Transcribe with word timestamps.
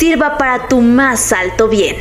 sirva 0.00 0.38
para 0.38 0.66
tu 0.66 0.80
más 0.80 1.30
alto 1.30 1.68
bien. 1.68 1.96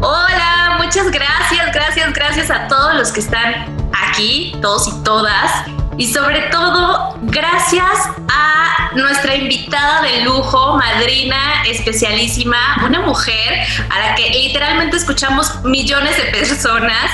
Hola, 0.00 0.78
muchas 0.78 1.10
gracias, 1.10 1.70
gracias, 1.74 2.14
gracias 2.14 2.50
a 2.50 2.66
todos 2.68 2.94
los 2.94 3.12
que 3.12 3.20
están 3.20 3.76
aquí, 3.92 4.56
todos 4.62 4.88
y 4.88 5.04
todas. 5.04 5.52
Y 5.98 6.10
sobre 6.10 6.40
todo, 6.50 7.18
gracias 7.24 8.08
a 8.30 8.71
nuestra 8.94 9.34
invitada 9.34 10.02
de 10.02 10.22
lujo, 10.22 10.76
madrina 10.76 11.62
especialísima, 11.66 12.56
una 12.84 13.00
mujer 13.00 13.66
a 13.90 13.98
la 13.98 14.14
que 14.14 14.30
literalmente 14.30 14.96
escuchamos 14.96 15.62
millones 15.64 16.16
de 16.16 16.24
personas 16.24 17.10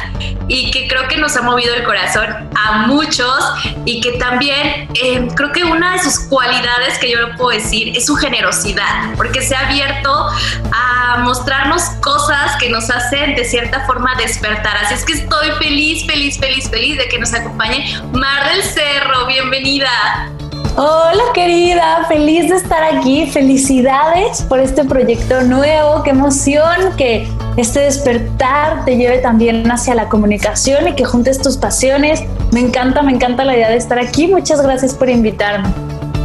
y 0.48 0.70
que 0.70 0.88
creo 0.88 1.06
que 1.08 1.18
nos 1.18 1.36
ha 1.36 1.42
movido 1.42 1.74
el 1.74 1.84
corazón 1.84 2.26
a 2.56 2.86
muchos 2.86 3.38
y 3.84 4.00
que 4.00 4.12
también 4.12 4.88
eh, 4.94 5.28
creo 5.34 5.52
que 5.52 5.64
una 5.64 5.92
de 5.92 5.98
sus 6.00 6.20
cualidades 6.20 6.98
que 6.98 7.10
yo 7.10 7.20
lo 7.20 7.36
puedo 7.36 7.50
decir 7.50 7.96
es 7.96 8.06
su 8.06 8.16
generosidad, 8.16 9.14
porque 9.16 9.42
se 9.42 9.54
ha 9.54 9.68
abierto 9.68 10.28
a 10.72 11.18
mostrarnos 11.18 11.82
cosas 12.00 12.56
que 12.58 12.70
nos 12.70 12.90
hacen 12.90 13.34
de 13.36 13.44
cierta 13.44 13.84
forma 13.86 14.14
despertar. 14.16 14.76
Así 14.78 14.94
es 14.94 15.04
que 15.04 15.12
estoy 15.12 15.50
feliz, 15.58 16.06
feliz, 16.06 16.38
feliz, 16.38 16.68
feliz 16.70 16.96
de 16.98 17.08
que 17.08 17.18
nos 17.18 17.32
acompañe 17.34 18.00
Mar 18.12 18.50
del 18.50 18.62
Cerro. 18.62 19.26
Bienvenida. 19.26 20.37
Hola 20.80 21.24
querida, 21.34 22.04
feliz 22.06 22.48
de 22.50 22.54
estar 22.54 22.84
aquí. 22.84 23.26
Felicidades 23.26 24.42
por 24.42 24.60
este 24.60 24.84
proyecto 24.84 25.42
nuevo. 25.42 26.04
Qué 26.04 26.10
emoción 26.10 26.94
que 26.96 27.28
este 27.56 27.80
despertar 27.80 28.84
te 28.84 28.96
lleve 28.96 29.18
también 29.18 29.68
hacia 29.68 29.96
la 29.96 30.08
comunicación 30.08 30.86
y 30.86 30.94
que 30.94 31.04
juntes 31.04 31.42
tus 31.42 31.56
pasiones. 31.56 32.22
Me 32.52 32.60
encanta, 32.60 33.02
me 33.02 33.10
encanta 33.10 33.44
la 33.44 33.56
idea 33.56 33.70
de 33.70 33.76
estar 33.76 33.98
aquí. 33.98 34.28
Muchas 34.28 34.62
gracias 34.62 34.94
por 34.94 35.10
invitarme. 35.10 35.66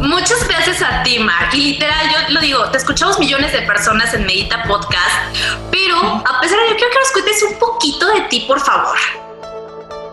Muchas 0.00 0.46
gracias 0.46 0.80
a 0.82 1.02
ti, 1.02 1.18
Mar. 1.18 1.52
Y 1.52 1.72
literal, 1.72 2.06
yo 2.12 2.34
lo 2.34 2.40
digo, 2.40 2.70
te 2.70 2.78
escuchamos 2.78 3.18
millones 3.18 3.52
de 3.52 3.62
personas 3.62 4.14
en 4.14 4.24
Medita 4.24 4.62
Podcast, 4.68 5.36
pero 5.72 5.96
a 5.96 6.40
pesar 6.40 6.60
de 6.60 6.66
ello, 6.66 6.76
quiero 6.76 6.92
que 6.92 6.98
nos 7.00 7.10
cuentes 7.10 7.42
un 7.42 7.58
poquito 7.58 8.06
de 8.06 8.20
ti, 8.28 8.44
por 8.46 8.60
favor. 8.60 8.96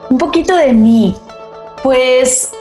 Un 0.10 0.18
poquito 0.18 0.56
de 0.56 0.74
mí. 0.74 1.16
Pues 1.84 2.52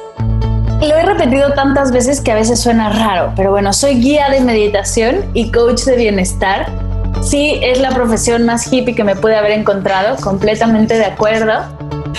lo 0.89 0.97
he 0.97 1.03
repetido 1.03 1.53
tantas 1.53 1.93
veces 1.93 2.21
que 2.21 2.33
a 2.33 2.35
veces 2.35 2.61
suena 2.61 2.89
raro, 2.91 3.33
pero 3.37 3.51
bueno, 3.51 3.73
soy 3.73 3.97
guía 3.97 4.31
de 4.31 4.41
meditación 4.41 5.25
y 5.35 5.51
coach 5.53 5.83
de 5.83 5.97
bienestar. 5.97 6.67
Sí, 7.23 7.61
es 7.63 7.81
la 7.81 7.91
profesión 7.91 8.45
más 8.47 8.73
hippie 8.73 8.95
que 8.95 9.05
me 9.05 9.15
pude 9.15 9.37
haber 9.37 9.53
encontrado, 9.53 10.17
completamente 10.17 10.95
de 10.95 11.05
acuerdo. 11.05 11.53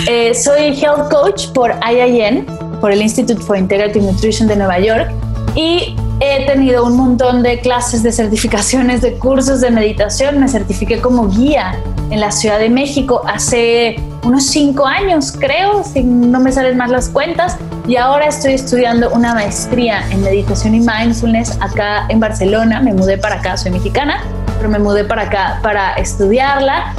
Eh, 0.07 0.33
soy 0.35 0.79
health 0.79 1.11
coach 1.11 1.47
por 1.53 1.73
IIN, 1.89 2.45
por 2.79 2.91
el 2.91 3.01
Institute 3.01 3.41
for 3.41 3.57
Integrative 3.57 4.05
Nutrition 4.05 4.47
de 4.47 4.55
Nueva 4.55 4.79
York, 4.79 5.11
y 5.55 5.95
he 6.23 6.45
tenido 6.45 6.85
un 6.85 6.95
montón 6.95 7.41
de 7.41 7.59
clases 7.59 8.03
de 8.03 8.11
certificaciones, 8.11 9.01
de 9.01 9.13
cursos 9.13 9.59
de 9.59 9.71
meditación. 9.71 10.39
Me 10.39 10.47
certifiqué 10.47 11.01
como 11.01 11.27
guía 11.27 11.79
en 12.11 12.19
la 12.19 12.31
Ciudad 12.31 12.59
de 12.59 12.69
México 12.69 13.23
hace 13.25 13.95
unos 14.23 14.45
cinco 14.45 14.85
años, 14.85 15.31
creo, 15.31 15.83
si 15.83 16.03
no 16.03 16.39
me 16.39 16.51
salen 16.51 16.77
más 16.77 16.91
las 16.91 17.09
cuentas. 17.09 17.57
Y 17.87 17.95
ahora 17.95 18.27
estoy 18.27 18.53
estudiando 18.53 19.09
una 19.09 19.33
maestría 19.33 20.03
en 20.11 20.21
meditación 20.21 20.75
y 20.75 20.81
mindfulness 20.81 21.57
acá 21.59 22.05
en 22.09 22.19
Barcelona. 22.19 22.81
Me 22.81 22.93
mudé 22.93 23.17
para 23.17 23.37
acá, 23.37 23.57
soy 23.57 23.71
mexicana, 23.71 24.21
pero 24.57 24.69
me 24.69 24.77
mudé 24.77 25.03
para 25.03 25.23
acá 25.23 25.59
para 25.63 25.93
estudiarla. 25.95 26.93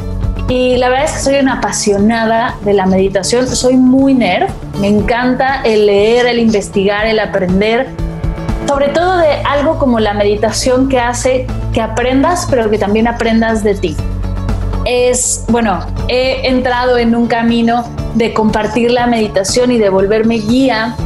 Y 0.49 0.79
la 0.79 0.89
verdad 0.89 1.05
es 1.05 1.13
que 1.13 1.19
soy 1.21 1.35
una 1.37 1.59
apasionada 1.59 2.57
de 2.65 2.73
la 2.73 2.87
meditación. 2.87 3.47
Soy 3.47 3.77
muy 3.77 4.15
nerd. 4.15 4.49
Me 4.81 4.89
encanta 4.89 5.63
el 5.63 5.87
leer, 5.87 6.27
el 6.27 6.41
investigar, 6.41 7.07
el 7.07 7.21
aprender 7.21 7.87
sobre 8.73 8.89
todo 8.89 9.19
de 9.19 9.29
algo 9.45 9.79
como 9.79 10.01
la 10.01 10.15
meditación 10.15 10.89
que 10.89 10.99
hace 10.99 11.47
que 11.75 11.83
aprendas, 11.83 12.47
pero 12.49 12.71
que 12.71 12.79
también 12.79 13.07
aprendas 13.07 13.63
de 13.63 13.75
ti. 13.75 13.95
Es, 14.87 15.45
bueno, 15.49 15.81
he 16.09 16.49
entrado 16.49 16.97
en 16.97 17.15
un 17.15 17.27
camino 17.27 17.85
de 18.15 18.33
compartir 18.33 18.91
la 18.91 19.07
meditación 19.07 19.73
y 19.73 19.79
de 19.79 19.91
volverme 19.91 20.37
guía 20.37 20.97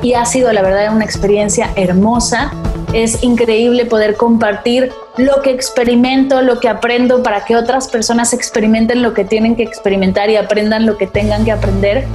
y 0.00 0.14
ha 0.14 0.24
sido 0.24 0.50
la 0.50 0.62
verdad 0.62 0.94
una 0.94 1.04
experiencia 1.04 1.70
hermosa. 1.76 2.54
Es 2.94 3.22
increíble 3.22 3.84
poder 3.84 4.16
compartir 4.16 4.90
lo 5.18 5.42
que 5.42 5.50
experimento, 5.50 6.40
lo 6.40 6.58
que 6.58 6.70
aprendo 6.70 7.22
para 7.22 7.44
que 7.44 7.54
otras 7.54 7.88
personas 7.88 8.32
experimenten 8.32 9.02
lo 9.02 9.12
que 9.12 9.26
tienen 9.26 9.56
que 9.56 9.62
experimentar 9.62 10.30
y 10.30 10.36
aprendan 10.36 10.86
lo 10.86 10.96
que 10.96 11.06
tengan 11.06 11.44
que 11.44 11.52
aprender. 11.52 12.06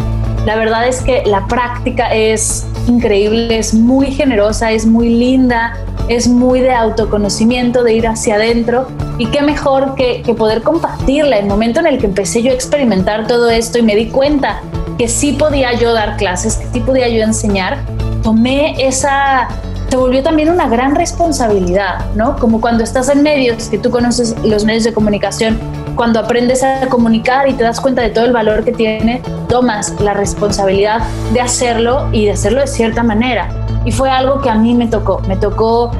La 0.46 0.58
verdad 0.58 0.88
es 0.88 1.02
que 1.02 1.24
la 1.26 1.48
práctica 1.48 2.14
es 2.14 2.66
increíble, 2.88 3.58
es 3.58 3.74
muy 3.74 4.12
generosa, 4.12 4.72
es 4.72 4.86
muy 4.86 5.08
linda, 5.08 5.74
es 6.10 6.28
muy 6.28 6.60
de 6.60 6.74
autoconocimiento, 6.74 7.84
de 7.84 7.94
ir 7.94 8.08
hacia 8.08 8.36
adentro. 8.36 8.88
Y 9.18 9.28
qué 9.28 9.42
mejor 9.42 9.96
que, 9.96 10.22
poder 10.38 10.62
compartirla. 10.62 11.38
El 11.38 11.46
momento 11.46 11.80
en 11.80 11.88
el 11.88 11.98
que 11.98 12.08
empecé 12.08 12.42
yo 12.42 12.52
a 12.52 12.56
experimentar 12.56 13.26
todo 13.26 13.50
esto 13.50 13.78
y 13.78 13.84
me 13.84 13.96
di 13.96 14.08
cuenta 14.08 14.62
que 14.98 15.08
sí 15.08 15.32
podía 15.32 15.74
yo 15.80 15.94
dar 15.94 16.18
clases, 16.18 16.58
que 16.58 16.68
sí 16.74 16.80
podía 16.82 17.08
yo 17.08 17.24
enseñar, 17.24 17.80
tomé 18.22 18.76
esa 18.86 19.48
se 19.94 19.98
volvió 19.98 20.24
también 20.24 20.50
una 20.50 20.68
gran 20.68 20.96
responsabilidad, 20.96 22.04
¿no? 22.16 22.36
Como 22.38 22.60
cuando 22.60 22.84
estás 22.84 23.10
en 23.10 23.22
medios, 23.22 23.70
que 23.70 23.78
tú 23.78 23.92
conoces 23.92 24.36
los 24.44 24.66
medios 24.66 24.84
de 24.86 24.92
comunicación, 24.92 25.60
cuando 25.96 26.20
aprendes 26.20 26.64
a 26.64 26.88
comunicar 26.88 27.48
y 27.48 27.54
te 27.54 27.64
das 27.64 27.80
cuenta 27.80 28.02
de 28.02 28.10
todo 28.10 28.26
el 28.26 28.34
valor 28.34 28.64
que 28.64 28.72
tiene, 28.72 29.22
tomas 29.48 30.00
la 30.00 30.14
responsabilidad 30.14 31.02
de 31.34 31.42
hacerlo 31.42 32.10
y 32.12 32.26
de 32.26 32.32
hacerlo 32.32 32.62
de 32.62 32.68
cierta 32.68 33.04
manera. 33.04 33.50
Y 33.86 33.92
fue 33.92 34.10
algo 34.10 34.42
que 34.42 34.50
a 34.50 34.56
mí 34.56 34.74
me 34.74 34.88
tocó, 34.88 35.20
me 35.28 35.36
tocó 35.36 35.92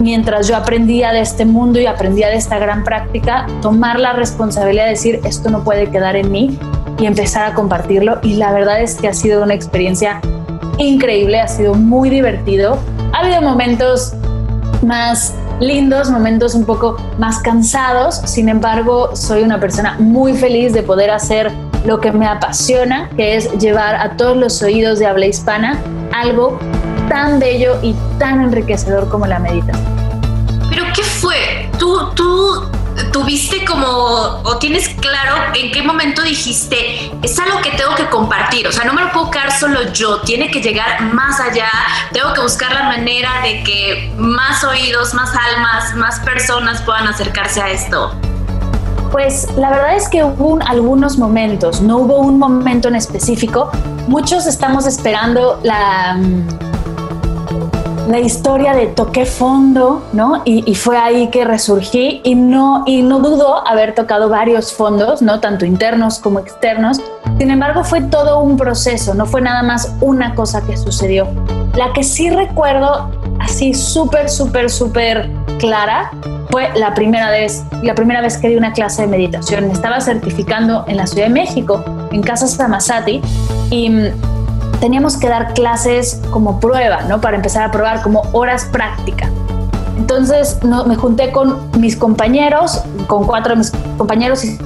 mientras 0.00 0.48
yo 0.48 0.56
aprendía 0.56 1.12
de 1.12 1.20
este 1.20 1.44
mundo 1.44 1.80
y 1.80 1.86
aprendía 1.86 2.28
de 2.28 2.36
esta 2.36 2.58
gran 2.58 2.84
práctica, 2.84 3.46
tomar 3.62 3.98
la 3.98 4.12
responsabilidad 4.12 4.84
de 4.84 4.90
decir, 4.90 5.20
esto 5.24 5.50
no 5.50 5.64
puede 5.64 5.90
quedar 5.90 6.16
en 6.16 6.30
mí 6.30 6.58
y 6.98 7.06
empezar 7.06 7.50
a 7.50 7.54
compartirlo. 7.54 8.18
Y 8.22 8.34
la 8.34 8.52
verdad 8.52 8.80
es 8.80 8.96
que 8.96 9.08
ha 9.08 9.14
sido 9.14 9.42
una 9.42 9.54
experiencia 9.54 10.20
increíble, 10.78 11.40
ha 11.40 11.48
sido 11.48 11.74
muy 11.74 12.10
divertido. 12.10 12.78
Ha 13.12 13.20
habido 13.20 13.40
momentos 13.42 14.14
más 14.82 15.34
lindos, 15.60 16.10
momentos 16.10 16.54
un 16.54 16.64
poco 16.64 16.96
más 17.18 17.38
cansados. 17.38 18.16
Sin 18.24 18.48
embargo, 18.48 19.14
soy 19.14 19.42
una 19.42 19.60
persona 19.60 19.96
muy 19.98 20.34
feliz 20.34 20.72
de 20.72 20.82
poder 20.82 21.10
hacer 21.10 21.50
lo 21.84 22.00
que 22.00 22.12
me 22.12 22.26
apasiona, 22.26 23.10
que 23.16 23.36
es 23.36 23.52
llevar 23.58 23.96
a 23.96 24.16
todos 24.16 24.36
los 24.36 24.62
oídos 24.62 24.98
de 24.98 25.06
habla 25.06 25.26
hispana 25.26 25.78
algo 26.14 26.58
tan 27.08 27.38
bello 27.38 27.76
y 27.82 27.94
tan 28.18 28.42
enriquecedor 28.42 29.08
como 29.08 29.26
la 29.26 29.38
meditación. 29.38 29.84
¿Pero 30.70 30.84
qué 30.94 31.02
fue? 31.02 31.68
¿Tú, 31.78 31.98
tú 32.14 32.62
tuviste 33.14 33.64
como, 33.64 33.86
o 33.86 34.58
tienes 34.58 34.88
claro 34.88 35.36
en 35.54 35.70
qué 35.70 35.82
momento 35.82 36.20
dijiste, 36.22 37.12
es 37.22 37.38
algo 37.38 37.60
que 37.60 37.70
tengo 37.70 37.94
que 37.94 38.10
compartir, 38.10 38.66
o 38.66 38.72
sea, 38.72 38.84
no 38.86 38.92
me 38.92 39.02
lo 39.02 39.12
puedo 39.12 39.30
quedar 39.30 39.52
solo 39.52 39.92
yo, 39.92 40.20
tiene 40.22 40.50
que 40.50 40.60
llegar 40.60 41.00
más 41.00 41.38
allá, 41.38 41.70
tengo 42.12 42.34
que 42.34 42.40
buscar 42.40 42.72
la 42.72 42.82
manera 42.82 43.30
de 43.44 43.62
que 43.62 44.12
más 44.16 44.64
oídos, 44.64 45.14
más 45.14 45.30
almas, 45.30 45.94
más 45.94 46.18
personas 46.20 46.82
puedan 46.82 47.06
acercarse 47.06 47.62
a 47.62 47.70
esto. 47.70 48.12
Pues 49.12 49.46
la 49.56 49.70
verdad 49.70 49.94
es 49.94 50.08
que 50.08 50.24
hubo 50.24 50.58
algunos 50.66 51.16
momentos, 51.16 51.80
no 51.82 51.98
hubo 51.98 52.18
un 52.18 52.36
momento 52.40 52.88
en 52.88 52.96
específico. 52.96 53.70
Muchos 54.08 54.44
estamos 54.44 54.88
esperando 54.88 55.60
la, 55.62 56.16
mm, 56.18 56.73
la 58.08 58.18
historia 58.18 58.74
de 58.74 58.86
toqué 58.88 59.24
fondo, 59.24 60.04
¿no? 60.12 60.42
Y, 60.44 60.74
fue 60.74 60.96
ahí 60.96 61.28
que 61.28 61.44
resurgí 61.44 62.20
y 62.24 62.34
no, 62.34 62.82
y 62.86 63.02
no 63.02 63.20
dudo 63.20 63.66
haber 63.66 63.94
tocado 63.94 64.28
varios 64.28 64.72
fondos, 64.72 65.22
¿no? 65.22 65.40
Tanto 65.40 65.64
internos 65.64 66.18
como 66.18 66.38
externos. 66.38 67.00
Sin 67.38 67.50
embargo, 67.50 67.84
fue 67.84 68.02
todo 68.02 68.40
un 68.40 68.56
proceso, 68.56 69.14
no 69.14 69.26
fue 69.26 69.40
nada 69.40 69.62
más 69.62 69.94
una 70.00 70.34
cosa 70.34 70.62
que 70.62 70.76
sucedió. 70.76 71.26
La 71.74 71.92
que 71.92 72.02
sí 72.02 72.30
recuerdo 72.30 73.10
así 73.40 73.74
súper, 73.74 74.28
súper, 74.28 74.70
súper 74.70 75.30
clara 75.58 76.10
fue 76.50 76.70
la 76.76 76.94
primera 76.94 77.30
vez, 77.30 77.64
la 77.82 77.94
primera 77.94 78.20
vez 78.20 78.36
que 78.38 78.48
di 78.48 78.56
una 78.56 78.72
clase 78.72 79.02
de 79.02 79.08
meditación. 79.08 79.66
Me 79.66 79.72
estaba 79.72 80.00
certificando 80.00 80.84
en 80.86 80.98
la 80.98 81.06
Ciudad 81.06 81.26
de 81.26 81.32
México 81.32 81.82
en 82.12 82.22
Casa 82.22 82.46
Samasati 82.46 83.20
y 83.70 83.90
teníamos 84.84 85.16
que 85.16 85.30
dar 85.30 85.54
clases 85.54 86.20
como 86.30 86.60
prueba, 86.60 87.04
¿no? 87.08 87.18
Para 87.18 87.36
empezar 87.36 87.62
a 87.62 87.70
probar, 87.70 88.02
como 88.02 88.20
horas 88.32 88.66
práctica. 88.66 89.30
Entonces 89.96 90.58
me 90.62 90.94
junté 90.94 91.32
con 91.32 91.70
mis 91.80 91.96
compañeros, 91.96 92.82
con 93.06 93.24
cuatro 93.24 93.54
de 93.54 93.60
mis 93.60 93.72
compañeros 93.96 94.44
y 94.44 94.58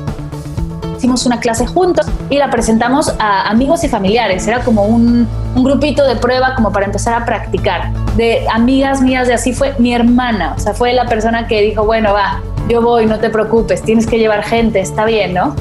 hicimos 0.97 1.25
una 1.25 1.39
clase 1.39 1.69
juntos 1.69 2.05
y 2.31 2.37
la 2.37 2.51
presentamos 2.51 3.15
a 3.21 3.49
amigos 3.49 3.85
y 3.85 3.89
familiares. 3.89 4.45
Era 4.49 4.65
como 4.65 4.87
un, 4.87 5.29
un, 5.55 5.63
grupito 5.63 6.05
de 6.05 6.17
prueba 6.17 6.57
como 6.57 6.73
para 6.73 6.87
empezar 6.87 7.15
a 7.15 7.25
practicar. 7.25 7.93
De 8.17 8.45
amigas 8.53 9.01
mías 9.01 9.29
de 9.29 9.35
así 9.35 9.53
fue 9.53 9.77
mi 9.79 9.95
hermana, 9.95 10.55
o 10.57 10.59
sea, 10.59 10.75
fue 10.75 10.95
la 10.95 11.07
persona 11.07 11.47
que 11.47 11.63
dijo, 11.63 11.85
bueno, 11.85 12.13
va, 12.13 12.41
yo 12.69 12.83
voy, 12.83 13.07
no 13.07 13.21
te 13.21 13.31
preocupes, 13.31 13.83
tienes 13.83 14.09
que 14.09 14.19
llevar 14.19 14.43
gente, 14.43 14.81
está 14.81 15.05
bien, 15.05 15.35
¿no? 15.35 15.55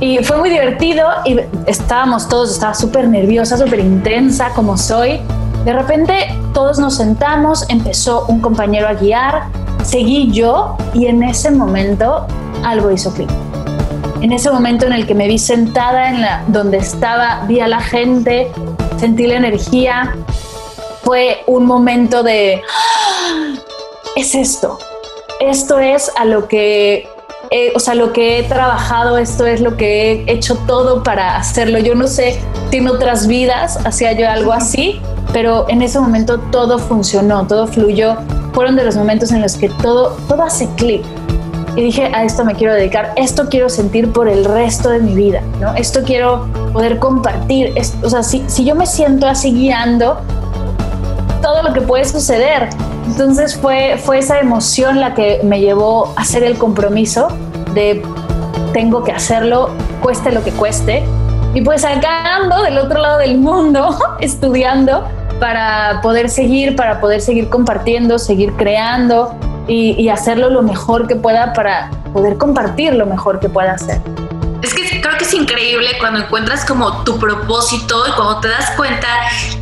Y 0.00 0.24
fue 0.24 0.38
muy 0.38 0.48
divertido 0.48 1.06
y 1.26 1.38
estábamos 1.66 2.26
todos, 2.26 2.50
estaba 2.50 2.72
súper 2.72 3.06
nerviosa, 3.06 3.58
súper 3.58 3.80
intensa 3.80 4.50
como 4.54 4.78
soy. 4.78 5.20
De 5.64 5.74
repente 5.74 6.34
todos 6.54 6.78
nos 6.78 6.96
sentamos, 6.96 7.68
empezó 7.68 8.24
un 8.28 8.40
compañero 8.40 8.88
a 8.88 8.94
guiar, 8.94 9.44
seguí 9.84 10.30
yo 10.32 10.78
y 10.94 11.06
en 11.06 11.22
ese 11.22 11.50
momento 11.50 12.26
algo 12.64 12.90
hizo 12.90 13.12
clic. 13.12 13.28
En 14.22 14.32
ese 14.32 14.50
momento 14.50 14.86
en 14.86 14.94
el 14.94 15.06
que 15.06 15.14
me 15.14 15.28
vi 15.28 15.38
sentada 15.38 16.08
en 16.08 16.52
donde 16.52 16.78
estaba, 16.78 17.44
vi 17.46 17.60
a 17.60 17.68
la 17.68 17.80
gente, 17.80 18.50
sentí 18.98 19.26
la 19.26 19.36
energía, 19.36 20.14
fue 21.02 21.42
un 21.46 21.66
momento 21.66 22.22
de 22.22 22.62
¡Ah! 22.66 23.54
es 24.16 24.34
esto. 24.34 24.78
Esto 25.40 25.78
es 25.78 26.10
a 26.16 26.24
lo 26.24 26.48
que 26.48 27.08
o 27.74 27.80
sea, 27.80 27.94
lo 27.96 28.12
que 28.12 28.38
he 28.38 28.42
trabajado, 28.44 29.18
esto 29.18 29.44
es 29.44 29.60
lo 29.60 29.76
que 29.76 30.12
he 30.12 30.32
hecho 30.32 30.56
todo 30.68 31.02
para 31.02 31.36
hacerlo. 31.36 31.78
Yo 31.80 31.96
no 31.96 32.06
sé 32.06 32.38
si 32.70 32.76
en 32.76 32.88
otras 32.88 33.26
vidas 33.26 33.78
hacía 33.84 34.12
yo 34.12 34.30
algo 34.30 34.52
así, 34.52 35.00
pero 35.32 35.66
en 35.68 35.82
ese 35.82 35.98
momento 35.98 36.38
todo 36.38 36.78
funcionó, 36.78 37.46
todo 37.48 37.66
fluyó. 37.66 38.16
Fueron 38.52 38.76
de 38.76 38.84
los 38.84 38.96
momentos 38.96 39.32
en 39.32 39.42
los 39.42 39.56
que 39.56 39.68
todo, 39.68 40.16
todo 40.28 40.44
hace 40.44 40.68
clic. 40.76 41.02
Y 41.74 41.82
dije, 41.82 42.10
a 42.14 42.24
esto 42.24 42.44
me 42.44 42.54
quiero 42.54 42.74
dedicar, 42.74 43.12
esto 43.16 43.48
quiero 43.48 43.68
sentir 43.68 44.12
por 44.12 44.28
el 44.28 44.44
resto 44.44 44.90
de 44.90 45.00
mi 45.00 45.14
vida, 45.14 45.40
¿no? 45.60 45.74
Esto 45.74 46.02
quiero 46.04 46.46
poder 46.72 46.98
compartir. 46.98 47.74
o 48.02 48.10
sea, 48.10 48.22
si, 48.22 48.44
si 48.46 48.64
yo 48.64 48.76
me 48.76 48.86
siento 48.86 49.26
así 49.26 49.52
guiando, 49.52 50.20
todo 51.42 51.62
lo 51.62 51.72
que 51.72 51.80
puede 51.80 52.04
suceder. 52.04 52.68
Entonces 53.10 53.56
fue, 53.56 53.98
fue 53.98 54.18
esa 54.18 54.38
emoción 54.38 55.00
la 55.00 55.14
que 55.14 55.40
me 55.42 55.60
llevó 55.60 56.14
a 56.16 56.20
hacer 56.20 56.44
el 56.44 56.56
compromiso 56.56 57.26
de 57.74 58.02
tengo 58.72 59.02
que 59.02 59.10
hacerlo, 59.10 59.70
cueste 60.00 60.30
lo 60.30 60.44
que 60.44 60.52
cueste. 60.52 61.02
Y 61.52 61.60
pues 61.62 61.84
acá 61.84 62.38
del 62.64 62.78
otro 62.78 63.00
lado 63.00 63.18
del 63.18 63.36
mundo, 63.36 63.98
estudiando 64.20 65.08
para 65.40 66.00
poder 66.02 66.30
seguir, 66.30 66.76
para 66.76 67.00
poder 67.00 67.20
seguir 67.20 67.48
compartiendo, 67.48 68.16
seguir 68.16 68.52
creando 68.52 69.34
y 69.66 70.08
hacerlo 70.08 70.50
lo 70.50 70.62
mejor 70.62 71.06
que 71.06 71.16
pueda 71.16 71.52
para 71.52 71.90
poder 72.12 72.38
compartir 72.38 72.94
lo 72.94 73.06
mejor 73.06 73.40
que 73.40 73.48
pueda 73.48 73.72
hacer. 73.72 74.00
Creo 75.02 75.16
que 75.18 75.24
es 75.24 75.34
increíble 75.34 75.96
cuando 75.98 76.20
encuentras 76.20 76.64
como 76.64 77.04
tu 77.04 77.18
propósito 77.18 78.06
y 78.06 78.12
cuando 78.12 78.40
te 78.40 78.48
das 78.48 78.70
cuenta 78.72 79.08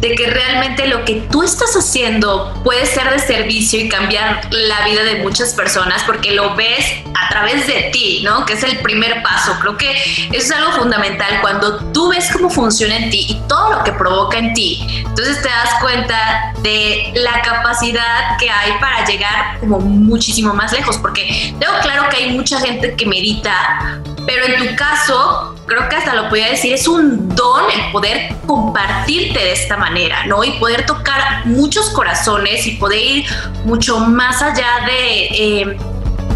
de 0.01 0.15
que 0.15 0.27
realmente 0.29 0.87
lo 0.87 1.05
que 1.05 1.27
tú 1.31 1.43
estás 1.43 1.75
haciendo 1.77 2.53
puede 2.65 2.87
ser 2.87 3.11
de 3.11 3.19
servicio 3.19 3.81
y 3.81 3.89
cambiar 3.89 4.41
la 4.51 4.85
vida 4.85 5.03
de 5.03 5.17
muchas 5.17 5.55
personas 5.55 6.03
porque 6.05 6.33
lo 6.33 6.55
ves 6.55 6.85
a 7.15 7.29
través 7.29 7.67
de 7.67 7.91
ti, 7.93 8.23
¿no? 8.25 8.45
Que 8.45 8.55
es 8.55 8.63
el 8.63 8.79
primer 8.79 9.23
paso. 9.23 9.57
Creo 9.61 9.77
que 9.77 9.93
eso 9.93 10.29
es 10.33 10.51
algo 10.51 10.73
fundamental 10.73 11.41
cuando 11.41 11.79
tú 11.93 12.11
ves 12.11 12.31
cómo 12.33 12.51
funciona 12.51 12.97
en 12.97 13.11
ti 13.11 13.27
y 13.29 13.35
todo 13.49 13.79
lo 13.79 13.85
que 13.85 13.93
provoca 13.93 14.39
en 14.39 14.55
ti. 14.55 15.05
Entonces 15.07 15.43
te 15.43 15.49
das 15.49 15.71
cuenta 15.81 16.53
de 16.63 17.13
la 17.15 17.43
capacidad 17.43 18.37
que 18.39 18.51
hay 18.51 18.73
para 18.81 19.05
llegar 19.05 19.61
como 19.61 19.79
muchísimo 19.81 20.55
más 20.55 20.73
lejos 20.73 20.97
porque 20.99 21.55
tengo 21.59 21.73
claro 21.83 22.09
que 22.09 22.17
hay 22.17 22.31
mucha 22.33 22.61
gente 22.61 22.95
que 22.97 23.07
medita 23.07 24.01
pero 24.29 24.45
en 24.45 24.59
tu 24.59 24.77
caso, 24.77 25.55
creo 25.67 25.89
que 25.89 25.97
hasta 25.97 26.15
lo 26.15 26.29
podía 26.29 26.51
decir, 26.51 26.75
es 26.75 26.87
un 26.87 27.35
don 27.35 27.65
el 27.71 27.91
poder 27.91 28.37
compartirte 28.47 29.39
de 29.39 29.53
esta 29.53 29.79
manera, 29.79 30.27
¿no? 30.27 30.45
Y 30.45 30.51
poder 30.59 30.85
tocar 30.85 31.47
muchos 31.47 31.89
corazones 31.91 32.67
y 32.67 32.73
poder 32.73 33.01
ir 33.01 33.27
mucho 33.65 33.99
más 34.01 34.43
allá 34.43 34.85
de... 34.85 35.25
Eh, 35.33 35.79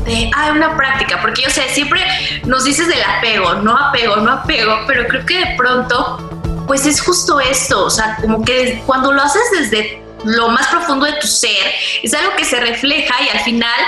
de, 0.07 0.31
ah, 0.35 0.51
una 0.53 0.77
práctica, 0.77 1.21
porque 1.21 1.43
yo 1.43 1.51
sé, 1.51 1.69
siempre 1.69 2.01
nos 2.45 2.65
dices 2.65 2.89
del 2.89 3.03
apego, 3.03 3.55
no 3.57 3.77
apego, 3.77 4.17
no 4.17 4.33
apego, 4.33 4.79
pero 4.89 5.07
creo 5.07 5.25
que 5.25 5.39
de 5.39 5.55
pronto, 5.57 6.65
pues 6.67 6.87
es 6.87 7.01
justo 7.01 7.39
esto, 7.39 7.85
o 7.85 7.91
sea, 7.91 8.17
como 8.21 8.43
que 8.43 8.83
cuando 8.85 9.13
lo 9.13 9.23
haces 9.23 9.43
desde 9.53 10.03
lo 10.25 10.49
más 10.49 10.67
profundo 10.69 11.07
de 11.07 11.13
tu 11.21 11.29
ser, 11.29 11.73
es 12.03 12.13
algo 12.15 12.35
que 12.37 12.45
se 12.45 12.59
refleja 12.59 13.15
y 13.23 13.29
al 13.29 13.45
final 13.45 13.81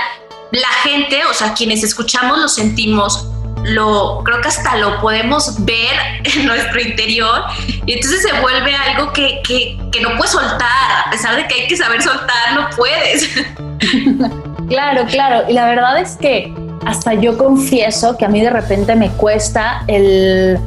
la 0.52 0.68
gente, 0.84 1.24
o 1.24 1.34
sea, 1.34 1.52
quienes 1.52 1.82
escuchamos 1.82 2.38
lo 2.38 2.48
sentimos, 2.48 3.26
lo 3.64 4.22
creo 4.24 4.40
que 4.40 4.48
hasta 4.48 4.76
lo 4.76 5.00
podemos 5.00 5.64
ver 5.64 5.92
en 6.24 6.46
nuestro 6.46 6.80
interior 6.80 7.42
y 7.86 7.92
entonces 7.94 8.22
se 8.22 8.40
vuelve 8.40 8.74
algo 8.74 9.12
que, 9.12 9.40
que, 9.46 9.78
que 9.90 10.00
no 10.00 10.16
puedes 10.16 10.32
soltar, 10.32 11.06
a 11.06 11.10
pesar 11.10 11.36
de 11.36 11.46
que 11.48 11.62
hay 11.62 11.66
que 11.66 11.76
saber 11.76 12.02
soltar, 12.02 12.54
no 12.54 12.68
puedes. 12.76 13.30
Claro, 14.68 15.04
claro, 15.04 15.44
y 15.46 15.52
la 15.52 15.66
verdad 15.66 16.00
es 16.00 16.16
que 16.16 16.50
hasta 16.86 17.12
yo 17.12 17.36
confieso 17.36 18.16
que 18.16 18.24
a 18.24 18.28
mí 18.28 18.40
de 18.40 18.48
repente 18.48 18.96
me 18.96 19.10
cuesta 19.10 19.84
el, 19.88 20.58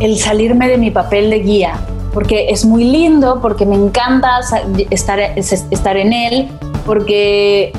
el 0.00 0.18
salirme 0.18 0.68
de 0.68 0.76
mi 0.76 0.90
papel 0.90 1.30
de 1.30 1.38
guía, 1.38 1.80
porque 2.12 2.50
es 2.50 2.64
muy 2.64 2.84
lindo, 2.84 3.40
porque 3.40 3.64
me 3.64 3.74
encanta 3.74 4.40
estar, 4.90 5.18
estar 5.18 5.96
en 5.96 6.12
él, 6.12 6.48
porque, 6.84 7.72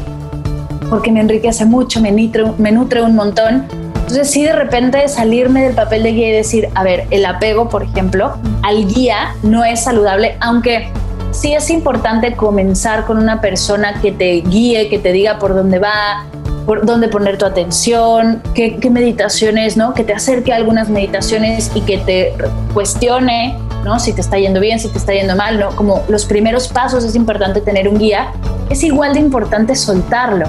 porque 0.89 1.11
me 1.11 1.19
enriquece 1.19 1.65
mucho, 1.65 2.01
me 2.01 2.11
nutre, 2.11 2.45
me 2.57 2.71
nutre 2.71 3.03
un 3.03 3.15
montón, 3.15 3.67
entonces 4.03 4.31
sí 4.31 4.44
de 4.44 4.51
repente 4.51 5.07
salirme 5.07 5.63
del 5.63 5.75
papel 5.75 6.03
de 6.03 6.11
guía 6.11 6.27
y 6.27 6.31
decir, 6.33 6.67
a 6.75 6.83
ver, 6.83 7.07
el 7.09 7.25
apego, 7.25 7.69
por 7.69 7.83
ejemplo, 7.83 8.33
al 8.61 8.85
guía 8.85 9.33
no 9.44 9.63
es 9.63 9.85
saludable, 9.85 10.35
aunque 10.41 10.89
sí 11.31 11.53
es 11.53 11.69
importante 11.69 12.33
comenzar 12.35 13.05
con 13.05 13.17
una 13.17 13.39
persona 13.39 14.01
que 14.01 14.11
te 14.11 14.41
guíe, 14.41 14.89
que 14.89 15.00
te 15.00 15.13
diga 15.13 15.39
por 15.39 15.55
dónde 15.55 15.79
va, 15.79 16.25
por 16.65 16.85
dónde 16.85 17.07
poner 17.07 17.38
tu 17.38 17.45
atención, 17.45 18.44
qué, 18.53 18.77
meditaciones, 18.91 19.77
¿no? 19.77 19.94
Que 19.94 20.03
te 20.03 20.13
acerque 20.13 20.51
a 20.51 20.57
algunas 20.57 20.89
meditaciones 20.89 21.71
y 21.73 21.79
que 21.79 21.97
te 22.00 22.33
cuestione, 22.73 23.57
¿no? 23.85 24.01
Si 24.01 24.11
te 24.11 24.19
está 24.19 24.38
yendo 24.38 24.60
bien, 24.60 24.79
si 24.81 24.89
te 24.89 24.98
está 24.98 25.13
yendo 25.13 25.38
mal, 25.38 25.62
¿no? 25.62 25.74
Como 25.77 26.03
los 26.10 26.25
primeros 26.25 26.67
pasos 26.67 27.05
es 27.05 27.15
importante 27.15 27.62
tener 27.62 27.88
un 27.88 28.00
guía, 28.00 28.33
es 28.69 28.83
igual 28.83 29.13
de 29.13 29.22
importante 29.22 29.75
soltarlo 29.75 30.48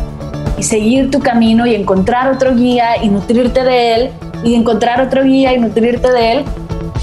y 0.59 0.63
seguir 0.63 1.11
tu 1.11 1.21
camino 1.21 1.67
y 1.67 1.75
encontrar 1.75 2.31
otro 2.31 2.55
guía 2.55 3.03
y 3.03 3.09
nutrirte 3.09 3.65
de 3.65 3.95
él 3.95 4.11
y 4.43 4.55
encontrar 4.55 5.01
otro 5.01 5.25
guía 5.25 5.53
y 5.55 5.59
nutrirte 5.59 6.11
de 6.11 6.33
él. 6.33 6.45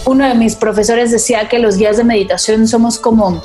Uno 0.06 0.28
de 0.28 0.36
mis 0.36 0.56
profesores 0.56 1.12
decía 1.12 1.48
que 1.48 1.60
los 1.60 1.78
guías 1.78 1.98
de 1.98 2.04
meditación 2.04 2.68
somos 2.68 2.98
como 2.98 3.42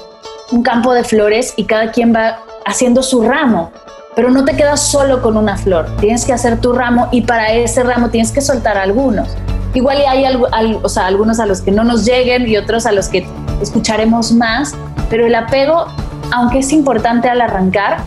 un 0.52 0.62
campo 0.62 0.92
de 0.92 1.04
flores 1.04 1.54
y 1.56 1.64
cada 1.64 1.90
quien 1.90 2.14
va 2.14 2.38
haciendo 2.64 3.02
su 3.02 3.22
ramo, 3.22 3.70
pero 4.14 4.30
no 4.30 4.44
te 4.44 4.56
quedas 4.56 4.80
solo 4.80 5.22
con 5.22 5.36
una 5.36 5.56
flor, 5.56 5.86
tienes 6.00 6.24
que 6.24 6.32
hacer 6.32 6.60
tu 6.60 6.72
ramo 6.72 7.08
y 7.12 7.22
para 7.22 7.52
ese 7.52 7.82
ramo 7.82 8.10
tienes 8.10 8.32
que 8.32 8.40
soltar 8.40 8.78
algunos. 8.78 9.28
Igual 9.74 9.98
hay 10.08 10.24
algunos 10.24 11.38
a 11.38 11.46
los 11.46 11.60
que 11.60 11.70
no 11.70 11.84
nos 11.84 12.06
lleguen 12.06 12.48
y 12.48 12.56
otros 12.56 12.86
a 12.86 12.92
los 12.92 13.08
que 13.08 13.26
escucharemos 13.60 14.32
más, 14.32 14.74
pero 15.10 15.26
el 15.26 15.34
apego, 15.34 15.86
aunque 16.32 16.60
es 16.60 16.72
importante 16.72 17.28
al 17.28 17.40
arrancar, 17.42 17.98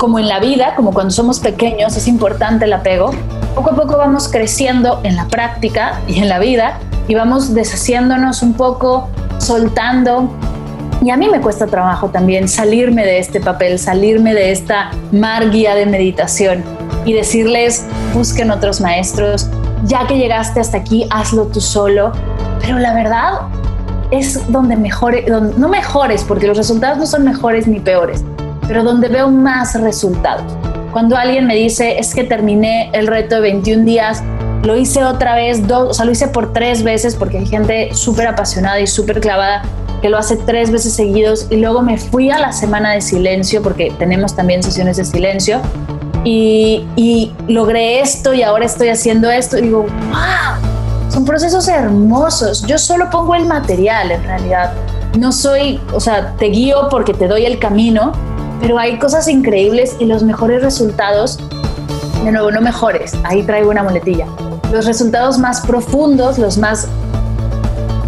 como 0.00 0.18
en 0.18 0.28
la 0.28 0.40
vida, 0.40 0.72
como 0.76 0.94
cuando 0.94 1.10
somos 1.10 1.40
pequeños, 1.40 1.94
es 1.94 2.08
importante 2.08 2.64
el 2.64 2.72
apego. 2.72 3.10
Poco 3.54 3.72
a 3.72 3.76
poco 3.76 3.98
vamos 3.98 4.28
creciendo 4.28 4.98
en 5.02 5.14
la 5.14 5.28
práctica 5.28 6.00
y 6.08 6.20
en 6.20 6.30
la 6.30 6.38
vida 6.38 6.78
y 7.06 7.14
vamos 7.14 7.52
deshaciéndonos 7.52 8.42
un 8.42 8.54
poco, 8.54 9.10
soltando. 9.36 10.30
Y 11.02 11.10
a 11.10 11.18
mí 11.18 11.28
me 11.28 11.42
cuesta 11.42 11.66
trabajo 11.66 12.08
también 12.08 12.48
salirme 12.48 13.04
de 13.04 13.18
este 13.18 13.42
papel, 13.42 13.78
salirme 13.78 14.32
de 14.32 14.52
esta 14.52 14.90
mar 15.12 15.50
guía 15.50 15.74
de 15.74 15.84
meditación 15.84 16.64
y 17.04 17.12
decirles, 17.12 17.84
busquen 18.14 18.50
otros 18.50 18.80
maestros, 18.80 19.50
ya 19.84 20.06
que 20.06 20.16
llegaste 20.16 20.60
hasta 20.60 20.78
aquí, 20.78 21.06
hazlo 21.10 21.44
tú 21.48 21.60
solo. 21.60 22.12
Pero 22.62 22.78
la 22.78 22.94
verdad 22.94 23.32
es 24.10 24.50
donde 24.50 24.76
mejores, 24.76 25.26
no 25.28 25.68
mejores, 25.68 26.24
porque 26.24 26.46
los 26.46 26.56
resultados 26.56 26.96
no 26.96 27.04
son 27.04 27.22
mejores 27.22 27.66
ni 27.66 27.80
peores, 27.80 28.24
pero 28.70 28.84
donde 28.84 29.08
veo 29.08 29.28
más 29.28 29.74
resultados. 29.80 30.44
Cuando 30.92 31.16
alguien 31.16 31.44
me 31.44 31.56
dice, 31.56 31.98
es 31.98 32.14
que 32.14 32.22
terminé 32.22 32.88
el 32.92 33.08
reto 33.08 33.34
de 33.34 33.40
21 33.40 33.84
días, 33.84 34.22
lo 34.62 34.76
hice 34.76 35.02
otra 35.02 35.34
vez, 35.34 35.66
dos, 35.66 35.90
o 35.90 35.92
sea, 35.94 36.04
lo 36.04 36.12
hice 36.12 36.28
por 36.28 36.52
tres 36.52 36.84
veces 36.84 37.16
porque 37.16 37.38
hay 37.38 37.46
gente 37.46 37.92
súper 37.94 38.28
apasionada 38.28 38.78
y 38.78 38.86
súper 38.86 39.18
clavada 39.18 39.62
que 40.00 40.08
lo 40.08 40.18
hace 40.18 40.36
tres 40.36 40.70
veces 40.70 40.94
seguidos 40.94 41.48
y 41.50 41.56
luego 41.56 41.82
me 41.82 41.98
fui 41.98 42.30
a 42.30 42.38
la 42.38 42.52
semana 42.52 42.92
de 42.92 43.00
silencio 43.00 43.60
porque 43.60 43.92
tenemos 43.98 44.36
también 44.36 44.62
sesiones 44.62 44.98
de 44.98 45.04
silencio 45.04 45.60
y, 46.22 46.86
y 46.94 47.32
logré 47.48 47.98
esto 47.98 48.34
y 48.34 48.44
ahora 48.44 48.66
estoy 48.66 48.90
haciendo 48.90 49.28
esto 49.32 49.58
y 49.58 49.62
digo, 49.62 49.80
wow, 49.82 51.10
Son 51.10 51.24
procesos 51.24 51.66
hermosos. 51.66 52.64
Yo 52.68 52.78
solo 52.78 53.10
pongo 53.10 53.34
el 53.34 53.46
material 53.46 54.12
en 54.12 54.22
realidad. 54.22 54.74
No 55.18 55.32
soy, 55.32 55.80
o 55.92 55.98
sea, 55.98 56.36
te 56.36 56.46
guío 56.46 56.88
porque 56.88 57.14
te 57.14 57.26
doy 57.26 57.46
el 57.46 57.58
camino, 57.58 58.12
pero 58.60 58.78
hay 58.78 58.98
cosas 58.98 59.26
increíbles 59.28 59.96
y 59.98 60.04
los 60.04 60.22
mejores 60.22 60.62
resultados, 60.62 61.38
de 62.24 62.30
nuevo, 62.30 62.50
no 62.50 62.60
mejores, 62.60 63.14
ahí 63.24 63.42
traigo 63.42 63.70
una 63.70 63.82
muletilla. 63.82 64.26
Los 64.70 64.86
resultados 64.86 65.38
más 65.38 65.62
profundos, 65.62 66.38
los 66.38 66.58
más, 66.58 66.86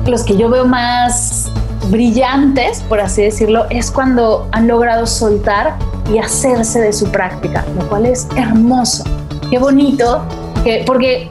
los 0.06 0.22
que 0.22 0.36
yo 0.36 0.48
veo 0.48 0.66
más 0.66 1.50
brillantes, 1.90 2.82
por 2.88 3.00
así 3.00 3.22
decirlo, 3.22 3.66
es 3.70 3.90
cuando 3.90 4.46
han 4.52 4.68
logrado 4.68 5.06
soltar 5.06 5.76
y 6.12 6.18
hacerse 6.18 6.80
de 6.80 6.92
su 6.92 7.10
práctica, 7.10 7.64
lo 7.76 7.88
cual 7.88 8.06
es 8.06 8.28
hermoso. 8.36 9.04
Qué 9.50 9.58
bonito, 9.58 10.22
que, 10.64 10.84
porque 10.86 11.28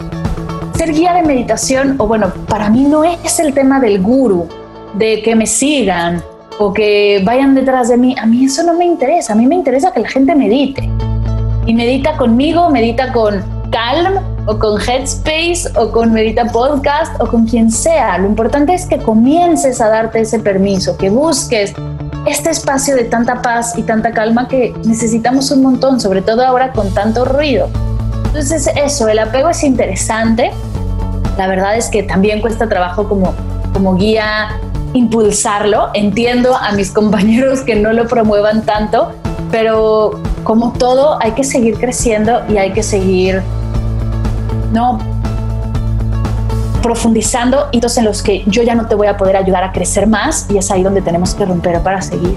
ser 0.75 0.91
guía 0.93 1.13
de 1.13 1.23
meditación, 1.23 1.95
o 1.99 2.07
bueno, 2.07 2.33
para 2.47 2.69
mí 2.69 2.83
no 2.83 3.03
es 3.03 3.39
el 3.39 3.53
tema 3.53 3.79
del 3.79 4.01
guru, 4.01 4.47
de 4.95 5.21
que 5.21 5.35
me 5.35 5.45
sigan 5.45 6.23
o 6.59 6.73
que 6.73 7.21
vayan 7.25 7.55
detrás 7.55 7.89
de 7.89 7.97
mí. 7.97 8.15
A 8.19 8.25
mí 8.25 8.45
eso 8.45 8.63
no 8.63 8.73
me 8.73 8.85
interesa, 8.85 9.33
a 9.33 9.35
mí 9.35 9.45
me 9.47 9.55
interesa 9.55 9.91
que 9.91 9.99
la 9.99 10.09
gente 10.09 10.35
medite. 10.35 10.89
Y 11.65 11.73
medita 11.73 12.17
conmigo, 12.17 12.69
medita 12.69 13.11
con 13.13 13.43
Calm 13.71 14.19
o 14.47 14.57
con 14.57 14.81
Headspace 14.81 15.69
o 15.75 15.91
con 15.91 16.11
Medita 16.11 16.45
Podcast 16.45 17.19
o 17.21 17.27
con 17.27 17.45
quien 17.45 17.71
sea. 17.71 18.17
Lo 18.17 18.27
importante 18.27 18.73
es 18.73 18.85
que 18.85 18.97
comiences 18.97 19.79
a 19.79 19.89
darte 19.89 20.21
ese 20.21 20.39
permiso, 20.39 20.97
que 20.97 21.09
busques 21.09 21.73
este 22.25 22.49
espacio 22.49 22.95
de 22.95 23.05
tanta 23.05 23.41
paz 23.41 23.77
y 23.77 23.83
tanta 23.83 24.11
calma 24.11 24.47
que 24.47 24.73
necesitamos 24.85 25.49
un 25.51 25.61
montón, 25.61 25.99
sobre 25.99 26.21
todo 26.21 26.43
ahora 26.43 26.71
con 26.73 26.93
tanto 26.93 27.25
ruido. 27.25 27.69
Entonces 28.25 28.69
eso, 28.75 29.07
el 29.07 29.19
apego 29.19 29.49
es 29.49 29.63
interesante. 29.63 30.51
La 31.37 31.47
verdad 31.47 31.77
es 31.77 31.89
que 31.89 32.03
también 32.03 32.41
cuesta 32.41 32.67
trabajo 32.67 33.07
como, 33.07 33.33
como 33.73 33.95
guía 33.95 34.59
impulsarlo. 34.93 35.89
Entiendo 35.93 36.55
a 36.55 36.71
mis 36.73 36.91
compañeros 36.91 37.61
que 37.61 37.75
no 37.75 37.93
lo 37.93 38.07
promuevan 38.07 38.65
tanto, 38.65 39.11
pero 39.51 40.19
como 40.43 40.73
todo 40.73 41.21
hay 41.21 41.31
que 41.31 41.43
seguir 41.43 41.77
creciendo 41.77 42.41
y 42.49 42.57
hay 42.57 42.71
que 42.71 42.83
seguir 42.83 43.41
no 44.71 44.99
profundizando 46.81 47.69
hitos 47.71 47.97
en 47.97 48.05
los 48.05 48.23
que 48.23 48.43
yo 48.47 48.63
ya 48.63 48.73
no 48.73 48.87
te 48.87 48.95
voy 48.95 49.07
a 49.07 49.15
poder 49.15 49.37
ayudar 49.37 49.63
a 49.63 49.71
crecer 49.71 50.07
más 50.07 50.47
y 50.49 50.57
es 50.57 50.71
ahí 50.71 50.81
donde 50.81 51.01
tenemos 51.01 51.35
que 51.35 51.45
romper 51.45 51.81
para 51.81 52.01
seguir. 52.01 52.35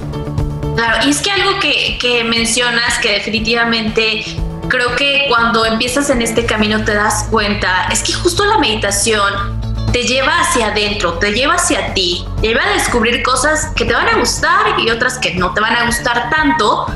Claro, 0.76 1.06
y 1.06 1.10
es 1.10 1.22
que 1.22 1.30
algo 1.30 1.58
que, 1.60 1.96
que 1.98 2.24
mencionas 2.24 2.98
que 2.98 3.12
definitivamente 3.12 4.24
creo 4.68 4.94
que 4.96 5.26
cuando 5.28 5.64
empiezas 5.64 6.10
en 6.10 6.20
este 6.20 6.44
camino 6.44 6.84
te 6.84 6.94
das 6.94 7.26
cuenta, 7.30 7.88
es 7.90 8.02
que 8.02 8.12
justo 8.12 8.44
la 8.44 8.58
meditación 8.58 9.63
te 9.94 10.02
lleva 10.02 10.40
hacia 10.40 10.72
adentro, 10.72 11.18
te 11.20 11.30
lleva 11.30 11.54
hacia 11.54 11.94
ti, 11.94 12.26
te 12.40 12.48
lleva 12.48 12.64
a 12.64 12.72
descubrir 12.72 13.22
cosas 13.22 13.68
que 13.76 13.84
te 13.84 13.94
van 13.94 14.08
a 14.08 14.18
gustar 14.18 14.80
y 14.80 14.90
otras 14.90 15.18
que 15.18 15.36
no 15.36 15.54
te 15.54 15.60
van 15.60 15.76
a 15.76 15.86
gustar 15.86 16.30
tanto, 16.30 16.86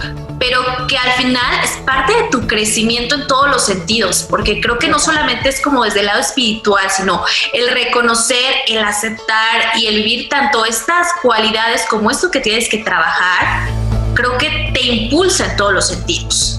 pero 0.41 0.61
que 0.89 0.99
al 0.99 1.13
final 1.13 1.63
es 1.63 1.71
parte 1.87 2.13
de 2.13 2.25
tu 2.25 2.49
crecimiento 2.49 3.15
en 3.15 3.29
todos 3.29 3.51
los 3.51 3.65
sentidos, 3.65 4.27
porque 4.29 4.61
creo 4.61 4.81
que 4.81 4.89
no 4.89 4.99
solamente 4.99 5.49
es 5.49 5.61
como 5.61 5.85
desde 5.85 6.01
el 6.01 6.07
lado 6.07 6.19
espiritual, 6.19 6.91
sino 6.91 7.23
el 7.53 7.71
reconocer, 7.71 8.53
el 8.67 8.79
aceptar 8.79 9.77
y 9.77 9.87
el 9.87 10.03
vivir 10.03 10.29
tanto 10.29 10.65
estas 10.65 11.07
cualidades 11.23 11.87
como 11.89 12.11
esto 12.11 12.33
que 12.33 12.41
tienes 12.41 12.69
que 12.69 12.79
trabajar, 12.79 13.69
creo 14.15 14.37
que 14.39 14.73
te 14.75 14.83
impulsa 14.83 15.47
en 15.53 15.57
todos 15.57 15.73
los 15.73 15.87
sentidos. 15.87 16.59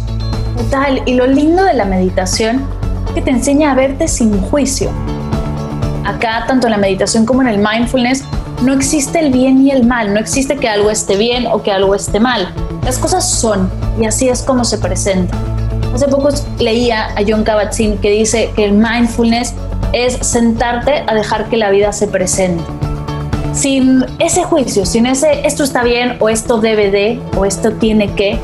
Total, 0.56 1.04
y 1.06 1.16
lo 1.16 1.28
lindo 1.28 1.66
de 1.66 1.74
la 1.74 1.84
meditación 1.84 2.66
que 3.14 3.22
te 3.22 3.30
enseña 3.30 3.74
a 3.74 3.76
verte 3.76 4.08
sin 4.08 4.40
juicio. 4.40 4.90
Acá, 6.10 6.44
tanto 6.48 6.66
en 6.66 6.72
la 6.72 6.78
meditación 6.78 7.24
como 7.24 7.44
en 7.44 7.50
el 7.50 7.60
mindfulness, 7.60 8.24
no 8.64 8.74
existe 8.74 9.20
el 9.20 9.32
bien 9.32 9.68
y 9.68 9.70
el 9.70 9.86
mal, 9.86 10.12
no 10.12 10.20
existe 10.20 10.56
que 10.56 10.68
algo 10.68 10.90
esté 10.90 11.16
bien 11.16 11.46
o 11.46 11.62
que 11.62 11.72
algo 11.72 11.94
esté 11.94 12.20
mal. 12.20 12.52
Las 12.84 12.98
cosas 12.98 13.30
son 13.30 13.70
y 14.02 14.06
así 14.06 14.28
es 14.28 14.42
como 14.42 14.64
se 14.64 14.80
presenta. 14.80 15.38
Hace 15.94 16.08
poco 16.08 16.30
leía 16.58 17.10
a 17.10 17.22
John 17.28 17.46
Kabat-Zinn 17.46 18.00
que 18.00 18.10
dice 18.10 18.52
que 18.56 18.66
el 18.66 18.72
mindfulness 18.72 19.54
es 19.94 20.18
sentarte 20.26 21.04
a 21.06 21.14
dejar 21.14 21.48
que 21.48 21.58
la 21.58 21.70
vida 21.70 21.94
se 21.94 22.08
presente. 22.08 22.64
Sin 23.54 24.04
ese 24.18 24.44
juicio, 24.44 24.88
sin 24.88 25.06
ese 25.06 25.46
esto 25.46 25.64
está 25.64 25.84
bien 25.84 26.18
o 26.20 26.30
esto 26.30 26.60
debe 26.60 26.90
de 26.90 27.22
o 27.38 27.46
esto 27.46 27.74
tiene 27.74 28.12
que, 28.16 28.40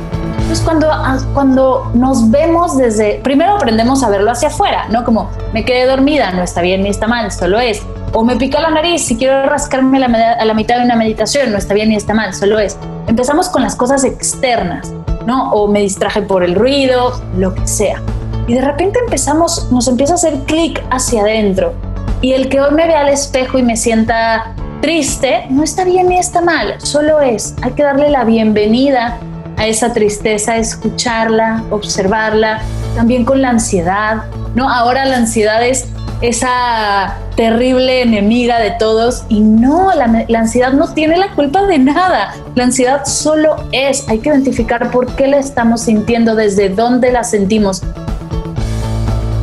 pues 0.48 0.60
cuando, 0.62 0.92
ah, 0.92 1.18
cuando 1.34 1.92
nos 1.94 2.30
vemos 2.30 2.78
desde, 2.78 3.20
primero 3.24 3.56
aprendemos 3.56 4.04
a 4.04 4.10
verlo 4.10 4.32
hacia 4.32 4.50
afuera, 4.50 4.88
¿no? 4.90 5.04
Como 5.04 5.30
me 5.54 5.66
quedé 5.66 5.86
dormida, 5.86 6.32
no 6.32 6.44
está 6.44 6.62
bien 6.62 6.84
ni 6.84 6.90
está 6.90 7.08
mal, 7.08 7.32
solo 7.32 7.60
es 7.60 7.82
o 8.16 8.24
me 8.24 8.38
pica 8.38 8.62
la 8.62 8.70
nariz 8.70 9.06
si 9.06 9.18
quiero 9.18 9.44
rascarme 9.44 10.04
a 10.04 10.46
la 10.46 10.54
mitad 10.54 10.78
de 10.78 10.86
una 10.86 10.96
meditación, 10.96 11.52
no 11.52 11.58
está 11.58 11.74
bien 11.74 11.90
ni 11.90 11.98
está 11.98 12.14
mal, 12.14 12.34
solo 12.34 12.60
es. 12.60 12.78
Empezamos 13.08 13.50
con 13.50 13.62
las 13.62 13.76
cosas 13.76 14.06
externas, 14.06 14.94
¿no? 15.26 15.52
O 15.52 15.68
me 15.68 15.82
distraje 15.82 16.22
por 16.22 16.42
el 16.42 16.56
ruido, 16.56 17.22
lo 17.36 17.54
que 17.54 17.68
sea. 17.68 18.02
Y 18.48 18.54
de 18.54 18.62
repente 18.62 19.00
empezamos, 19.00 19.70
nos 19.70 19.90
empieza 19.90 20.14
a 20.14 20.16
hacer 20.16 20.40
clic 20.46 20.82
hacia 20.92 21.24
adentro. 21.24 21.74
Y 22.22 22.32
el 22.32 22.48
que 22.48 22.62
hoy 22.62 22.74
me 22.74 22.88
vea 22.88 23.02
al 23.02 23.10
espejo 23.10 23.58
y 23.58 23.64
me 23.64 23.76
sienta 23.76 24.54
triste, 24.82 25.48
no 25.50 25.64
está 25.64 25.84
bien 25.84 26.08
ni 26.08 26.18
está 26.18 26.40
mal, 26.40 26.76
solo 26.80 27.20
es. 27.20 27.54
Hay 27.64 27.74
que 27.74 27.84
darle 27.84 28.10
la 28.10 28.24
bienvenida 28.24 29.18
a 29.58 29.68
esa 29.68 29.94
tristeza, 29.94 30.58
escucharla, 30.58 31.64
observarla, 31.70 32.62
también 32.96 33.26
con 33.26 33.42
la 33.42 33.50
ansiedad, 33.50 34.24
¿no? 34.56 34.70
Ahora 34.70 35.06
la 35.06 35.18
ansiedad 35.18 35.66
es 35.66 35.88
esa 36.22 37.18
terrible 37.36 38.02
enemiga 38.02 38.60
de 38.60 38.72
todos 38.72 39.26
y 39.28 39.42
no, 39.42 39.92
la, 39.94 40.40
ansiedad 40.40 40.72
no 40.74 40.94
tiene 40.94 41.18
la 41.18 41.32
culpa 41.34 41.66
de 41.68 41.78
nada, 41.78 42.34
la 42.56 42.64
ansiedad 42.64 43.06
solo 43.06 43.58
es, 43.72 44.08
hay 44.08 44.20
que 44.20 44.30
identificar 44.30 44.92
por 44.92 45.16
qué 45.16 45.28
la 45.28 45.38
estamos 45.38 45.82
sintiendo, 45.82 46.36
desde 46.36 46.70
dónde 46.70 47.12
la 47.12 47.24
sentimos, 47.24 47.82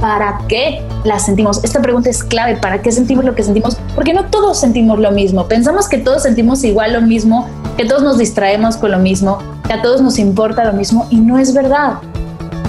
para 0.01 0.41
qué 0.49 0.83
la 1.05 1.19
sentimos. 1.19 1.63
Esta 1.63 1.81
pregunta 1.81 2.11
es 2.11 2.25
clave, 2.25 2.57
¿para 2.57 2.83
qué 2.83 2.91
sentimos 2.91 3.25
lo 3.25 3.35
que 3.35 3.43
sentimos? 3.43 3.77
Porque 3.95 4.15
no 4.15 4.25
todos 4.27 4.59
sentimos 4.59 4.99
lo 4.99 5.13
mismo, 5.13 5.47
pensamos 5.47 5.89
que 5.89 5.99
todos 5.99 6.23
sentimos 6.23 6.65
igual 6.65 6.95
lo 6.95 7.03
mismo, 7.03 7.49
que 7.77 7.85
todos 7.85 8.03
nos 8.03 8.19
distraemos 8.19 8.77
con 8.77 8.91
lo 8.91 8.99
mismo, 8.99 9.39
a 9.73 9.83
todos 9.83 10.01
nos 10.01 10.19
importa 10.19 10.65
lo 10.65 10.73
mismo 10.73 11.07
y 11.11 11.17
no 11.17 11.39
es 11.39 11.55
verdad. 11.55 11.95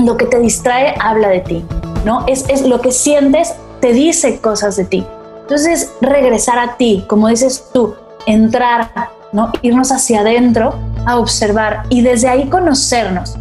Lo 0.02 0.18
que 0.18 0.26
te 0.26 0.40
distrae 0.40 0.96
habla 1.00 1.30
de 1.30 1.40
ti. 1.42 1.66
¿no? 2.06 2.26
Es, 2.28 2.46
es 2.50 2.66
lo 2.66 2.82
que 2.82 2.92
sientes 2.92 3.54
te 3.80 3.94
dice 3.94 4.40
cosas 4.40 4.78
de 4.78 4.86
ti. 4.86 5.06
Entonces, 5.42 5.92
regresar 6.02 6.58
a 6.58 6.78
ti, 6.78 7.04
como 7.08 7.28
dices 7.28 7.66
tú, 7.74 7.96
entrar, 8.26 8.90
¿no? 9.34 9.52
Irnos 9.62 9.92
hacia 9.92 10.22
adentro 10.22 10.74
a 11.06 11.18
observar 11.18 11.84
y 11.90 12.02
desde 12.02 12.30
ahí 12.30 12.48
conocernos. 12.50 13.38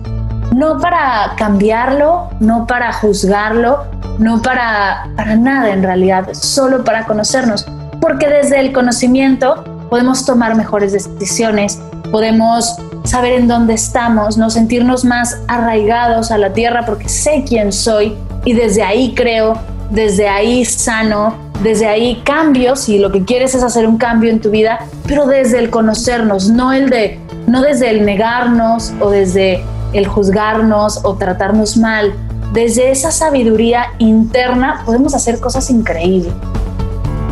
No 0.52 0.78
para 0.78 1.35
cambiarlo, 1.37 2.28
no 2.40 2.66
para 2.66 2.92
juzgarlo, 2.92 3.85
no 4.19 4.42
para, 4.42 5.09
para 5.16 5.37
nada 5.37 5.71
en 5.71 5.83
realidad, 5.83 6.28
solo 6.33 6.85
para 6.85 7.07
conocernos. 7.07 7.66
Porque 8.00 8.28
desde 8.28 8.59
el 8.59 8.73
conocimiento 8.73 9.64
podemos 9.88 10.26
tomar 10.26 10.57
mejores 10.57 10.92
decisiones, 10.92 11.81
podemos 12.11 12.76
saber 13.05 13.33
en 13.33 13.49
dónde 13.49 13.75
estamos, 13.75 14.39
no 14.39 14.51
sentirnos 14.51 15.05
más 15.05 15.41
arraigados 15.49 16.31
a 16.31 16.39
la 16.39 16.53
tierra 16.53 16.85
porque 16.87 17.09
sé 17.09 17.45
quién 17.47 17.73
soy 17.73 18.17
y 18.45 18.55
desde 18.55 18.83
ahí 18.83 19.15
creo 19.15 19.59
desde 19.93 20.27
ahí 20.27 20.65
sano, 20.65 21.35
desde 21.63 21.87
ahí 21.87 22.23
cambios 22.25 22.81
si 22.81 22.99
lo 22.99 23.13
que 23.13 23.25
quieres 23.25 23.55
es 23.55 23.63
hacer 23.63 23.87
un 23.87 23.99
cambio 23.99 24.31
en 24.31 24.41
tu 24.41 24.51
vida, 24.51 24.81
pero 25.07 25.27
desde 25.27 25.59
el 25.59 25.71
conocernos, 25.71 26.49
no 26.49 26.73
el 26.73 26.89
de 26.89 27.21
no 27.47 27.61
desde 27.61 27.91
el 27.91 28.07
negarnos 28.07 28.93
o 29.01 29.11
desde 29.11 29.63
el 29.93 30.07
juzgarnos 30.07 31.01
o 31.05 31.17
tratarnos 31.17 31.77
mal, 31.77 32.15
desde 32.53 32.91
esa 32.91 33.11
sabiduría 33.11 33.87
interna 33.99 34.83
podemos 34.87 35.15
hacer 35.15 35.41
cosas 35.41 35.69
increíbles 35.69 36.33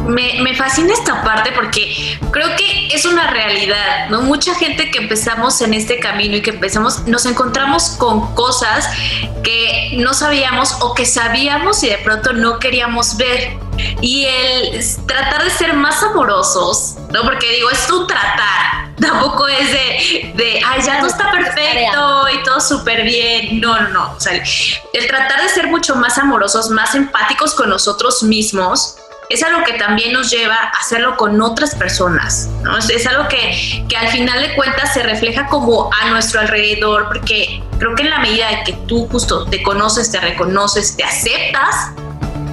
me, 0.06 0.54
fascina 0.54 0.92
esta 0.92 1.22
parte 1.22 1.52
porque 1.52 2.18
creo 2.30 2.56
que 2.56 2.88
es 2.88 3.04
una 3.04 3.30
realidad, 3.30 4.08
¿no? 4.10 4.22
Mucha 4.22 4.54
gente 4.54 4.90
que 4.90 4.98
empezamos 4.98 5.60
en 5.60 5.74
este 5.74 5.98
camino 5.98 6.36
y 6.36 6.42
que 6.42 6.50
empezamos, 6.50 7.06
nos 7.06 7.26
encontramos 7.26 7.90
con 7.98 8.34
cosas 8.34 8.88
que 9.42 9.92
no 9.96 10.14
sabíamos 10.14 10.76
o 10.80 10.94
que 10.94 11.06
sabíamos 11.06 11.82
y 11.82 11.88
de 11.88 11.98
pronto 11.98 12.32
no 12.32 12.58
queríamos 12.58 13.16
ver. 13.16 13.58
Y 14.02 14.26
el 14.26 14.84
tratar 15.06 15.44
de 15.44 15.50
ser 15.50 15.72
más 15.72 16.02
amorosos, 16.02 16.96
¿no? 17.12 17.22
Porque 17.22 17.50
digo, 17.50 17.70
es 17.70 17.86
tu 17.86 18.06
tratar, 18.06 18.94
tampoco 19.00 19.48
es 19.48 19.70
de, 19.70 20.32
de 20.34 20.60
ay, 20.66 20.82
ya 20.82 20.98
todo 20.98 21.08
está 21.08 21.30
perfecto 21.30 22.24
y 22.34 22.42
todo 22.42 22.60
súper 22.60 23.04
bien. 23.04 23.60
No, 23.60 23.80
no, 23.80 23.88
no. 23.88 24.12
O 24.16 24.20
sea, 24.20 24.32
el 24.34 25.06
tratar 25.06 25.42
de 25.42 25.48
ser 25.48 25.68
mucho 25.68 25.96
más 25.96 26.18
amorosos, 26.18 26.70
más 26.70 26.94
empáticos 26.94 27.54
con 27.54 27.70
nosotros 27.70 28.22
mismos, 28.22 28.96
es 29.30 29.44
algo 29.44 29.62
que 29.64 29.74
también 29.74 30.12
nos 30.12 30.28
lleva 30.28 30.56
a 30.56 30.80
hacerlo 30.80 31.16
con 31.16 31.40
otras 31.40 31.76
personas, 31.76 32.50
¿no? 32.62 32.76
Es, 32.76 33.06
algo 33.06 33.28
que, 33.28 33.86
que, 33.88 33.96
al 33.96 34.08
final 34.08 34.42
de 34.42 34.56
cuentas 34.56 34.92
se 34.92 35.04
refleja 35.04 35.46
como 35.46 35.88
a 36.02 36.10
nuestro 36.10 36.40
alrededor, 36.40 37.06
porque 37.06 37.62
creo 37.78 37.94
que 37.94 38.02
en 38.02 38.10
la 38.10 38.18
medida 38.18 38.48
de 38.48 38.64
que 38.64 38.72
tú 38.88 39.06
justo 39.06 39.46
te 39.46 39.62
conoces, 39.62 40.10
te 40.10 40.18
reconoces, 40.18 40.96
te 40.96 41.04
aceptas 41.04 41.92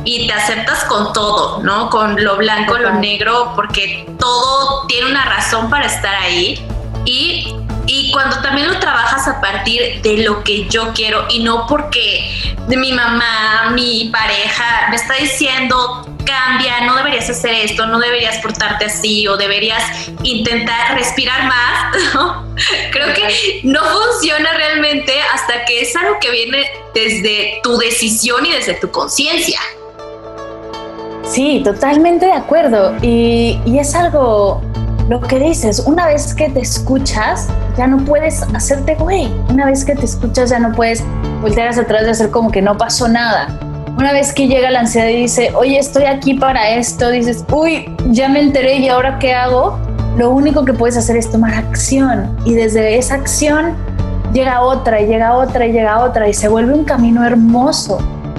y 0.05 0.27
te 0.27 0.33
aceptas 0.33 0.83
con 0.83 1.13
todo, 1.13 1.63
¿no? 1.63 1.89
Con 1.89 2.23
lo 2.23 2.37
blanco, 2.37 2.77
lo 2.77 2.93
negro, 2.93 3.53
porque 3.55 4.07
todo 4.19 4.85
tiene 4.85 5.09
una 5.09 5.25
razón 5.25 5.71
para 5.71 5.87
estar 5.87 6.13
ahí. 6.13 6.63
Y, 7.05 7.55
y 7.87 8.11
cuando 8.11 8.39
también 8.41 8.67
lo 8.67 8.77
trabajas 8.79 9.27
a 9.27 9.41
partir 9.41 10.03
de 10.03 10.17
lo 10.17 10.43
que 10.43 10.67
yo 10.69 10.93
quiero 10.93 11.25
y 11.29 11.39
no 11.39 11.65
porque 11.65 12.55
de 12.67 12.77
mi 12.77 12.91
mamá, 12.91 13.71
mi 13.71 14.11
pareja 14.13 14.89
me 14.91 14.95
está 14.95 15.15
diciendo 15.15 16.05
cambia, 16.27 16.81
no 16.81 16.95
deberías 16.95 17.29
hacer 17.29 17.53
esto, 17.53 17.87
no 17.87 17.99
deberías 17.99 18.37
portarte 18.39 18.85
así 18.85 19.27
o 19.27 19.37
deberías 19.37 19.83
intentar 20.23 20.95
respirar 20.95 21.45
más, 21.45 21.95
Creo 22.91 23.13
que 23.13 23.61
no 23.63 23.79
funciona 23.83 24.51
realmente 24.53 25.13
hasta 25.33 25.65
que 25.65 25.81
es 25.81 25.95
algo 25.95 26.17
que 26.19 26.31
viene 26.31 26.65
desde 26.93 27.59
tu 27.63 27.77
decisión 27.77 28.45
y 28.45 28.51
desde 28.51 28.73
tu 28.75 28.89
conciencia. 28.89 29.59
Sí, 31.23 31.61
totalmente 31.63 32.25
de 32.25 32.33
acuerdo. 32.33 32.95
Y, 33.01 33.59
y, 33.65 33.79
es 33.79 33.93
algo, 33.95 34.61
lo 35.09 35.21
que 35.21 35.39
dices, 35.39 35.83
una 35.85 36.07
vez 36.07 36.33
que 36.33 36.49
te 36.49 36.61
escuchas, 36.61 37.47
ya 37.77 37.85
no 37.85 38.03
puedes 38.05 38.41
hacerte 38.41 38.95
güey. 38.95 39.31
Una 39.49 39.65
vez 39.65 39.85
que 39.85 39.95
te 39.95 40.05
escuchas, 40.05 40.49
ya 40.49 40.59
no 40.59 40.71
puedes 40.71 41.03
voltear 41.41 41.69
hacia 41.69 41.83
atrás 41.83 42.03
y 42.07 42.09
hacer 42.09 42.31
como 42.31 42.49
que 42.49 42.61
no 42.61 42.77
pasó 42.77 43.07
nada. 43.07 43.59
Una 43.97 44.13
vez 44.13 44.31
que 44.31 44.47
llega 44.47 44.69
la 44.69 44.81
ansiedad 44.81 45.07
y 45.07 45.15
dice, 45.15 45.51
oye, 45.55 45.79
estoy 45.79 46.03
aquí 46.03 46.35
para 46.35 46.69
esto, 46.69 47.09
dices, 47.09 47.43
uy, 47.51 47.95
ya 48.11 48.29
me 48.29 48.39
enteré 48.39 48.75
y 48.75 48.89
ahora 48.89 49.17
qué 49.17 49.33
hago, 49.33 49.79
lo 50.17 50.29
único 50.29 50.65
que 50.65 50.73
puedes 50.73 50.95
hacer 50.97 51.17
es 51.17 51.31
tomar 51.31 51.55
acción 51.55 52.37
y 52.45 52.53
desde 52.53 52.99
esa 52.99 53.15
acción 53.15 53.73
llega 54.33 54.61
otra 54.61 55.01
y 55.01 55.07
llega 55.07 55.33
otra 55.33 55.65
y 55.65 55.71
llega 55.71 56.03
otra 56.03 56.29
y 56.29 56.33
se 56.35 56.47
vuelve 56.47 56.75
un 56.75 56.83
camino 56.83 57.25
hermoso 57.25 57.97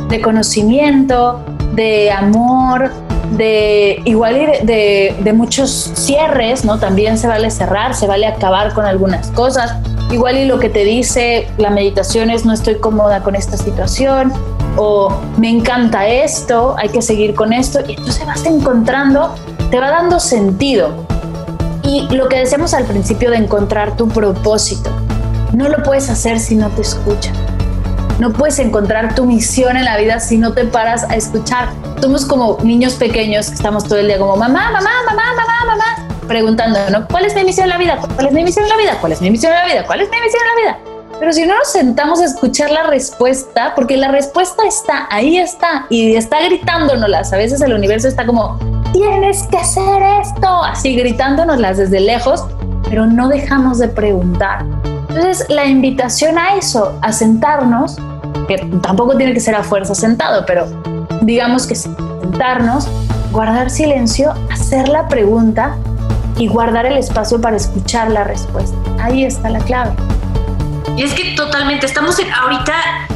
de 0.08 0.20
conocimiento, 0.20 1.44
de 1.74 2.12
amor, 2.12 2.92
de 3.32 4.00
igual 4.04 4.34
de, 4.62 5.16
de, 5.20 5.32
muchos 5.32 5.90
cierres, 5.94 6.64
¿no? 6.64 6.78
También 6.78 7.18
se 7.18 7.26
vale 7.26 7.50
cerrar, 7.50 7.96
se 7.96 8.06
vale 8.06 8.28
acabar 8.28 8.74
con 8.74 8.86
algunas 8.86 9.28
cosas. 9.32 9.74
Igual 10.12 10.38
y 10.38 10.44
lo 10.46 10.60
que 10.60 10.68
te 10.68 10.84
dice 10.84 11.48
la 11.58 11.70
meditación 11.70 12.30
es 12.30 12.44
no 12.44 12.52
estoy 12.52 12.76
cómoda 12.76 13.24
con 13.24 13.34
esta 13.34 13.56
situación, 13.56 14.32
o 14.78 15.12
me 15.36 15.50
encanta 15.50 16.06
esto, 16.06 16.76
hay 16.78 16.88
que 16.88 17.02
seguir 17.02 17.34
con 17.34 17.52
esto, 17.52 17.80
y 17.86 17.92
entonces 17.92 18.24
vas 18.24 18.44
encontrando, 18.46 19.34
te 19.70 19.80
va 19.80 19.90
dando 19.90 20.20
sentido. 20.20 21.04
Y 21.82 22.06
lo 22.14 22.28
que 22.28 22.38
decíamos 22.38 22.74
al 22.74 22.84
principio 22.84 23.30
de 23.30 23.38
encontrar 23.38 23.96
tu 23.96 24.08
propósito, 24.08 24.90
no 25.52 25.68
lo 25.68 25.82
puedes 25.82 26.08
hacer 26.08 26.38
si 26.38 26.54
no 26.54 26.70
te 26.70 26.82
escuchan. 26.82 27.34
No 28.20 28.32
puedes 28.32 28.58
encontrar 28.58 29.14
tu 29.14 29.24
misión 29.24 29.76
en 29.76 29.84
la 29.84 29.96
vida 29.96 30.20
si 30.20 30.38
no 30.38 30.52
te 30.52 30.64
paras 30.64 31.04
a 31.04 31.14
escuchar. 31.14 31.68
Somos 32.00 32.26
como 32.26 32.58
niños 32.62 32.94
pequeños 32.94 33.48
que 33.48 33.54
estamos 33.54 33.84
todo 33.84 33.98
el 33.98 34.06
día 34.06 34.18
como 34.18 34.36
mamá, 34.36 34.70
mamá, 34.72 34.90
mamá, 35.06 35.22
mamá, 35.36 35.64
mamá, 35.66 36.08
preguntando, 36.26 36.78
¿no? 36.90 37.06
¿Cuál 37.08 37.24
es 37.24 37.34
mi 37.34 37.44
misión 37.44 37.64
en 37.64 37.70
la 37.70 37.78
vida? 37.78 37.98
¿Cuál 38.14 38.26
es 38.26 38.32
mi 38.32 38.44
misión 38.44 38.64
en 38.64 38.70
la 38.70 38.76
vida? 38.76 38.96
¿Cuál 39.00 39.12
es 39.12 39.20
mi 39.20 39.30
misión 39.30 39.52
en 39.52 39.58
la 39.58 39.66
vida? 39.66 39.86
¿Cuál 39.86 40.00
es 40.00 40.10
mi 40.10 40.16
misión 40.20 40.42
en 40.42 40.48
la 40.48 40.72
vida? 40.72 40.87
Pero 41.18 41.32
si 41.32 41.44
no 41.44 41.56
nos 41.56 41.72
sentamos 41.72 42.20
a 42.20 42.26
escuchar 42.26 42.70
la 42.70 42.84
respuesta, 42.84 43.74
porque 43.74 43.96
la 43.96 44.08
respuesta 44.08 44.62
está, 44.66 45.08
ahí 45.10 45.36
está, 45.36 45.86
y 45.90 46.14
está 46.14 46.40
gritándonoslas. 46.44 47.32
A 47.32 47.36
veces 47.36 47.60
el 47.60 47.72
universo 47.72 48.06
está 48.06 48.24
como, 48.24 48.58
tienes 48.92 49.42
que 49.48 49.56
hacer 49.56 50.00
esto, 50.22 50.62
así 50.62 50.94
gritándonoslas 50.94 51.78
desde 51.78 51.98
lejos, 52.00 52.44
pero 52.88 53.06
no 53.06 53.28
dejamos 53.28 53.78
de 53.78 53.88
preguntar. 53.88 54.64
Entonces, 55.08 55.46
la 55.48 55.66
invitación 55.66 56.38
a 56.38 56.54
eso, 56.54 56.96
a 57.02 57.12
sentarnos, 57.12 57.96
que 58.46 58.58
tampoco 58.82 59.16
tiene 59.16 59.34
que 59.34 59.40
ser 59.40 59.56
a 59.56 59.64
fuerza 59.64 59.96
sentado, 59.96 60.44
pero 60.46 60.66
digamos 61.22 61.66
que 61.66 61.74
sentarnos, 61.74 62.88
guardar 63.32 63.70
silencio, 63.70 64.34
hacer 64.52 64.88
la 64.88 65.08
pregunta 65.08 65.76
y 66.36 66.46
guardar 66.46 66.86
el 66.86 66.96
espacio 66.96 67.40
para 67.40 67.56
escuchar 67.56 68.10
la 68.12 68.22
respuesta. 68.22 68.76
Ahí 69.00 69.24
está 69.24 69.50
la 69.50 69.58
clave. 69.60 69.90
Y 70.96 71.02
es 71.02 71.14
que 71.14 71.34
totalmente, 71.36 71.86
estamos 71.86 72.18
en, 72.18 72.32
ahorita, 72.32 73.06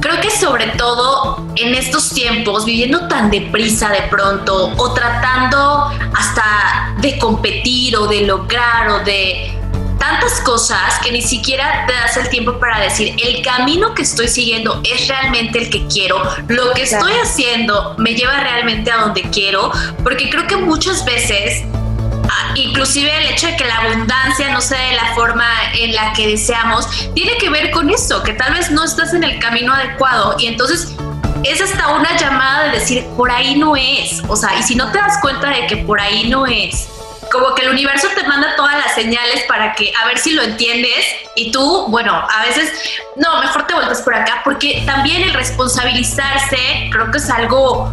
creo 0.00 0.20
que 0.20 0.30
sobre 0.30 0.68
todo 0.68 1.46
en 1.56 1.74
estos 1.74 2.10
tiempos, 2.10 2.64
viviendo 2.64 3.08
tan 3.08 3.30
deprisa 3.30 3.90
de 3.90 4.02
pronto, 4.02 4.72
o 4.76 4.94
tratando 4.94 5.90
hasta 6.14 6.94
de 6.98 7.18
competir 7.18 7.96
o 7.96 8.06
de 8.06 8.22
lograr 8.22 8.88
o 8.90 8.98
de 9.00 9.58
tantas 9.98 10.40
cosas 10.40 10.98
que 11.00 11.12
ni 11.12 11.22
siquiera 11.22 11.86
te 11.86 11.92
das 11.92 12.16
el 12.16 12.28
tiempo 12.28 12.58
para 12.58 12.80
decir, 12.80 13.14
el 13.24 13.40
camino 13.42 13.94
que 13.94 14.02
estoy 14.02 14.26
siguiendo 14.26 14.80
es 14.82 15.06
realmente 15.06 15.60
el 15.60 15.70
que 15.70 15.86
quiero, 15.86 16.20
lo 16.48 16.72
que 16.72 16.82
estoy 16.82 17.12
haciendo 17.22 17.94
me 17.98 18.14
lleva 18.14 18.40
realmente 18.40 18.90
a 18.90 18.96
donde 18.96 19.22
quiero, 19.30 19.70
porque 20.02 20.28
creo 20.28 20.48
que 20.48 20.56
muchas 20.56 21.04
veces 21.04 21.64
inclusive 22.54 23.16
el 23.18 23.32
hecho 23.32 23.46
de 23.46 23.56
que 23.56 23.64
la 23.64 23.76
abundancia 23.76 24.50
no 24.50 24.60
sea 24.60 24.80
de 24.88 24.94
la 24.94 25.14
forma 25.14 25.46
en 25.74 25.94
la 25.94 26.12
que 26.12 26.26
deseamos, 26.28 26.86
tiene 27.14 27.36
que 27.38 27.50
ver 27.50 27.70
con 27.70 27.90
eso, 27.90 28.22
que 28.22 28.32
tal 28.32 28.54
vez 28.54 28.70
no 28.70 28.84
estás 28.84 29.14
en 29.14 29.24
el 29.24 29.38
camino 29.38 29.72
adecuado 29.74 30.36
y 30.38 30.46
entonces 30.46 30.94
es 31.44 31.60
hasta 31.60 31.88
una 31.88 32.16
llamada 32.16 32.64
de 32.64 32.78
decir, 32.78 33.06
por 33.16 33.30
ahí 33.30 33.56
no 33.56 33.74
es, 33.76 34.22
o 34.28 34.36
sea, 34.36 34.58
y 34.58 34.62
si 34.62 34.74
no 34.74 34.90
te 34.92 34.98
das 34.98 35.18
cuenta 35.20 35.50
de 35.50 35.66
que 35.66 35.78
por 35.78 36.00
ahí 36.00 36.28
no 36.28 36.46
es, 36.46 36.88
como 37.30 37.54
que 37.54 37.62
el 37.62 37.70
universo 37.70 38.08
te 38.14 38.26
manda 38.28 38.54
todas 38.56 38.76
las 38.76 38.94
señales 38.94 39.44
para 39.48 39.72
que 39.74 39.92
a 40.00 40.06
ver 40.06 40.18
si 40.18 40.32
lo 40.32 40.42
entiendes 40.42 41.04
y 41.34 41.50
tú, 41.50 41.86
bueno, 41.88 42.12
a 42.12 42.42
veces, 42.42 42.70
no, 43.16 43.40
mejor 43.40 43.66
te 43.66 43.74
vuelves 43.74 44.02
por 44.02 44.14
acá, 44.14 44.42
porque 44.44 44.82
también 44.84 45.22
el 45.22 45.32
responsabilizarse 45.32 46.90
creo 46.90 47.10
que 47.10 47.18
es 47.18 47.30
algo 47.30 47.86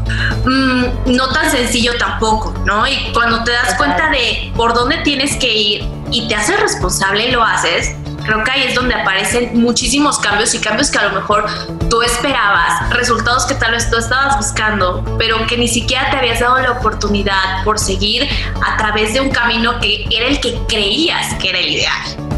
mm, 0.46 1.16
no 1.16 1.30
tan 1.30 1.50
sencillo 1.50 1.98
tampoco, 1.98 2.54
¿no? 2.66 2.86
Y 2.86 3.12
cuando 3.14 3.44
te 3.44 3.52
das 3.52 3.76
cuenta 3.76 4.10
de 4.10 4.52
por 4.56 4.74
dónde 4.74 4.98
tienes 4.98 5.38
que 5.38 5.54
ir 5.54 5.88
y 6.12 6.28
te 6.28 6.36
haces 6.36 6.60
responsable 6.60 7.30
y 7.30 7.32
lo 7.32 7.42
haces, 7.42 7.96
creo 8.26 8.44
que 8.44 8.52
ahí 8.52 8.64
es 8.64 8.76
donde 8.76 8.94
aparecen 8.94 9.58
muchísimos 9.60 10.20
cambios 10.20 10.54
y 10.54 10.60
cambios 10.60 10.92
que 10.92 10.98
a 10.98 11.04
lo 11.04 11.16
mejor 11.16 11.46
tú 11.90 12.02
esperabas, 12.02 12.90
resultados 12.90 13.46
que 13.46 13.56
tal 13.56 13.72
vez 13.72 13.90
tú 13.90 13.98
estabas 13.98 14.36
buscando, 14.36 15.04
pero 15.18 15.48
que 15.48 15.58
ni 15.58 15.70
siquiera 15.70 16.10
te 16.12 16.18
habías 16.18 16.42
dado 16.42 16.60
la 16.60 16.72
oportunidad 16.72 17.64
por 17.64 17.80
seguir 17.80 18.28
a 18.66 18.76
través 18.76 19.14
de 19.14 19.22
un 19.22 19.30
camino 19.30 19.80
que 19.80 20.06
era 20.12 20.28
el 20.28 20.42
que 20.42 20.60
creías 20.68 21.34
que 21.36 21.50
era 21.50 21.60
el 21.60 21.70
ideal. 21.70 22.29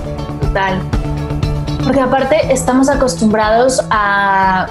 Total. 0.51 0.81
Porque 1.83 1.99
aparte 2.01 2.51
estamos 2.51 2.89
acostumbrados 2.89 3.81
a, 3.89 4.67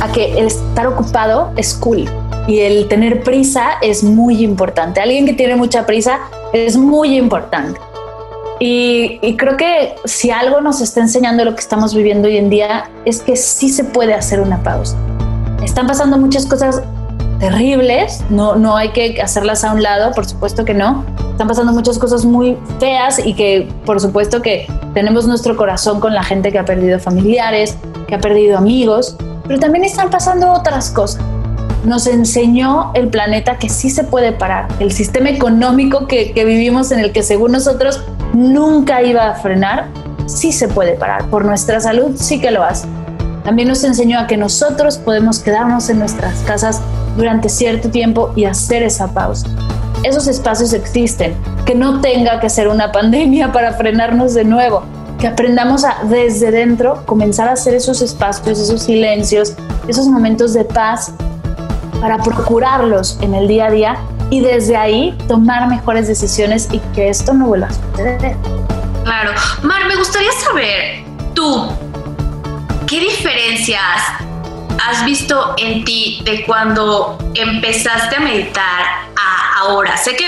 a 0.00 0.12
que 0.12 0.38
el 0.38 0.46
estar 0.46 0.86
ocupado 0.86 1.52
es 1.56 1.74
cool 1.74 2.08
y 2.46 2.60
el 2.60 2.88
tener 2.88 3.22
prisa 3.22 3.72
es 3.82 4.04
muy 4.04 4.44
importante. 4.44 5.00
Alguien 5.00 5.26
que 5.26 5.32
tiene 5.32 5.56
mucha 5.56 5.86
prisa 5.86 6.20
es 6.52 6.76
muy 6.76 7.16
importante. 7.16 7.80
Y, 8.62 9.18
creo 9.38 9.56
que 9.56 9.94
si 10.04 10.30
algo 10.30 10.60
nos 10.60 10.82
está 10.82 11.00
enseñando 11.00 11.44
lo 11.44 11.54
que 11.54 11.60
estamos 11.60 11.94
viviendo 11.94 12.28
hoy 12.28 12.36
en 12.36 12.50
día 12.50 12.90
es 13.06 13.22
que 13.22 13.34
sí 13.34 13.70
se 13.70 13.84
puede 13.84 14.12
hacer 14.12 14.40
una 14.40 14.62
pausa. 14.62 14.96
Están 15.64 15.86
pasando 15.86 16.18
muchas 16.18 16.44
cosas 16.46 16.82
terribles, 17.40 18.22
no, 18.28 18.54
no 18.54 18.76
hay 18.76 18.90
que 18.90 19.20
hacerlas 19.20 19.64
a 19.64 19.72
un 19.72 19.82
lado, 19.82 20.12
por 20.12 20.26
supuesto 20.26 20.64
que 20.64 20.74
no. 20.74 21.04
Están 21.32 21.48
pasando 21.48 21.72
muchas 21.72 21.98
cosas 21.98 22.24
muy 22.24 22.56
feas 22.78 23.18
y 23.18 23.34
que 23.34 23.66
por 23.86 23.98
supuesto 23.98 24.42
que 24.42 24.68
tenemos 24.92 25.26
nuestro 25.26 25.56
corazón 25.56 26.00
con 26.00 26.14
la 26.14 26.22
gente 26.22 26.52
que 26.52 26.58
ha 26.58 26.64
perdido 26.64 27.00
familiares, 27.00 27.76
que 28.06 28.14
ha 28.14 28.20
perdido 28.20 28.58
amigos, 28.58 29.16
pero 29.48 29.58
también 29.58 29.84
están 29.84 30.10
pasando 30.10 30.52
otras 30.52 30.90
cosas. 30.90 31.22
Nos 31.84 32.06
enseñó 32.06 32.92
el 32.94 33.08
planeta 33.08 33.56
que 33.56 33.70
sí 33.70 33.88
se 33.88 34.04
puede 34.04 34.32
parar, 34.32 34.68
el 34.78 34.92
sistema 34.92 35.30
económico 35.30 36.06
que, 36.06 36.32
que 36.32 36.44
vivimos 36.44 36.92
en 36.92 37.00
el 37.00 37.10
que 37.10 37.22
según 37.22 37.52
nosotros 37.52 38.04
nunca 38.34 39.02
iba 39.02 39.30
a 39.30 39.34
frenar, 39.34 39.86
sí 40.26 40.52
se 40.52 40.68
puede 40.68 40.92
parar. 40.92 41.24
Por 41.30 41.46
nuestra 41.46 41.80
salud 41.80 42.12
sí 42.16 42.38
que 42.38 42.50
lo 42.50 42.62
hace. 42.62 42.86
También 43.44 43.68
nos 43.68 43.82
enseñó 43.82 44.20
a 44.20 44.26
que 44.26 44.36
nosotros 44.36 44.98
podemos 44.98 45.38
quedarnos 45.38 45.88
en 45.88 45.98
nuestras 45.98 46.40
casas 46.40 46.82
durante 47.16 47.48
cierto 47.48 47.90
tiempo 47.90 48.32
y 48.36 48.44
hacer 48.44 48.82
esa 48.82 49.12
pausa. 49.12 49.48
Esos 50.02 50.26
espacios 50.26 50.72
existen, 50.72 51.34
que 51.66 51.74
no 51.74 52.00
tenga 52.00 52.40
que 52.40 52.48
ser 52.48 52.68
una 52.68 52.92
pandemia 52.92 53.52
para 53.52 53.72
frenarnos 53.74 54.34
de 54.34 54.44
nuevo, 54.44 54.82
que 55.18 55.26
aprendamos 55.26 55.84
a 55.84 55.98
desde 56.04 56.50
dentro 56.50 57.04
comenzar 57.04 57.48
a 57.48 57.52
hacer 57.52 57.74
esos 57.74 58.00
espacios, 58.00 58.58
esos 58.58 58.82
silencios, 58.82 59.54
esos 59.86 60.06
momentos 60.06 60.54
de 60.54 60.64
paz 60.64 61.12
para 62.00 62.16
procurarlos 62.18 63.18
en 63.20 63.34
el 63.34 63.46
día 63.46 63.66
a 63.66 63.70
día 63.70 63.96
y 64.30 64.40
desde 64.40 64.76
ahí 64.76 65.16
tomar 65.28 65.68
mejores 65.68 66.08
decisiones 66.08 66.68
y 66.72 66.78
que 66.94 67.10
esto 67.10 67.34
no 67.34 67.48
vuelva 67.48 67.66
a 67.66 67.72
suceder. 67.72 68.36
Claro. 69.04 69.32
Mar, 69.62 69.86
me 69.86 69.96
gustaría 69.96 70.30
saber, 70.32 71.04
tú, 71.34 71.68
¿qué 72.86 73.00
diferencias 73.00 74.29
has 74.86 75.04
visto 75.04 75.54
en 75.58 75.84
ti 75.84 76.20
de 76.24 76.44
cuando 76.44 77.18
empezaste 77.34 78.16
a 78.16 78.20
meditar 78.20 78.82
a 79.16 79.58
ahora? 79.58 79.96
Sé 79.96 80.16
que, 80.16 80.26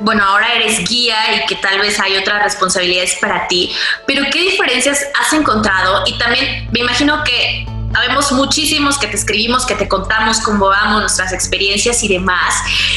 bueno, 0.00 0.24
ahora 0.24 0.52
eres 0.54 0.88
guía 0.88 1.16
y 1.36 1.46
que 1.46 1.56
tal 1.56 1.78
vez 1.78 1.98
hay 2.00 2.16
otras 2.16 2.42
responsabilidades 2.42 3.16
para 3.20 3.46
ti, 3.48 3.72
pero 4.06 4.24
¿qué 4.32 4.40
diferencias 4.40 5.04
has 5.20 5.32
encontrado? 5.32 6.02
Y 6.06 6.18
también 6.18 6.68
me 6.72 6.80
imagino 6.80 7.22
que 7.24 7.66
Habemos 7.94 8.32
muchísimos 8.32 8.96
que 8.96 9.06
te 9.06 9.16
escribimos, 9.16 9.66
que 9.66 9.74
te 9.74 9.86
contamos 9.86 10.40
cómo 10.40 10.68
vamos, 10.68 11.00
nuestras 11.00 11.32
experiencias 11.32 12.02
y 12.02 12.08
demás. 12.08 12.54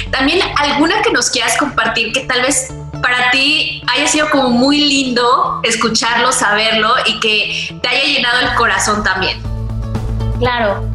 También 0.09 0.39
alguna 0.57 1.01
que 1.01 1.11
nos 1.11 1.29
quieras 1.29 1.57
compartir 1.57 2.13
que 2.13 2.21
tal 2.21 2.41
vez 2.41 2.73
para 3.01 3.29
ti 3.31 3.83
haya 3.87 4.07
sido 4.07 4.29
como 4.29 4.49
muy 4.49 4.77
lindo 4.77 5.59
escucharlo, 5.63 6.31
saberlo 6.31 6.93
y 7.05 7.19
que 7.19 7.77
te 7.81 7.89
haya 7.89 8.03
llenado 8.05 8.39
el 8.39 8.53
corazón 8.55 9.03
también. 9.03 9.41
Claro. 10.39 10.94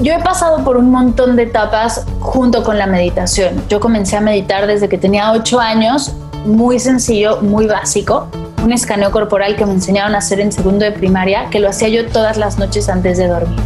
Yo 0.00 0.14
he 0.14 0.22
pasado 0.22 0.64
por 0.64 0.76
un 0.76 0.90
montón 0.90 1.36
de 1.36 1.44
etapas 1.44 2.06
junto 2.20 2.62
con 2.62 2.78
la 2.78 2.86
meditación. 2.86 3.62
Yo 3.68 3.80
comencé 3.80 4.16
a 4.16 4.20
meditar 4.20 4.66
desde 4.66 4.88
que 4.88 4.98
tenía 4.98 5.32
8 5.32 5.58
años, 5.60 6.14
muy 6.44 6.78
sencillo, 6.78 7.40
muy 7.42 7.66
básico 7.66 8.28
un 8.62 8.72
escaneo 8.72 9.10
corporal 9.10 9.56
que 9.56 9.64
me 9.64 9.72
enseñaron 9.72 10.14
a 10.14 10.18
hacer 10.18 10.40
en 10.40 10.52
segundo 10.52 10.84
de 10.84 10.92
primaria, 10.92 11.48
que 11.50 11.60
lo 11.60 11.68
hacía 11.68 11.88
yo 11.88 12.06
todas 12.06 12.36
las 12.36 12.58
noches 12.58 12.88
antes 12.88 13.18
de 13.18 13.28
dormir. 13.28 13.58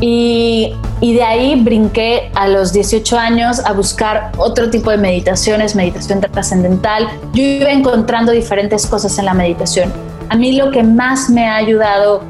Y, 0.00 0.74
de 1.00 1.22
ahí 1.22 1.62
brinqué 1.62 2.30
a 2.34 2.48
los 2.48 2.72
18 2.72 3.18
años 3.18 3.60
a 3.64 3.72
buscar 3.72 4.32
otro 4.38 4.70
tipo 4.70 4.90
de 4.90 4.96
meditaciones, 4.96 5.76
meditación 5.76 6.20
trascendental. 6.20 7.08
Yo 7.34 7.42
iba 7.42 7.70
encontrando 7.70 8.32
diferentes 8.32 8.86
cosas 8.86 9.18
en 9.18 9.26
la 9.26 9.34
meditación. 9.34 9.92
A 10.30 10.36
mí 10.36 10.52
lo 10.52 10.70
que 10.70 10.82
más 10.82 11.30
me 11.30 11.46
ha 11.46 11.56
ayudado 11.56 12.22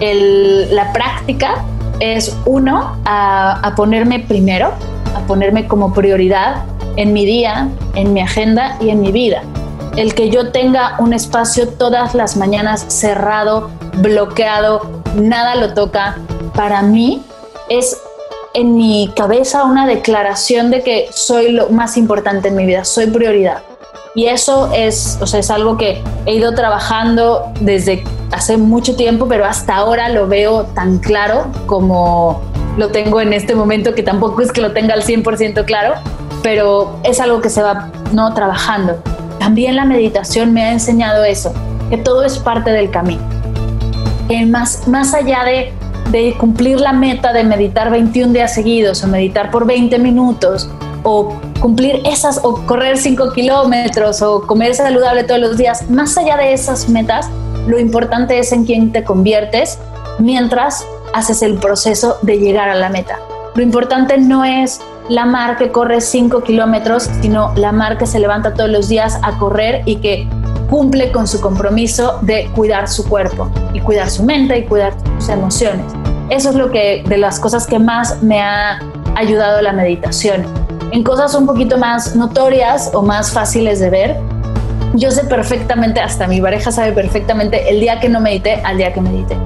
la 0.00 0.92
práctica 0.92 1.64
es 2.00 2.36
uno, 2.44 2.96
a, 3.04 3.60
a 3.66 3.74
ponerme 3.74 4.20
primero, 4.20 4.72
a 5.14 5.20
ponerme 5.26 5.66
como 5.66 5.92
prioridad 5.92 6.64
en 6.96 7.12
mi 7.12 7.24
día, 7.24 7.68
en 7.94 8.12
mi 8.12 8.20
agenda 8.20 8.76
y 8.80 8.90
en 8.90 9.00
mi 9.00 9.12
vida 9.12 9.42
el 9.96 10.14
que 10.14 10.28
yo 10.28 10.52
tenga 10.52 10.96
un 10.98 11.14
espacio 11.14 11.68
todas 11.68 12.14
las 12.14 12.36
mañanas 12.36 12.84
cerrado, 12.88 13.70
bloqueado, 13.96 15.02
nada 15.14 15.54
lo 15.54 15.72
toca, 15.72 16.18
para 16.54 16.82
mí 16.82 17.22
es 17.70 17.98
en 18.54 18.76
mi 18.76 19.10
cabeza 19.16 19.64
una 19.64 19.86
declaración 19.86 20.70
de 20.70 20.82
que 20.82 21.08
soy 21.10 21.52
lo 21.52 21.70
más 21.70 21.96
importante 21.96 22.48
en 22.48 22.56
mi 22.56 22.66
vida, 22.66 22.84
soy 22.84 23.06
prioridad. 23.06 23.62
Y 24.16 24.28
eso 24.28 24.70
es, 24.72 25.18
o 25.20 25.26
sea, 25.26 25.40
es 25.40 25.50
algo 25.50 25.76
que 25.76 26.02
he 26.24 26.36
ido 26.36 26.54
trabajando 26.54 27.52
desde 27.60 28.02
hace 28.32 28.56
mucho 28.56 28.96
tiempo, 28.96 29.28
pero 29.28 29.44
hasta 29.44 29.76
ahora 29.76 30.08
lo 30.08 30.26
veo 30.26 30.64
tan 30.74 30.98
claro 31.00 31.48
como 31.66 32.40
lo 32.78 32.88
tengo 32.88 33.20
en 33.20 33.34
este 33.34 33.54
momento, 33.54 33.94
que 33.94 34.02
tampoco 34.02 34.40
es 34.40 34.52
que 34.52 34.62
lo 34.62 34.72
tenga 34.72 34.94
al 34.94 35.02
100% 35.02 35.66
claro, 35.66 35.96
pero 36.42 36.98
es 37.04 37.20
algo 37.20 37.42
que 37.42 37.50
se 37.50 37.60
va 37.60 37.90
no 38.12 38.32
trabajando. 38.32 39.02
También 39.38 39.76
la 39.76 39.84
meditación 39.84 40.54
me 40.54 40.64
ha 40.64 40.72
enseñado 40.72 41.22
eso, 41.22 41.52
que 41.90 41.98
todo 41.98 42.24
es 42.24 42.38
parte 42.38 42.70
del 42.70 42.90
camino. 42.90 43.22
Que 44.28 44.46
más, 44.46 44.88
más 44.88 45.12
allá 45.12 45.44
de, 45.44 45.74
de 46.10 46.34
cumplir 46.38 46.80
la 46.80 46.94
meta 46.94 47.34
de 47.34 47.44
meditar 47.44 47.90
21 47.90 48.32
días 48.32 48.54
seguidos 48.54 49.04
o 49.04 49.08
meditar 49.08 49.50
por 49.50 49.66
20 49.66 49.98
minutos 49.98 50.70
o 51.06 51.32
cumplir 51.60 52.02
esas 52.04 52.40
o 52.42 52.66
correr 52.66 52.98
5 52.98 53.32
kilómetros 53.32 54.20
o 54.22 54.42
comer 54.42 54.74
saludable 54.74 55.24
todos 55.24 55.40
los 55.40 55.56
días, 55.56 55.88
más 55.88 56.18
allá 56.18 56.36
de 56.36 56.52
esas 56.52 56.88
metas, 56.88 57.30
lo 57.66 57.78
importante 57.78 58.38
es 58.38 58.52
en 58.52 58.64
quién 58.64 58.92
te 58.92 59.04
conviertes 59.04 59.78
mientras 60.18 60.84
haces 61.14 61.42
el 61.42 61.58
proceso 61.58 62.18
de 62.22 62.38
llegar 62.38 62.68
a 62.68 62.74
la 62.74 62.88
meta. 62.88 63.18
Lo 63.54 63.62
importante 63.62 64.18
no 64.18 64.44
es 64.44 64.80
la 65.08 65.24
mar 65.24 65.56
que 65.56 65.70
corre 65.70 66.00
5 66.00 66.42
kilómetros, 66.42 67.08
sino 67.22 67.54
la 67.54 67.70
mar 67.70 67.96
que 67.98 68.06
se 68.06 68.18
levanta 68.18 68.54
todos 68.54 68.68
los 68.68 68.88
días 68.88 69.18
a 69.22 69.38
correr 69.38 69.82
y 69.86 69.96
que 69.96 70.28
cumple 70.68 71.12
con 71.12 71.28
su 71.28 71.40
compromiso 71.40 72.18
de 72.22 72.50
cuidar 72.56 72.88
su 72.88 73.08
cuerpo 73.08 73.48
y 73.72 73.80
cuidar 73.80 74.10
su 74.10 74.24
mente 74.24 74.58
y 74.58 74.64
cuidar 74.64 74.94
sus 75.18 75.28
emociones. 75.28 75.86
Eso 76.28 76.50
es 76.50 76.56
lo 76.56 76.72
que 76.72 77.04
de 77.06 77.18
las 77.18 77.38
cosas 77.38 77.68
que 77.68 77.78
más 77.78 78.20
me 78.20 78.42
ha 78.42 78.80
ayudado 79.14 79.62
la 79.62 79.72
meditación. 79.72 80.65
En 80.92 81.02
cosas 81.02 81.34
un 81.34 81.46
poquito 81.46 81.78
más 81.78 82.14
notorias 82.14 82.90
o 82.94 83.02
más 83.02 83.32
fáciles 83.32 83.80
de 83.80 83.90
ver, 83.90 84.16
yo 84.94 85.10
sé 85.10 85.24
perfectamente, 85.24 86.00
hasta 86.00 86.26
mi 86.26 86.40
pareja 86.40 86.70
sabe 86.70 86.92
perfectamente 86.92 87.68
el 87.68 87.80
día 87.80 87.98
que 88.00 88.08
no 88.08 88.20
medité 88.20 88.62
al 88.64 88.78
día 88.78 88.92
que 88.92 89.00
medité. 89.00 89.36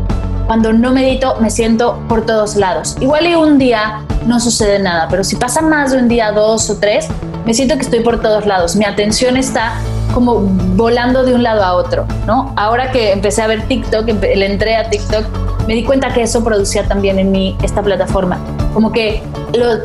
Cuando 0.46 0.72
no 0.72 0.92
medito 0.92 1.37
me 1.40 1.50
siento 1.50 1.98
por 2.09 2.26
todos 2.26 2.57
lados. 2.57 2.96
Igual 3.00 3.26
y 3.26 3.35
un 3.35 3.59
día 3.59 4.03
no 4.26 4.38
sucede 4.38 4.79
nada, 4.79 5.09
pero 5.09 5.24
si 5.24 5.37
pasa 5.37 5.62
más 5.62 5.92
de 5.92 5.98
un 5.98 6.09
día, 6.09 6.31
dos 6.33 6.68
o 6.70 6.79
tres, 6.79 7.09
me 7.46 7.55
siento 7.55 7.74
que 7.76 7.83
estoy 7.83 8.00
por 8.00 8.20
todos 8.20 8.46
lados. 8.46 8.76
Mi 8.76 8.85
atención 8.85 9.37
está 9.37 9.72
como 10.12 10.40
volando 10.76 11.24
de 11.24 11.35
un 11.35 11.42
lado 11.42 11.64
a 11.64 11.74
otro, 11.74 12.07
¿no? 12.26 12.53
Ahora 12.57 12.90
que 12.90 13.12
empecé 13.12 13.42
a 13.42 13.46
ver 13.46 13.62
TikTok, 13.66 14.07
le 14.07 14.46
entré 14.46 14.76
a 14.76 14.90
TikTok, 14.90 15.24
me 15.70 15.76
di 15.76 15.85
cuenta 15.85 16.12
que 16.12 16.22
eso 16.22 16.42
producía 16.42 16.83
también 16.88 17.20
en 17.20 17.30
mí 17.30 17.56
esta 17.62 17.80
plataforma. 17.80 18.40
Como 18.74 18.90
que 18.90 19.22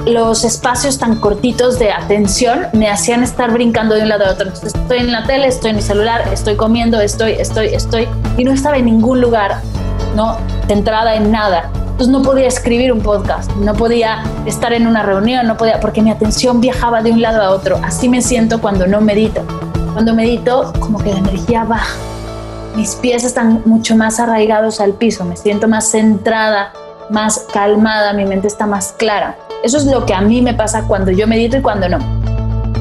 los 0.07 0.43
espacios 0.43 0.97
tan 0.97 1.17
cortitos 1.17 1.77
de 1.77 1.91
atención 1.91 2.65
me 2.73 2.89
hacían 2.89 3.21
estar 3.21 3.51
brincando 3.51 3.93
de 3.93 4.01
un 4.01 4.09
lado 4.09 4.25
a 4.25 4.31
otro. 4.31 4.47
Entonces, 4.47 4.73
estoy 4.73 4.97
en 4.97 5.11
la 5.11 5.25
tele, 5.25 5.45
estoy 5.45 5.69
en 5.69 5.75
mi 5.75 5.83
celular, 5.83 6.27
estoy 6.33 6.55
comiendo, 6.55 6.99
estoy, 6.99 7.33
estoy, 7.33 7.67
estoy, 7.67 8.07
y 8.35 8.43
no 8.43 8.51
estaba 8.51 8.77
en 8.77 8.85
ningún 8.85 9.21
lugar 9.21 9.61
no 10.15 10.39
centrada 10.67 11.13
en 11.13 11.29
nada. 11.31 11.69
Entonces 11.75 12.07
no 12.07 12.23
podía 12.23 12.47
escribir 12.47 12.91
un 12.91 13.01
podcast, 13.01 13.51
no 13.57 13.75
podía 13.75 14.23
estar 14.47 14.73
en 14.73 14.87
una 14.87 15.03
reunión, 15.03 15.45
no 15.45 15.55
podía, 15.55 15.79
porque 15.79 16.01
mi 16.01 16.09
atención 16.09 16.61
viajaba 16.61 17.03
de 17.03 17.11
un 17.11 17.21
lado 17.21 17.43
a 17.43 17.51
otro. 17.51 17.79
Así 17.83 18.09
me 18.09 18.23
siento 18.23 18.59
cuando 18.59 18.87
no 18.87 19.01
medito. 19.01 19.43
Cuando 19.93 20.15
medito, 20.15 20.73
como 20.79 20.97
que 20.97 21.13
la 21.13 21.19
energía 21.19 21.63
baja. 21.63 21.95
Mis 22.75 22.95
pies 22.95 23.23
están 23.23 23.61
mucho 23.65 23.95
más 23.95 24.19
arraigados 24.19 24.81
al 24.81 24.93
piso, 24.93 25.23
me 25.23 25.37
siento 25.37 25.69
más 25.69 25.91
centrada, 25.91 26.73
más 27.09 27.45
calmada, 27.53 28.11
mi 28.11 28.25
mente 28.25 28.47
está 28.47 28.65
más 28.65 28.91
clara. 28.91 29.37
Eso 29.63 29.77
es 29.77 29.85
lo 29.85 30.05
que 30.05 30.13
a 30.13 30.19
mí 30.19 30.41
me 30.41 30.53
pasa 30.53 30.83
cuando 30.85 31.09
yo 31.11 31.25
medito 31.25 31.55
y 31.55 31.61
cuando 31.61 31.87
no. 31.87 31.99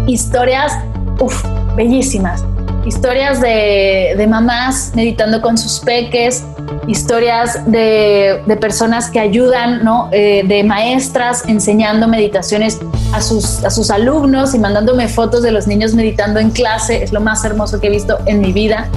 Historias, 0.08 0.72
uff, 1.20 1.44
bellísimas. 1.76 2.44
Historias 2.84 3.40
de, 3.40 4.14
de 4.16 4.26
mamás 4.26 4.92
meditando 4.96 5.40
con 5.40 5.56
sus 5.56 5.78
peques, 5.78 6.44
historias 6.88 7.60
de, 7.70 8.42
personas 8.60 9.10
que 9.10 9.20
ayudan, 9.20 9.84
¿no? 9.84 10.08
Eh, 10.12 10.42
de 10.44 10.64
maestras 10.64 11.44
enseñando 11.46 12.08
meditaciones 12.08 12.80
a 13.12 13.20
sus, 13.20 13.64
a 13.64 13.70
sus 13.70 13.90
alumnos 13.90 14.54
y 14.54 14.58
mandándome 14.58 15.08
fotos 15.08 15.42
de 15.42 15.52
los 15.52 15.66
niños 15.66 15.94
meditando 15.94 16.40
en 16.40 16.50
clase. 16.50 17.02
Es 17.02 17.12
lo 17.12 17.20
más 17.20 17.44
hermoso 17.44 17.80
que 17.80 17.86
he 17.86 17.90
visto 17.90 18.18
en 18.26 18.40
mi 18.40 18.52
vida. 18.52 18.88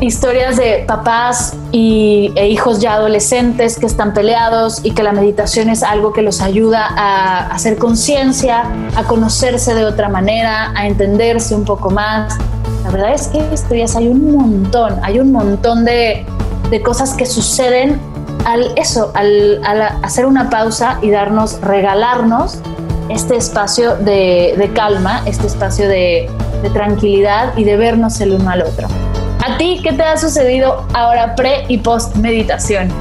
Historias 0.00 0.56
de 0.56 0.84
papás 0.86 1.54
y, 1.72 2.32
e 2.34 2.48
hijos 2.48 2.80
ya 2.80 2.94
adolescentes 2.94 3.78
que 3.78 3.84
están 3.84 4.14
peleados 4.14 4.80
y 4.82 4.92
que 4.92 5.02
la 5.02 5.12
meditación 5.12 5.68
es 5.68 5.82
algo 5.82 6.14
que 6.14 6.22
los 6.22 6.40
ayuda 6.40 6.86
a 6.96 7.48
hacer 7.48 7.76
conciencia, 7.76 8.64
a 8.96 9.04
conocerse 9.04 9.74
de 9.74 9.84
otra 9.84 10.08
manera, 10.08 10.72
a 10.74 10.86
entenderse 10.86 11.54
un 11.54 11.66
poco 11.66 11.90
más. 11.90 12.38
La 12.84 12.90
verdad 12.90 13.12
es 13.12 13.28
que 13.28 13.46
historias 13.52 13.94
hay 13.94 14.08
un 14.08 14.32
montón, 14.34 14.98
hay 15.02 15.20
un 15.20 15.32
montón 15.32 15.84
de, 15.84 16.24
de 16.70 16.82
cosas 16.82 17.12
que 17.12 17.26
suceden 17.26 18.00
al 18.46 18.72
eso, 18.76 19.12
al, 19.14 19.62
hacer 20.02 20.24
una 20.24 20.48
pausa 20.48 20.98
y 21.02 21.10
darnos, 21.10 21.60
regalarnos 21.60 22.58
este 23.10 23.36
espacio 23.36 23.96
de, 23.96 24.70
calma, 24.74 25.22
este 25.26 25.46
espacio 25.46 25.88
de, 25.88 26.30
de, 26.62 26.70
tranquilidad 26.70 27.56
y 27.58 27.64
de 27.64 27.76
vernos 27.76 28.20
el 28.20 28.32
uno 28.32 28.48
al 28.48 28.62
otro. 28.62 28.88
¿A 29.42 29.56
ti 29.58 29.80
qué 29.82 29.92
te 29.92 30.02
ha 30.02 30.16
sucedido 30.16 30.86
ahora 30.94 31.34
pre 31.34 31.64
y 31.68 31.78
post 31.78 32.16
meditación? 32.16 32.92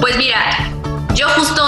Pues 0.00 0.16
mira, 0.16 0.70
yo 1.14 1.28
justo 1.30 1.62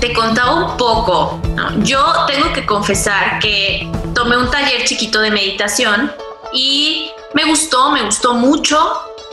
te 0.00 0.12
contaba 0.12 0.54
un 0.54 0.76
poco. 0.76 1.40
Yo 1.78 2.00
tengo 2.26 2.52
que 2.52 2.64
confesar 2.64 3.38
que 3.40 3.90
tomé 4.14 4.36
un 4.36 4.50
taller 4.50 4.84
chiquito 4.84 5.20
de 5.20 5.30
meditación 5.30 6.12
y 6.52 7.10
me 7.34 7.44
gustó, 7.44 7.90
me 7.90 8.02
gustó 8.02 8.34
mucho 8.34 8.78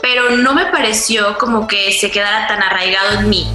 pero 0.01 0.31
no 0.31 0.53
me 0.53 0.65
pareció 0.65 1.37
como 1.37 1.67
que 1.67 1.91
se 1.93 2.09
quedara 2.09 2.47
tan 2.47 2.61
arraigado 2.61 3.19
en 3.19 3.29
mí. 3.29 3.47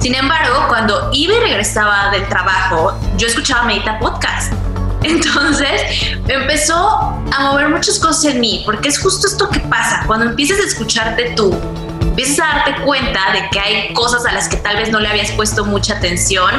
Sin 0.00 0.14
embargo, 0.14 0.64
cuando 0.68 1.10
iba 1.12 1.38
regresaba 1.38 2.10
del 2.10 2.26
trabajo, 2.28 2.98
yo 3.16 3.28
escuchaba 3.28 3.64
Medita 3.64 3.98
Podcast. 3.98 4.52
Entonces 5.02 5.82
empezó 6.28 6.76
a 6.76 7.50
mover 7.50 7.68
muchas 7.68 7.98
cosas 7.98 8.26
en 8.26 8.40
mí, 8.40 8.62
porque 8.64 8.88
es 8.88 9.00
justo 9.00 9.26
esto 9.26 9.48
que 9.48 9.60
pasa, 9.60 10.04
cuando 10.06 10.26
empiezas 10.26 10.58
a 10.60 10.64
escucharte 10.64 11.30
tú, 11.36 11.54
empiezas 12.00 12.40
a 12.40 12.56
darte 12.56 12.82
cuenta 12.82 13.32
de 13.32 13.48
que 13.50 13.58
hay 13.58 13.94
cosas 13.94 14.26
a 14.26 14.32
las 14.32 14.48
que 14.48 14.56
tal 14.58 14.76
vez 14.76 14.90
no 14.90 15.00
le 15.00 15.08
habías 15.08 15.32
puesto 15.32 15.64
mucha 15.64 15.94
atención. 15.94 16.50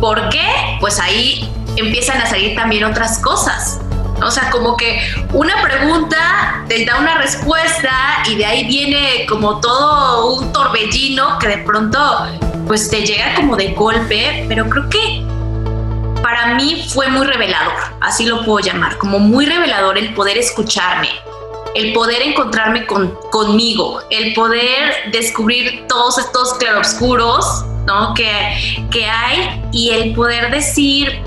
¿Por 0.00 0.28
qué? 0.30 0.78
Pues 0.80 0.98
ahí 0.98 1.52
empiezan 1.76 2.20
a 2.20 2.26
salir 2.26 2.54
también 2.56 2.84
otras 2.84 3.18
cosas. 3.18 3.80
O 4.24 4.30
sea, 4.30 4.50
como 4.50 4.76
que 4.76 5.00
una 5.32 5.60
pregunta 5.62 6.64
te 6.68 6.84
da 6.84 6.98
una 6.98 7.18
respuesta 7.18 7.90
y 8.28 8.36
de 8.36 8.46
ahí 8.46 8.66
viene 8.66 9.26
como 9.28 9.60
todo 9.60 10.34
un 10.34 10.52
torbellino 10.52 11.38
que 11.40 11.48
de 11.48 11.58
pronto 11.58 11.98
pues 12.66 12.88
te 12.88 13.04
llega 13.04 13.34
como 13.34 13.56
de 13.56 13.72
golpe, 13.72 14.44
pero 14.48 14.68
creo 14.68 14.88
que 14.88 15.31
para 16.32 16.54
mí 16.54 16.86
fue 16.88 17.08
muy 17.08 17.26
revelador, 17.26 17.74
así 18.00 18.24
lo 18.24 18.42
puedo 18.42 18.60
llamar, 18.60 18.96
como 18.96 19.18
muy 19.18 19.44
revelador 19.44 19.98
el 19.98 20.14
poder 20.14 20.38
escucharme, 20.38 21.10
el 21.74 21.92
poder 21.92 22.22
encontrarme 22.22 22.86
con, 22.86 23.14
conmigo, 23.30 24.00
el 24.08 24.32
poder 24.32 25.10
descubrir 25.12 25.86
todos 25.88 26.16
estos 26.16 26.54
claroscuros 26.54 27.66
¿no? 27.84 28.14
que, 28.14 28.86
que 28.90 29.04
hay 29.04 29.62
y 29.72 29.90
el 29.90 30.14
poder 30.14 30.50
decir, 30.50 31.20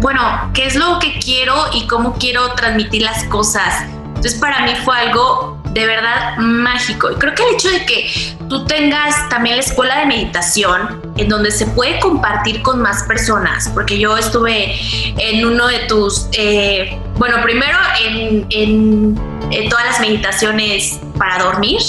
bueno, 0.00 0.50
qué 0.54 0.64
es 0.64 0.76
lo 0.76 0.98
que 0.98 1.18
quiero 1.18 1.54
y 1.74 1.86
cómo 1.86 2.14
quiero 2.14 2.50
transmitir 2.54 3.02
las 3.02 3.24
cosas. 3.24 3.82
Entonces 4.06 4.36
para 4.36 4.62
mí 4.62 4.72
fue 4.82 4.96
algo 4.96 5.57
de 5.72 5.86
verdad 5.86 6.36
mágico. 6.38 7.10
Y 7.10 7.14
creo 7.16 7.34
que 7.34 7.42
el 7.42 7.54
hecho 7.54 7.70
de 7.70 7.84
que 7.84 8.10
tú 8.48 8.64
tengas 8.66 9.28
también 9.28 9.56
la 9.56 9.62
escuela 9.62 9.98
de 9.98 10.06
meditación, 10.06 11.00
en 11.16 11.28
donde 11.28 11.50
se 11.50 11.66
puede 11.66 11.98
compartir 12.00 12.62
con 12.62 12.80
más 12.80 13.02
personas, 13.04 13.70
porque 13.74 13.98
yo 13.98 14.16
estuve 14.16 14.78
en 15.18 15.46
uno 15.46 15.66
de 15.66 15.80
tus, 15.80 16.28
eh, 16.32 16.98
bueno, 17.16 17.42
primero 17.42 17.78
en, 18.04 18.46
en, 18.50 19.38
todas 19.70 19.86
las 19.86 20.00
meditaciones 20.00 21.00
para 21.18 21.42
dormir. 21.42 21.80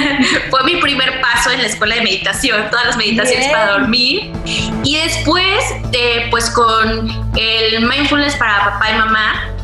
Fue 0.50 0.64
mi 0.64 0.76
primer 0.76 1.20
paso 1.20 1.50
en 1.50 1.62
la 1.62 1.68
escuela 1.68 1.94
de 1.96 2.02
meditación, 2.02 2.70
todas 2.70 2.86
las 2.86 2.96
meditaciones 2.96 3.48
para 3.48 3.72
dormir. 3.72 4.32
Y 4.84 4.96
después, 4.96 5.64
eh, 5.92 6.28
pues 6.30 6.50
con 6.50 7.08
el 7.36 7.86
mindfulness 7.86 8.36
para 8.36 8.70
papá 8.70 8.90
y 8.90 8.98
mamá, 8.98 9.55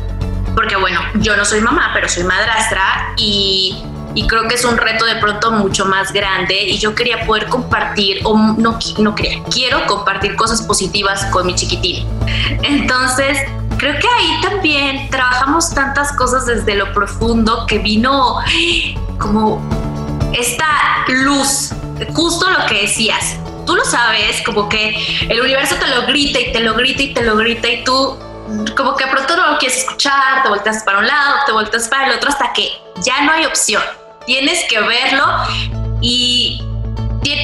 porque 0.55 0.75
bueno, 0.75 1.01
yo 1.15 1.35
no 1.35 1.45
soy 1.45 1.61
mamá, 1.61 1.91
pero 1.93 2.07
soy 2.07 2.23
madrastra 2.23 3.13
y, 3.17 3.83
creo 4.27 4.47
que 4.47 4.55
es 4.55 4.63
un 4.63 4.77
reto 4.77 5.05
de 5.05 5.15
pronto 5.15 5.51
mucho 5.51 5.85
más 5.85 6.13
grande 6.13 6.55
y 6.55 6.77
yo 6.77 6.93
quería 6.93 7.25
poder 7.25 7.47
compartir, 7.47 8.21
o 8.23 8.37
no, 8.37 8.77
no 8.99 9.15
quería, 9.15 9.43
quiero 9.51 9.85
compartir 9.87 10.35
cosas 10.35 10.61
positivas 10.61 11.25
con 11.25 11.47
mi 11.47 11.55
chiquitín. 11.55 12.07
Entonces, 12.61 13.39
creo 13.77 13.93
que 13.99 14.07
ahí 14.07 14.41
también 14.41 15.09
trabajamos 15.09 15.73
tantas 15.73 16.15
cosas 16.15 16.45
desde 16.45 16.75
lo 16.75 16.93
profundo 16.93 17.65
que 17.67 17.79
vino 17.79 18.37
como 19.17 19.61
esta 20.33 20.67
luz, 21.07 21.71
justo 22.13 22.49
lo 22.49 22.65
que 22.67 22.83
decías. 22.83 23.37
Tú 23.65 23.75
lo 23.75 23.85
sabes, 23.85 24.41
como 24.45 24.67
que 24.67 24.95
el 25.29 25.41
universo 25.41 25.75
te 25.75 25.87
lo 25.87 26.05
grita 26.05 26.39
y 26.39 26.51
te 26.51 26.59
lo 26.59 26.75
grita 26.75 27.01
y 27.01 27.13
te 27.13 27.23
lo 27.23 27.35
grita 27.35 27.67
y 27.67 27.83
tú 27.83 28.17
como 28.75 28.95
que 28.95 29.07
pronto 29.07 29.35
no 29.35 29.51
lo 29.51 29.57
quieres 29.57 29.79
escuchar, 29.79 30.43
te 30.43 30.49
volteas 30.49 30.83
para 30.83 30.99
un 30.99 31.07
lado, 31.07 31.35
te 31.45 31.51
volteas 31.51 31.87
para 31.87 32.07
el 32.07 32.17
otro 32.17 32.29
hasta 32.29 32.53
que 32.53 32.71
ya 33.03 33.21
no 33.21 33.31
hay 33.31 33.45
opción. 33.45 33.83
Tienes 34.25 34.63
que 34.69 34.79
verlo 34.79 35.25
y 36.01 36.61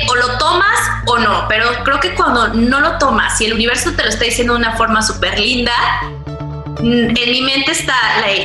o 0.09 0.15
lo 0.15 0.37
tomas 0.37 0.79
o 1.05 1.17
no, 1.17 1.45
pero 1.47 1.83
creo 1.83 1.99
que 1.99 2.13
cuando 2.13 2.49
no 2.49 2.79
lo 2.79 2.97
tomas 2.97 3.39
y 3.41 3.45
el 3.45 3.53
universo 3.53 3.91
te 3.95 4.03
lo 4.03 4.09
está 4.09 4.25
diciendo 4.25 4.53
de 4.53 4.59
una 4.59 4.75
forma 4.75 5.01
súper 5.01 5.39
linda, 5.39 5.73
mm, 6.79 7.15
en 7.15 7.31
mi 7.31 7.41
mente 7.41 7.71
está 7.71 7.95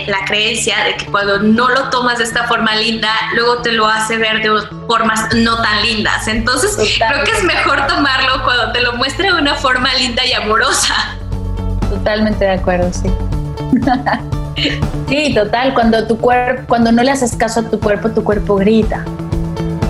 la, 0.06 0.24
creencia 0.24 0.84
de 0.84 0.96
que 0.96 1.06
cuando 1.06 1.38
no 1.38 1.68
lo 1.68 1.90
tomas 1.90 2.18
de 2.18 2.24
esta 2.24 2.44
forma 2.44 2.74
linda, 2.76 3.10
luego 3.34 3.62
te 3.62 3.72
lo 3.72 3.86
hace 3.86 4.16
ver 4.16 4.42
de 4.42 4.50
formas 4.86 5.34
no 5.34 5.60
tan 5.60 5.82
lindas. 5.82 6.28
Entonces, 6.28 6.76
creo 6.76 7.24
que 7.24 7.30
es 7.30 7.42
mejor 7.42 7.86
tomarlo 7.86 8.42
cuando 8.44 8.72
te 8.72 8.80
lo 8.80 8.94
muestre 8.94 9.32
de 9.32 9.38
una 9.38 9.54
forma 9.54 9.92
linda 9.94 10.24
y 10.24 10.32
amorosa. 10.32 11.16
Totalmente 11.90 12.44
de 12.44 12.50
acuerdo, 12.50 12.90
sí. 12.92 13.10
sí, 15.08 15.34
total, 15.34 15.74
cuando 15.74 16.06
tu 16.06 16.18
cuerpo, 16.18 16.64
cuando 16.68 16.92
no 16.92 17.02
le 17.02 17.10
haces 17.10 17.36
caso 17.36 17.60
a 17.60 17.62
tu 17.64 17.80
cuerpo, 17.80 18.10
tu 18.10 18.22
cuerpo 18.24 18.56
grita. 18.56 19.04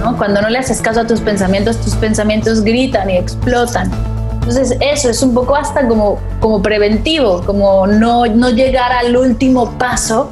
¿no? 0.01 0.17
Cuando 0.17 0.43
no 0.43 0.49
le 0.49 0.59
haces 0.59 0.81
caso 0.81 1.01
a 1.01 1.07
tus 1.07 1.21
pensamientos, 1.21 1.79
tus 1.81 1.95
pensamientos 1.97 2.63
gritan 2.63 3.11
y 3.11 3.17
explotan. 3.17 3.91
Entonces 4.33 4.77
eso 4.81 5.09
es 5.09 5.23
un 5.23 5.33
poco 5.33 5.57
hasta 5.57 5.89
como, 5.89 6.19
como 6.41 6.61
preventivo, 6.61 7.43
como 7.47 7.87
no, 7.87 8.27
no 8.27 8.51
llegar 8.51 8.93
al 8.93 9.17
último 9.17 9.71
paso, 9.79 10.29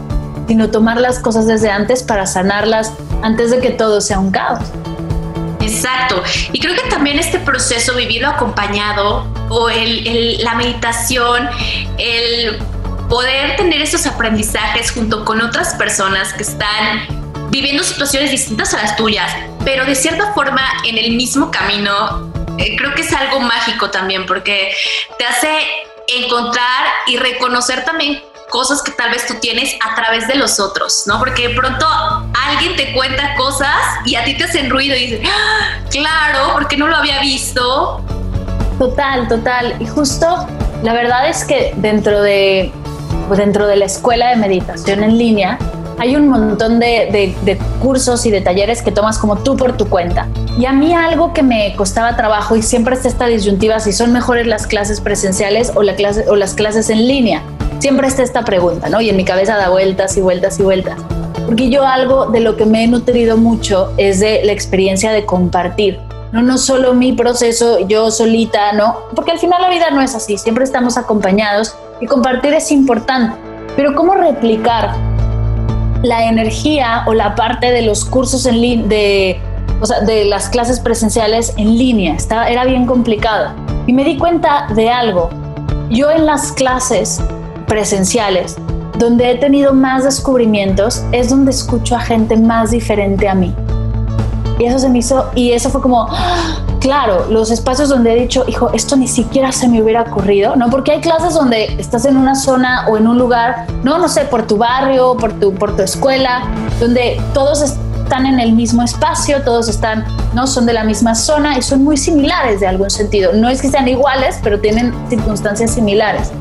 sino 0.46 0.68
tomar 0.70 1.00
las 1.00 1.18
cosas 1.18 1.46
desde 1.46 1.70
antes 1.70 2.02
para 2.02 2.26
sanarlas 2.26 2.92
antes 3.22 3.50
de 3.50 3.60
que 3.60 3.70
todo 3.70 4.02
sea 4.02 4.18
un 4.18 4.30
caos. 4.30 4.60
Exacto. 5.82 6.22
Y 6.52 6.60
creo 6.60 6.76
que 6.76 6.88
también 6.88 7.18
este 7.18 7.40
proceso, 7.40 7.94
vivirlo 7.96 8.28
acompañado, 8.28 9.26
o 9.48 9.68
el, 9.68 10.38
la 10.42 10.54
meditación, 10.54 11.48
el 11.98 12.58
poder 13.08 13.56
tener 13.56 13.82
esos 13.82 14.06
aprendizajes 14.06 14.92
junto 14.92 15.24
con 15.24 15.40
otras 15.40 15.74
personas 15.74 16.32
que 16.34 16.44
están 16.44 17.50
viviendo 17.50 17.82
situaciones 17.82 18.30
distintas 18.30 18.72
a 18.74 18.78
las 18.78 18.96
tuyas, 18.96 19.30
pero 19.64 19.84
de 19.84 19.94
cierta 19.94 20.32
forma 20.32 20.62
en 20.86 20.96
el 20.96 21.16
mismo 21.16 21.50
camino, 21.50 22.32
eh, 22.58 22.76
creo 22.76 22.94
que 22.94 23.02
es 23.02 23.12
algo 23.12 23.40
mágico 23.40 23.90
también, 23.90 24.24
porque 24.24 24.72
te 25.18 25.24
hace 25.26 25.48
encontrar 26.06 26.86
y 27.06 27.16
reconocer 27.18 27.84
también 27.84 28.22
cosas 28.52 28.82
que 28.82 28.92
tal 28.92 29.10
vez 29.10 29.26
tú 29.26 29.34
tienes 29.40 29.74
a 29.80 29.94
través 29.94 30.28
de 30.28 30.34
los 30.34 30.60
otros, 30.60 31.04
¿no? 31.06 31.18
Porque 31.18 31.48
de 31.48 31.54
pronto 31.54 31.86
alguien 31.88 32.76
te 32.76 32.92
cuenta 32.92 33.34
cosas 33.34 33.74
y 34.04 34.14
a 34.14 34.24
ti 34.24 34.36
te 34.36 34.44
hacen 34.44 34.68
ruido 34.68 34.94
y 34.94 35.06
dices, 35.06 35.20
¡Ah, 35.26 35.80
claro, 35.90 36.52
porque 36.52 36.76
no 36.76 36.86
lo 36.86 36.96
había 36.96 37.18
visto. 37.20 38.04
Total, 38.78 39.26
total. 39.26 39.74
Y 39.80 39.86
justo 39.86 40.46
la 40.82 40.92
verdad 40.92 41.28
es 41.28 41.44
que 41.44 41.72
dentro 41.76 42.20
de, 42.20 42.70
pues 43.26 43.38
dentro 43.38 43.66
de 43.66 43.76
la 43.76 43.86
escuela 43.86 44.28
de 44.28 44.36
meditación 44.36 45.02
en 45.02 45.16
línea, 45.16 45.58
hay 45.98 46.16
un 46.16 46.28
montón 46.28 46.80
de, 46.80 47.34
de, 47.42 47.58
cursos 47.80 48.26
y 48.26 48.30
de 48.30 48.40
talleres 48.40 48.82
que 48.82 48.92
tomas 48.92 49.18
como 49.18 49.38
tú 49.38 49.56
por 49.56 49.76
tu 49.76 49.88
cuenta. 49.88 50.28
Y 50.58 50.66
a 50.66 50.72
mí 50.72 50.94
algo 50.94 51.32
que 51.32 51.42
me 51.42 51.74
costaba 51.76 52.16
trabajo 52.16 52.56
y 52.56 52.62
siempre 52.62 52.94
está 52.94 53.08
esta 53.08 53.26
disyuntiva 53.26 53.80
si 53.80 53.92
son 53.92 54.12
mejores 54.12 54.46
las 54.46 54.66
clases 54.66 55.00
presenciales 55.00 55.72
o, 55.74 55.82
la 55.82 55.94
clase, 55.94 56.24
o 56.28 56.36
las 56.36 56.54
clases 56.54 56.90
en 56.90 57.06
línea 57.06 57.42
siempre 57.82 58.06
está 58.06 58.22
esta 58.22 58.44
pregunta, 58.44 58.88
¿no? 58.88 59.00
Y 59.00 59.10
en 59.10 59.16
mi 59.16 59.24
cabeza 59.24 59.56
da 59.56 59.68
vueltas 59.68 60.16
y 60.16 60.20
vueltas 60.20 60.60
y 60.60 60.62
vueltas. 60.62 61.00
Porque 61.46 61.68
yo 61.68 61.84
algo 61.84 62.26
de 62.26 62.38
lo 62.38 62.56
que 62.56 62.64
me 62.64 62.84
he 62.84 62.86
nutrido 62.86 63.36
mucho 63.36 63.92
es 63.96 64.20
de 64.20 64.42
la 64.44 64.52
experiencia 64.52 65.10
de 65.10 65.26
compartir. 65.26 65.98
No, 66.30 66.42
no 66.42 66.58
solo 66.58 66.94
mi 66.94 67.12
proceso, 67.12 67.80
yo 67.88 68.12
solita, 68.12 68.72
¿no? 68.72 68.96
Porque 69.16 69.32
al 69.32 69.38
final 69.38 69.60
la 69.60 69.68
vida 69.68 69.90
no 69.90 70.00
es 70.00 70.14
así, 70.14 70.38
siempre 70.38 70.62
estamos 70.62 70.96
acompañados 70.96 71.74
y 72.00 72.06
compartir 72.06 72.54
es 72.54 72.70
importante. 72.70 73.36
Pero 73.74 73.94
¿cómo 73.94 74.14
replicar 74.14 74.94
la 76.02 76.28
energía 76.28 77.04
o 77.06 77.14
la 77.14 77.34
parte 77.34 77.70
de 77.70 77.82
los 77.82 78.04
cursos 78.04 78.46
en 78.46 78.88
de, 78.88 79.40
o 79.80 79.86
sea, 79.86 80.00
de 80.00 80.24
las 80.24 80.48
clases 80.48 80.80
presenciales 80.80 81.54
en 81.56 81.78
línea? 81.78 82.14
Estaba, 82.14 82.48
era 82.48 82.64
bien 82.64 82.86
complicado. 82.86 83.52
Y 83.86 83.92
me 83.92 84.04
di 84.04 84.18
cuenta 84.18 84.66
de 84.74 84.90
algo. 84.90 85.30
Yo 85.90 86.10
en 86.10 86.26
las 86.26 86.52
clases 86.52 87.20
presenciales, 87.66 88.56
donde 88.98 89.30
he 89.30 89.36
tenido 89.36 89.72
más 89.72 90.04
descubrimientos, 90.04 91.02
es 91.12 91.30
donde 91.30 91.50
escucho 91.50 91.96
a 91.96 92.00
gente 92.00 92.36
más 92.36 92.70
diferente 92.70 93.28
a 93.28 93.34
mí. 93.34 93.54
Y 94.58 94.64
eso 94.64 94.78
se 94.78 94.88
me 94.88 94.98
hizo, 94.98 95.30
y 95.34 95.52
eso 95.52 95.70
fue 95.70 95.80
como, 95.80 96.08
claro, 96.82 97.26
los 97.30 97.52
espacios 97.52 97.88
donde 97.88 98.12
he 98.12 98.20
dicho, 98.20 98.44
hijo, 98.48 98.70
esto 98.74 98.96
ni 98.96 99.06
siquiera 99.06 99.52
se 99.52 99.68
me 99.68 99.80
hubiera 99.80 100.02
ocurrido, 100.02 100.56
¿no? 100.56 100.68
Porque 100.68 100.90
hay 100.90 101.00
clases 101.00 101.32
donde 101.32 101.76
estás 101.78 102.04
en 102.04 102.16
una 102.16 102.34
zona 102.34 102.86
o 102.88 102.96
en 102.96 103.06
un 103.06 103.18
lugar, 103.18 103.66
no, 103.84 103.98
no 103.98 104.08
sé, 104.08 104.22
por 104.22 104.48
tu 104.48 104.58
barrio, 104.58 105.16
por 105.16 105.32
tu, 105.38 105.54
por 105.54 105.76
tu 105.76 105.82
escuela, 105.82 106.42
donde 106.80 107.20
todos 107.32 107.62
están 107.62 108.26
en 108.26 108.40
el 108.40 108.52
mismo 108.52 108.82
espacio, 108.82 109.42
todos 109.42 109.68
están, 109.68 110.04
no 110.34 110.48
son 110.48 110.66
de 110.66 110.72
la 110.72 110.82
misma 110.82 111.14
zona 111.14 111.56
y 111.56 111.62
son 111.62 111.84
muy 111.84 111.96
similares 111.96 112.58
de 112.58 112.66
algún 112.66 112.90
sentido. 112.90 113.32
No 113.32 113.48
es 113.48 113.62
que 113.62 113.70
sean 113.70 113.86
iguales, 113.86 114.40
pero 114.42 114.58
tienen 114.58 114.92
circunstancias 115.08 115.70
similares. 115.70 116.32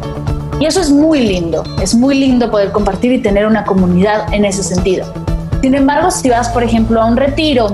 Y 0.59 0.65
eso 0.65 0.81
es 0.81 0.89
muy 0.89 1.21
lindo, 1.21 1.63
es 1.81 1.93
muy 1.93 2.15
lindo 2.15 2.49
poder 2.49 2.71
compartir 2.71 3.11
y 3.13 3.21
tener 3.21 3.45
una 3.45 3.63
comunidad 3.63 4.33
en 4.33 4.45
ese 4.45 4.63
sentido. 4.63 5.05
Sin 5.61 5.75
embargo, 5.75 6.09
si 6.09 6.31
vas, 6.31 6.49
por 6.49 6.63
ejemplo, 6.63 6.99
a 6.99 7.05
un 7.05 7.15
retiro 7.15 7.67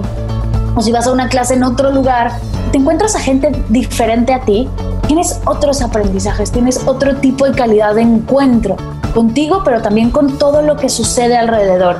o 0.75 0.81
si 0.81 0.91
vas 0.91 1.07
a 1.07 1.13
una 1.13 1.29
clase 1.29 1.53
en 1.53 1.63
otro 1.63 1.91
lugar, 1.91 2.33
te 2.71 2.77
encuentras 2.77 3.15
a 3.15 3.19
gente 3.19 3.51
diferente 3.69 4.33
a 4.33 4.41
ti, 4.41 4.67
tienes 5.07 5.39
otros 5.45 5.81
aprendizajes, 5.81 6.51
tienes 6.51 6.85
otro 6.85 7.15
tipo 7.17 7.45
de 7.45 7.53
calidad 7.53 7.95
de 7.95 8.01
encuentro 8.01 8.75
contigo, 9.13 9.61
pero 9.63 9.81
también 9.81 10.11
con 10.11 10.37
todo 10.37 10.61
lo 10.61 10.75
que 10.77 10.89
sucede 10.89 11.37
alrededor. 11.37 11.97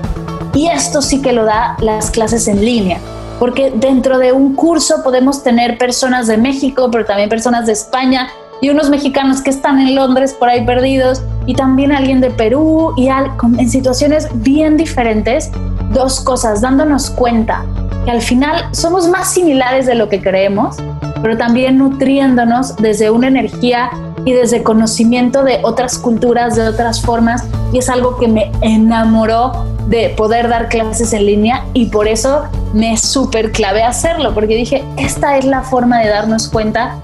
Y 0.53 0.67
esto 0.67 1.01
sí 1.01 1.21
que 1.21 1.33
lo 1.33 1.45
da 1.45 1.77
las 1.79 2.11
clases 2.11 2.47
en 2.47 2.63
línea, 2.63 2.99
porque 3.39 3.71
dentro 3.75 4.17
de 4.17 4.31
un 4.31 4.55
curso 4.55 5.03
podemos 5.03 5.43
tener 5.43 5.77
personas 5.77 6.27
de 6.27 6.37
México, 6.37 6.89
pero 6.91 7.05
también 7.05 7.29
personas 7.29 7.65
de 7.65 7.73
España, 7.73 8.27
y 8.61 8.69
unos 8.69 8.89
mexicanos 8.89 9.41
que 9.41 9.51
están 9.51 9.79
en 9.79 9.95
Londres 9.95 10.33
por 10.33 10.49
ahí 10.49 10.65
perdidos 10.65 11.21
y 11.45 11.53
también 11.53 11.91
alguien 11.91 12.21
de 12.21 12.31
Perú 12.31 12.93
y 12.97 13.07
en 13.07 13.69
situaciones 13.69 14.27
bien 14.33 14.77
diferentes, 14.77 15.51
dos 15.91 16.19
cosas, 16.19 16.61
dándonos 16.61 17.11
cuenta 17.11 17.63
que 18.07 18.11
al 18.11 18.21
final 18.21 18.69
somos 18.71 19.09
más 19.09 19.33
similares 19.33 19.85
de 19.85 19.93
lo 19.93 20.07
que 20.07 20.21
creemos, 20.21 20.77
pero 21.21 21.35
también 21.35 21.77
nutriéndonos 21.77 22.77
desde 22.77 23.09
una 23.09 23.27
energía 23.27 23.89
y 24.23 24.31
desde 24.31 24.63
conocimiento 24.63 25.43
de 25.43 25.59
otras 25.63 25.97
culturas, 25.97 26.55
de 26.55 26.69
otras 26.69 27.01
formas, 27.01 27.43
y 27.73 27.79
es 27.79 27.89
algo 27.89 28.17
que 28.17 28.29
me 28.29 28.49
enamoró 28.61 29.65
de 29.87 30.07
poder 30.15 30.47
dar 30.47 30.69
clases 30.69 31.11
en 31.11 31.25
línea 31.25 31.65
y 31.73 31.87
por 31.87 32.07
eso 32.07 32.43
me 32.73 32.95
súper 32.95 33.51
clave 33.51 33.83
hacerlo, 33.83 34.33
porque 34.33 34.55
dije, 34.55 34.85
esta 34.95 35.37
es 35.37 35.43
la 35.43 35.61
forma 35.63 35.99
de 35.99 36.07
darnos 36.07 36.47
cuenta 36.47 36.95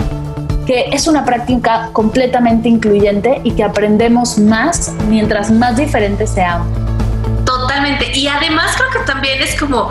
que 0.66 0.86
es 0.94 1.10
una 1.10 1.26
práctica 1.26 1.90
completamente 1.92 2.70
incluyente 2.70 3.42
y 3.44 3.52
que 3.52 3.66
aprendemos 3.66 4.40
más 4.40 4.94
mientras 5.10 5.52
más 5.52 5.76
diferentes 5.76 6.30
seamos 6.30 6.66
Totalmente. 7.46 8.18
Y 8.18 8.28
además 8.28 8.76
creo 8.78 8.90
que 8.92 9.12
también 9.12 9.42
es 9.42 9.60
como 9.60 9.90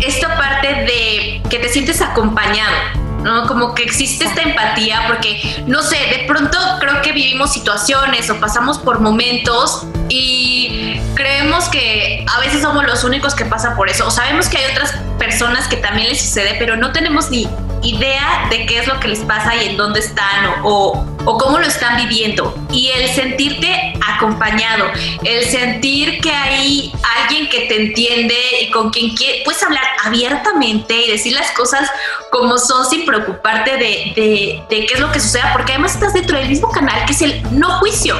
esta 0.00 0.36
parte 0.36 0.68
de 0.68 1.42
que 1.48 1.58
te 1.58 1.68
sientes 1.68 2.00
acompañado. 2.00 2.74
¿no? 3.22 3.46
Como 3.46 3.74
que 3.74 3.82
existe 3.82 4.24
esta 4.24 4.42
empatía 4.42 5.04
porque, 5.08 5.62
no 5.66 5.82
sé, 5.82 5.96
de 5.96 6.24
pronto 6.26 6.56
creo 6.78 7.02
que 7.02 7.12
vivimos 7.12 7.52
situaciones 7.52 8.30
o 8.30 8.38
pasamos 8.38 8.78
por 8.78 9.00
momentos 9.00 9.86
y 10.08 11.00
creemos 11.14 11.68
que 11.68 12.24
a 12.32 12.40
veces 12.40 12.62
somos 12.62 12.86
los 12.86 13.02
únicos 13.04 13.34
que 13.34 13.44
pasan 13.44 13.76
por 13.76 13.88
eso. 13.88 14.06
O 14.06 14.10
sabemos 14.10 14.48
que 14.48 14.58
hay 14.58 14.70
otras 14.70 14.94
personas 15.18 15.66
que 15.68 15.76
también 15.76 16.08
les 16.08 16.20
sucede, 16.20 16.56
pero 16.58 16.76
no 16.76 16.92
tenemos 16.92 17.30
ni 17.30 17.48
idea 17.82 18.46
de 18.50 18.66
qué 18.66 18.78
es 18.78 18.86
lo 18.86 18.98
que 19.00 19.08
les 19.08 19.20
pasa 19.20 19.54
y 19.56 19.68
en 19.68 19.76
dónde 19.76 20.00
están 20.00 20.46
o, 20.62 21.04
o, 21.24 21.38
cómo 21.38 21.58
lo 21.58 21.66
están 21.66 21.96
viviendo. 21.96 22.54
Y 22.70 22.88
el 22.88 23.08
sentirte 23.08 23.94
acompañado, 24.06 24.86
el 25.24 25.44
sentir 25.44 26.20
que 26.20 26.30
hay 26.30 26.92
alguien 27.20 27.48
que 27.48 27.60
te 27.62 27.86
entiende 27.86 28.36
y 28.62 28.70
con 28.70 28.90
quien 28.90 29.14
puedes 29.44 29.62
hablar 29.62 29.84
abiertamente 30.04 31.06
y 31.06 31.10
decir 31.10 31.34
las 31.34 31.50
cosas 31.52 31.88
como 32.30 32.58
son 32.58 32.88
sin 32.88 33.04
preocuparte 33.04 33.72
de, 33.72 34.64
de, 34.68 34.86
qué 34.86 34.94
es 34.94 35.00
lo 35.00 35.10
que 35.12 35.20
suceda, 35.20 35.52
porque 35.52 35.72
además 35.72 35.94
estás 35.94 36.12
dentro 36.12 36.38
del 36.38 36.48
mismo 36.48 36.70
canal 36.70 37.04
que 37.06 37.12
es 37.12 37.22
el 37.22 37.42
no 37.58 37.78
juicio, 37.78 38.16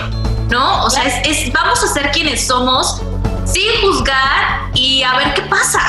¿no? 0.49 0.85
O 0.85 0.91
sea, 0.91 1.05
es, 1.05 1.27
es 1.27 1.53
vamos 1.53 1.83
a 1.83 1.89
ser 1.89 2.11
quienes 2.11 2.47
somos 2.47 3.01
sin 3.45 3.71
juzgar 3.81 4.71
y 4.75 5.03
a 5.03 5.17
ver 5.17 5.35
qué 5.35 5.43
pasa. 5.43 5.81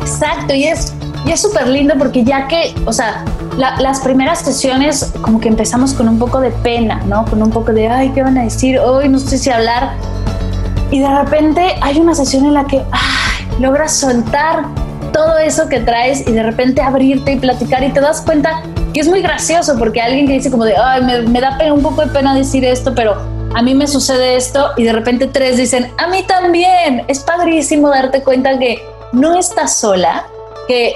Exacto, 0.00 0.54
y 0.54 0.64
es 0.64 0.92
y 1.26 1.32
es 1.32 1.40
súper 1.40 1.68
lindo 1.68 1.94
porque 1.98 2.24
ya 2.24 2.48
que, 2.48 2.74
o 2.86 2.92
sea, 2.92 3.24
las 3.56 4.00
primeras 4.00 4.40
sesiones 4.40 5.12
como 5.20 5.40
que 5.40 5.48
empezamos 5.48 5.92
con 5.92 6.08
un 6.08 6.18
poco 6.18 6.40
de 6.40 6.50
pena, 6.50 7.02
¿no? 7.06 7.24
Con 7.26 7.42
un 7.42 7.50
poco 7.50 7.72
de, 7.72 7.88
ay, 7.88 8.10
¿qué 8.10 8.22
van 8.22 8.38
a 8.38 8.44
decir? 8.44 8.78
Hoy 8.78 9.08
no 9.08 9.18
sé 9.18 9.38
si 9.38 9.50
hablar. 9.50 9.90
Y 10.90 11.00
de 11.00 11.08
repente 11.08 11.74
hay 11.80 11.98
una 11.98 12.14
sesión 12.14 12.46
en 12.46 12.54
la 12.54 12.66
que, 12.66 12.82
ay, 12.90 13.60
logras 13.60 13.92
soltar 13.92 14.64
todo 15.12 15.38
eso 15.38 15.68
que 15.68 15.80
traes 15.80 16.26
y 16.26 16.32
de 16.32 16.42
repente 16.42 16.80
abrirte 16.80 17.32
y 17.32 17.36
platicar 17.36 17.82
y 17.84 17.92
te 17.92 18.00
das 18.00 18.22
cuenta 18.22 18.62
que 18.94 19.00
es 19.00 19.08
muy 19.08 19.22
gracioso 19.22 19.76
porque 19.78 20.00
alguien 20.00 20.26
que 20.26 20.34
dice 20.34 20.50
como 20.50 20.64
de, 20.64 20.76
ay, 20.76 21.02
me, 21.02 21.22
me 21.22 21.40
da 21.40 21.58
un 21.72 21.82
poco 21.82 22.02
de 22.02 22.08
pena 22.08 22.34
decir 22.34 22.64
esto, 22.64 22.94
pero 22.94 23.16
a 23.54 23.62
mí 23.62 23.74
me 23.74 23.86
sucede 23.86 24.36
esto 24.36 24.70
y 24.76 24.84
de 24.84 24.92
repente 24.92 25.26
tres 25.26 25.56
dicen, 25.56 25.92
a 25.98 26.06
mí 26.06 26.22
también. 26.22 27.04
Es 27.08 27.20
padrísimo 27.20 27.88
darte 27.88 28.22
cuenta 28.22 28.58
que 28.58 28.82
no 29.12 29.36
estás 29.36 29.76
sola, 29.76 30.24
que 30.68 30.94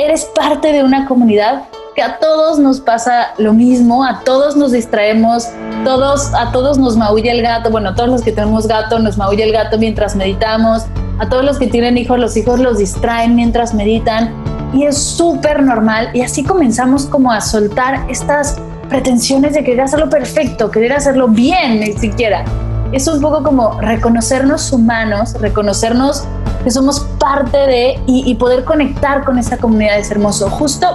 eres 0.00 0.24
parte 0.34 0.72
de 0.72 0.82
una 0.82 1.06
comunidad 1.06 1.64
que 1.94 2.02
a 2.02 2.18
todos 2.18 2.58
nos 2.58 2.80
pasa 2.80 3.34
lo 3.36 3.52
mismo, 3.52 4.02
a 4.02 4.20
todos 4.20 4.56
nos 4.56 4.72
distraemos, 4.72 5.48
todos, 5.84 6.32
a 6.34 6.52
todos 6.52 6.78
nos 6.78 6.96
maulla 6.96 7.32
el 7.32 7.42
gato, 7.42 7.70
bueno, 7.70 7.90
a 7.90 7.94
todos 7.94 8.08
los 8.08 8.22
que 8.22 8.32
tenemos 8.32 8.66
gato 8.66 8.98
nos 8.98 9.18
maulla 9.18 9.44
el 9.44 9.52
gato 9.52 9.76
mientras 9.76 10.16
meditamos, 10.16 10.86
a 11.18 11.28
todos 11.28 11.44
los 11.44 11.58
que 11.58 11.66
tienen 11.66 11.98
hijos, 11.98 12.18
los 12.18 12.34
hijos 12.36 12.60
los 12.60 12.78
distraen 12.78 13.34
mientras 13.34 13.74
meditan 13.74 14.32
y 14.72 14.84
es 14.84 14.96
súper 14.96 15.62
normal 15.62 16.08
y 16.14 16.22
así 16.22 16.44
comenzamos 16.44 17.04
como 17.04 17.30
a 17.30 17.40
soltar 17.42 18.06
estas 18.08 18.56
pretensiones 18.88 19.52
de 19.52 19.64
querer 19.64 19.82
hacerlo 19.82 20.08
perfecto, 20.08 20.70
querer 20.70 20.94
hacerlo 20.94 21.28
bien 21.28 21.80
ni 21.80 21.92
siquiera. 21.92 22.44
Es 22.92 23.06
un 23.06 23.20
poco 23.20 23.44
como 23.44 23.80
reconocernos 23.80 24.72
humanos, 24.72 25.34
reconocernos 25.40 26.24
que 26.64 26.72
somos 26.72 27.00
parte 27.20 27.56
de 27.56 28.00
y, 28.08 28.34
poder 28.34 28.64
conectar 28.64 29.24
con 29.24 29.38
esa 29.38 29.56
comunidad 29.56 29.98
es 29.98 30.10
hermoso. 30.10 30.50
Justo 30.50 30.88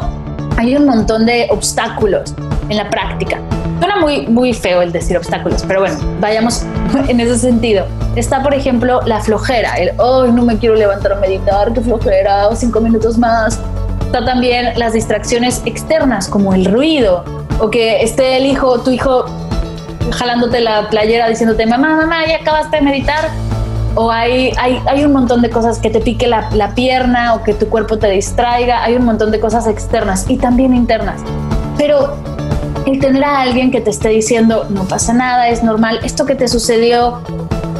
hay 0.57 0.75
un 0.75 0.85
montón 0.85 1.25
de 1.25 1.47
obstáculos 1.51 2.35
en 2.67 2.77
la 2.77 2.89
práctica. 2.89 3.39
Suena 3.79 3.95
muy, 4.01 4.27
muy 4.27 4.53
feo 4.53 4.81
el 4.81 4.91
decir 4.91 5.15
obstáculos, 5.15 5.63
pero 5.65 5.79
bueno, 5.79 5.95
vayamos 6.19 6.63
en 7.07 7.19
ese 7.21 7.37
sentido. 7.37 7.85
Está, 8.17 8.43
por 8.43 8.53
ejemplo, 8.53 8.99
la 9.05 9.21
flojera, 9.21 9.75
el, 9.75 9.97
hoy 9.97 10.33
no 10.33 10.43
me 10.43 10.57
quiero 10.57 10.75
levantar 10.75 11.13
a 11.13 11.15
meditar, 11.15 11.71
qué 11.73 11.79
flojera, 11.79 12.49
o 12.49 12.55
cinco 12.57 12.81
minutos 12.81 13.17
más. 13.17 13.57
Está 14.01 14.25
también 14.25 14.77
las 14.77 14.91
distracciones 14.91 15.61
externas, 15.65 16.27
como 16.27 16.53
el 16.53 16.65
ruido, 16.65 17.23
o 17.59 17.69
que 17.69 18.03
esté 18.03 18.35
el 18.35 18.45
hijo, 18.45 18.79
tu 18.79 18.91
hijo 18.91 19.25
jalándote 20.11 20.61
la 20.61 20.89
playera 20.89 21.29
diciéndote, 21.29 21.65
mamá, 21.65 21.95
mamá, 21.95 22.25
ya 22.27 22.37
acabaste 22.37 22.77
de 22.77 22.83
meditar, 22.83 23.29
o 23.95 24.11
hay, 24.11 24.51
hay, 24.57 24.81
hay, 24.87 25.05
un 25.05 25.13
montón 25.13 25.41
de 25.41 25.49
cosas 25.49 25.79
que 25.79 25.89
te 25.89 26.01
pique 26.01 26.27
la, 26.27 26.49
la, 26.51 26.75
pierna 26.75 27.33
o 27.33 27.43
que 27.43 27.53
tu 27.53 27.69
cuerpo 27.69 27.97
te 27.97 28.09
distraiga, 28.09 28.83
hay 28.83 28.95
un 28.95 29.05
montón 29.05 29.31
de 29.31 29.39
cosas 29.39 29.67
externas 29.67 30.25
y 30.27 30.37
también 30.37 30.75
internas. 30.75 31.21
Pero 31.77 32.13
el 32.85 32.99
tener 32.99 33.23
a 33.23 33.41
alguien 33.41 33.71
que 33.71 33.81
te 33.81 33.89
esté 33.89 34.09
diciendo, 34.09 34.67
no 34.69 34.83
pasa 34.83 35.13
nada, 35.13 35.47
es 35.49 35.63
normal, 35.63 35.99
esto 36.03 36.25
que 36.25 36.35
te 36.35 36.47
sucedió, 36.47 37.21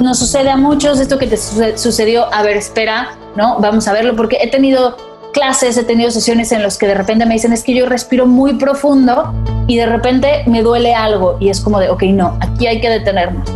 nos 0.02 0.20
sucede 0.20 0.50
a 0.50 0.58
muchos, 0.58 1.00
esto 1.00 1.18
que 1.18 1.28
te 1.28 1.38
sucedió, 1.38 2.34
a 2.34 2.44
ver, 2.44 2.58
espera, 2.58 3.10
¿no? 3.36 3.60
Vamos 3.60 3.88
a 3.88 3.94
verlo, 3.94 4.16
porque 4.16 4.38
he 4.42 4.50
tenido 4.50 4.98
clases, 5.36 5.78
he 5.78 5.84
tenido 5.84 6.10
sesiones 6.12 6.54
en 6.54 6.64
las 6.64 6.78
que 6.78 6.88
de 6.88 6.96
repente 6.96 7.26
me 7.26 7.34
dicen, 7.34 7.52
es 7.52 7.64
que 7.64 7.76
yo 7.76 7.86
respiro 7.86 8.26
muy 8.26 8.54
profundo 8.54 9.34
y 9.68 9.76
de 9.76 9.86
repente 9.86 10.44
me 10.48 10.64
duele 10.64 10.96
algo 10.96 11.36
y 11.42 11.50
es 11.50 11.60
como 11.60 11.80
de, 11.80 11.90
ok, 11.90 12.04
no, 12.04 12.38
aquí 12.40 12.68
hay 12.68 12.80
que 12.80 12.90
detenernos 12.90 13.52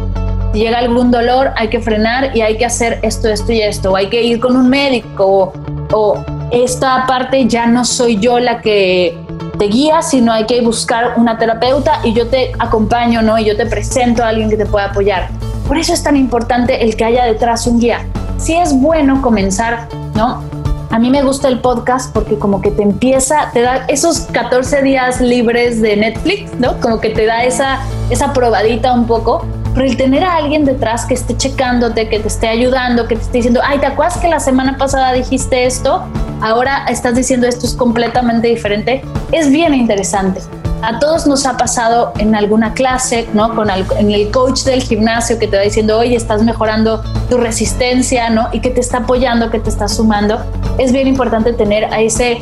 llega 0.54 0.80
algún 0.80 1.12
dolor, 1.12 1.52
hay 1.56 1.70
que 1.70 1.80
frenar 1.80 2.36
y 2.36 2.42
hay 2.42 2.58
que 2.58 2.66
hacer 2.66 3.00
esto, 3.04 3.30
esto 3.30 3.52
y 3.52 3.62
esto, 3.62 3.92
o 3.92 3.96
hay 3.96 4.10
que 4.10 4.22
ir 4.24 4.40
con 4.40 4.58
un 4.58 4.70
médico, 4.70 5.54
o, 5.94 6.24
esta 6.52 7.06
parte 7.06 7.46
ya 7.46 7.68
no 7.68 7.86
soy 7.86 8.18
yo 8.18 8.40
la 8.40 8.60
que 8.60 9.16
te 9.60 9.66
guía, 9.66 10.02
sino 10.02 10.34
hay 10.34 10.48
que 10.48 10.62
buscar 10.62 11.14
una 11.16 11.38
terapeuta 11.38 12.00
y 12.04 12.14
yo 12.14 12.28
te 12.28 12.54
acompaño, 12.58 13.22
¿no? 13.22 13.38
Y 13.38 13.46
yo 13.46 13.56
te 13.56 13.68
presento 13.68 14.24
a 14.24 14.30
alguien 14.30 14.50
que 14.50 14.58
te 14.58 14.66
pueda 14.66 14.86
apoyar. 14.86 15.30
Por 15.68 15.78
eso 15.78 15.94
es 15.94 16.02
tan 16.02 16.16
importante 16.16 16.84
el 16.84 16.96
que 16.96 17.06
haya 17.06 17.26
detrás 17.26 17.68
un 17.68 17.80
guía. 17.80 18.04
Si 18.38 18.56
es 18.56 18.74
bueno 18.74 19.22
comenzar, 19.22 19.88
¿no? 20.16 20.42
A 20.90 21.00
mí 21.00 21.10
me 21.10 21.22
gusta 21.22 21.48
el 21.48 21.60
podcast 21.60 22.14
porque 22.14 22.38
como 22.38 22.62
que 22.62 22.72
te 22.72 22.82
empieza, 22.82 23.52
te 23.54 23.62
da 23.62 23.86
esos 23.88 24.22
14 24.22 24.82
días 24.82 25.22
libres 25.22 25.82
de 25.82 25.96
Netflix, 25.98 26.52
¿no? 26.60 26.80
Como 26.80 27.00
que 27.00 27.10
te 27.12 27.26
da 27.26 27.44
esa, 27.44 27.80
esa 28.10 28.34
probadita 28.34 28.94
un 28.94 29.06
poco 29.06 29.46
pero 29.74 29.86
el 29.86 29.98
tener 29.98 30.24
a 30.24 30.36
alguien 30.36 30.66
detrás 30.66 31.06
que 31.06 31.14
esté 31.14 31.38
checándote, 31.38 32.10
que 32.10 32.20
te 32.20 32.28
esté 32.28 32.48
ayudando, 32.48 33.08
que 33.08 33.16
te 33.16 33.22
esté 33.22 33.38
diciendo, 33.38 33.62
ay, 33.64 33.80
¿te 33.80 33.86
acuerdas 33.86 34.18
que 34.18 34.28
la 34.28 34.40
semana 34.40 34.78
pasada 34.78 35.14
dijiste 35.14 35.66
esto? 35.66 36.04
Ahora 36.42 36.86
estás 36.90 37.16
diciendo 37.16 37.48
esto 37.48 37.66
es 37.66 37.76
completamente 37.76 38.48
diferente. 38.48 39.02
Es 39.32 39.50
bien 39.50 39.74
interesante. 39.74 40.42
A 40.82 40.98
todos 41.00 41.28
nos 41.28 41.46
ha 41.46 41.58
pasado 41.58 42.14
en 42.20 42.36
alguna 42.36 42.74
clase, 42.74 43.28
¿no? 43.34 43.54
Con 43.54 43.70
el, 43.70 43.86
en 43.98 44.12
el 44.12 44.32
coach 44.32 44.64
del 44.64 44.82
gimnasio 44.82 45.38
que 45.38 45.48
te 45.48 45.58
va 45.58 45.64
diciendo, 45.64 46.00
oye, 46.00 46.16
estás 46.16 46.42
mejorando 46.44 47.04
tu 47.30 47.38
resistencia, 47.38 48.30
¿no? 48.30 48.48
Y 48.54 48.62
que 48.62 48.70
te 48.70 48.80
está 48.80 49.00
apoyando, 49.00 49.50
que 49.52 49.60
te 49.60 49.70
está 49.70 49.88
sumando. 49.88 50.42
Es 50.78 50.94
bien 50.94 51.08
importante 51.08 51.52
tener 51.54 51.90
ese, 51.98 52.42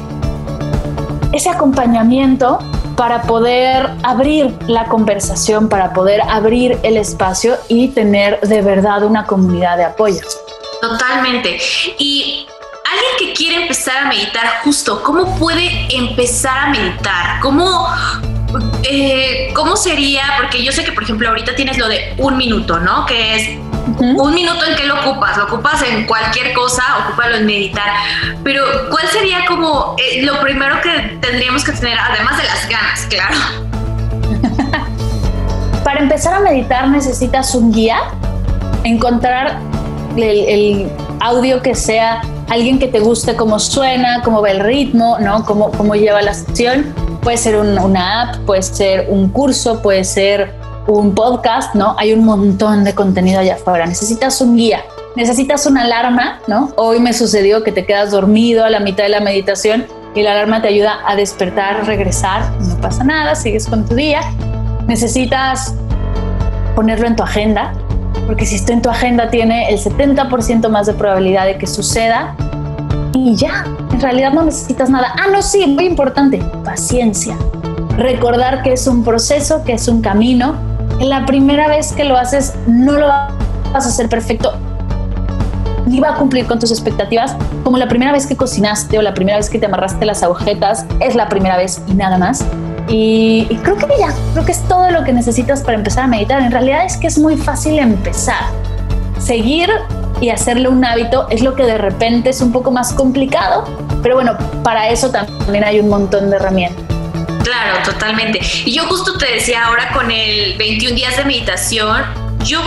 ese 1.34 1.50
acompañamiento 1.50 2.60
para 2.96 3.22
poder 3.24 3.92
abrir 4.04 4.56
la 4.68 4.86
conversación, 4.86 5.70
para 5.70 5.94
poder 5.94 6.22
abrir 6.22 6.78
el 6.84 6.98
espacio 6.98 7.56
y 7.68 7.90
tener 7.90 8.40
de 8.42 8.62
verdad 8.62 9.04
una 9.04 9.26
comunidad 9.26 9.78
de 9.78 9.86
apoyo. 9.86 10.22
Totalmente. 10.82 11.60
Y 12.00 12.48
alguien 12.92 13.12
que 13.20 13.34
quiere 13.34 13.62
empezar 13.62 13.98
a 13.98 14.08
meditar 14.08 14.62
justo, 14.64 15.02
¿cómo 15.04 15.38
puede 15.38 15.88
empezar 15.96 16.58
a 16.58 16.68
meditar? 16.70 17.40
¿Cómo, 17.42 17.88
eh, 18.84 19.52
¿Cómo 19.54 19.76
sería? 19.76 20.24
Porque 20.38 20.64
yo 20.64 20.72
sé 20.72 20.84
que, 20.84 20.92
por 20.92 21.04
ejemplo, 21.04 21.30
ahorita 21.30 21.56
tienes 21.56 21.78
lo 21.78 21.88
de 21.88 22.14
un 22.18 22.38
minuto, 22.38 22.80
¿no? 22.80 23.06
Que 23.06 23.36
es 23.36 23.60
un 24.00 24.34
minuto 24.34 24.66
en 24.66 24.76
que 24.76 24.86
lo 24.86 25.00
ocupas, 25.00 25.38
lo 25.38 25.46
ocupas 25.46 25.82
en 25.84 26.06
cualquier 26.06 26.54
cosa, 26.54 26.84
ocúpalo 27.06 27.38
en 27.38 27.46
meditar. 27.46 27.90
Pero, 28.44 28.64
¿cuál 28.90 29.08
sería 29.08 29.46
como 29.46 29.96
eh, 29.98 30.24
lo 30.24 30.40
primero 30.42 30.82
que 30.82 31.18
tendríamos 31.22 31.64
que 31.64 31.72
tener, 31.72 31.98
además 31.98 32.38
de 32.38 32.44
las 32.44 32.70
ganas, 32.70 33.08
claro? 33.10 33.38
Para 35.84 36.00
empezar 36.02 36.34
a 36.34 36.40
meditar 36.40 36.88
necesitas 36.90 37.56
un 37.56 37.72
guía, 37.72 38.00
encontrar 38.84 39.60
el, 40.18 40.90
audio 41.20 41.62
que 41.64 41.74
sea 41.74 42.22
alguien 42.50 42.80
que 42.80 42.88
te 42.88 43.00
guste 43.00 43.36
cómo 43.36 43.60
suena, 43.60 44.22
cómo 44.24 44.42
va 44.42 44.52
el 44.52 44.60
ritmo, 44.60 45.18
¿no? 45.20 45.44
Cómo, 45.46 45.72
cómo 45.72 45.96
lleva 45.96 46.22
la 46.22 46.34
sesión. 46.34 46.94
Puede 47.22 47.38
ser 47.38 47.58
una 47.58 48.22
app, 48.22 48.38
puede 48.46 48.62
ser 48.62 49.08
un 49.10 49.30
curso, 49.30 49.82
puede 49.82 50.04
ser 50.04 50.54
un 50.88 51.14
podcast, 51.14 51.76
¿no? 51.76 51.96
Hay 51.98 52.14
un 52.14 52.24
montón 52.24 52.84
de 52.84 52.96
contenido 52.96 53.40
allá 53.40 53.56
afuera. 53.56 53.86
Necesitas 53.86 54.40
un 54.40 54.56
guía, 54.56 54.82
necesitas 55.16 55.66
una 55.66 55.84
alarma, 55.84 56.40
¿no? 56.48 56.72
Hoy 56.78 57.00
me 57.00 57.14
sucedió 57.14 57.64
que 57.64 57.72
te 57.72 57.86
quedas 57.86 58.12
dormido 58.12 58.64
a 58.64 58.70
la 58.70 58.80
mitad 58.80 59.04
de 59.04 59.10
la 59.10 59.20
meditación 59.20 59.86
y 60.16 60.24
la 60.24 60.32
alarma 60.32 60.62
te 60.62 60.70
ayuda 60.70 61.00
a 61.06 61.16
despertar, 61.16 61.86
regresar, 61.86 62.50
no 62.62 62.80
pasa 62.80 63.04
nada, 63.04 63.36
sigues 63.36 63.68
con 63.68 63.86
tu 63.86 63.96
día. 63.96 64.22
Necesitas 64.88 65.76
ponerlo 66.76 67.08
en 67.08 67.16
tu 67.18 67.24
agenda, 67.24 67.74
porque 68.26 68.46
si 68.46 68.56
esto 68.56 68.74
en 68.74 68.82
tu 68.82 68.90
agenda 68.90 69.30
tiene 69.30 69.70
el 69.70 69.78
70% 69.78 70.70
más 70.70 70.88
de 70.88 70.94
probabilidad 70.94 71.46
de 71.46 71.58
que 71.58 71.68
suceda 71.68 72.36
y 73.14 73.36
ya, 73.36 73.66
en 73.92 74.02
realidad 74.02 74.34
no 74.34 74.44
necesitas 74.44 74.90
nada. 74.90 75.14
Ah, 75.18 75.28
no, 75.32 75.42
sí, 75.42 75.66
muy 75.68 75.86
importante, 75.86 76.42
paciencia. 76.64 77.38
Recordar 77.98 78.62
que 78.62 78.74
es 78.74 78.88
un 78.88 79.04
proceso, 79.04 79.64
que 79.64 79.74
es 79.74 79.88
un 79.88 80.02
camino, 80.02 80.56
la 81.00 81.26
primera 81.26 81.68
vez 81.68 81.94
que 81.94 82.04
lo 82.04 82.18
haces 82.18 82.54
no 82.68 82.94
lo 82.94 83.08
vas 83.08 83.86
a 83.86 83.90
hacer 83.90 84.10
perfecto. 84.10 84.54
ni 85.86 86.02
va 86.02 86.10
a 86.10 86.16
cumplir 86.18 86.46
con 86.48 86.60
tus 86.60 86.72
expectativas, 86.72 87.36
como 87.64 87.78
la 87.78 87.88
primera 87.88 88.12
vez 88.12 88.28
que 88.28 88.36
cocinaste 88.36 89.00
o 89.00 89.02
la 89.02 89.14
primera 89.14 89.38
vez 89.38 89.50
que 89.50 89.58
te 89.58 89.68
amarraste 89.68 90.06
las 90.06 90.22
agujetas, 90.22 90.86
es 91.00 91.16
la 91.16 91.30
primera 91.30 91.56
vez 91.56 91.82
y 91.88 91.94
nada 91.94 92.18
más. 92.18 92.44
Y, 92.90 93.48
y, 93.50 93.56
creo 93.58 93.76
que 93.76 93.88
ya, 94.00 94.14
creo 94.34 94.46
que 94.46 94.52
es 94.54 94.64
todo 94.68 94.90
lo 94.92 95.04
que 95.04 95.12
necesitas 95.12 95.62
para 95.62 95.78
empezar 95.78 96.06
a 96.06 96.08
meditar. 96.08 96.42
En 96.42 96.52
realidad 96.52 96.86
es 96.86 96.98
que 96.98 97.08
es 97.08 97.18
muy 97.18 97.36
fácil 97.36 97.80
empezar. 97.80 98.46
Seguir 99.20 99.70
y 100.22 100.30
hacerle 100.30 100.70
un 100.70 100.84
hábito 100.84 101.28
es 101.30 101.42
lo 101.42 101.56
que 101.56 101.64
de 101.64 101.78
repente 101.78 102.30
es 102.30 102.42
un 102.42 102.52
poco 102.52 102.72
más 102.72 102.94
complicado, 102.94 103.66
pero 104.02 104.16
bueno, 104.16 104.38
para 104.64 104.90
eso 104.90 105.12
también 105.12 105.64
hay 105.64 105.80
un 105.80 105.90
montón 105.90 106.30
de 106.30 106.38
herramientas. 106.38 106.84
Claro, 107.44 107.80
totalmente. 107.86 108.40
Y 108.66 108.74
yo 108.74 108.84
justo 108.88 109.18
te 109.18 109.34
decía 109.34 109.66
ahora 109.66 109.92
con 109.94 110.12
el 110.12 110.58
21 110.58 110.96
días 110.96 111.18
de 111.18 111.24
meditación, 111.26 112.04
yo 112.44 112.62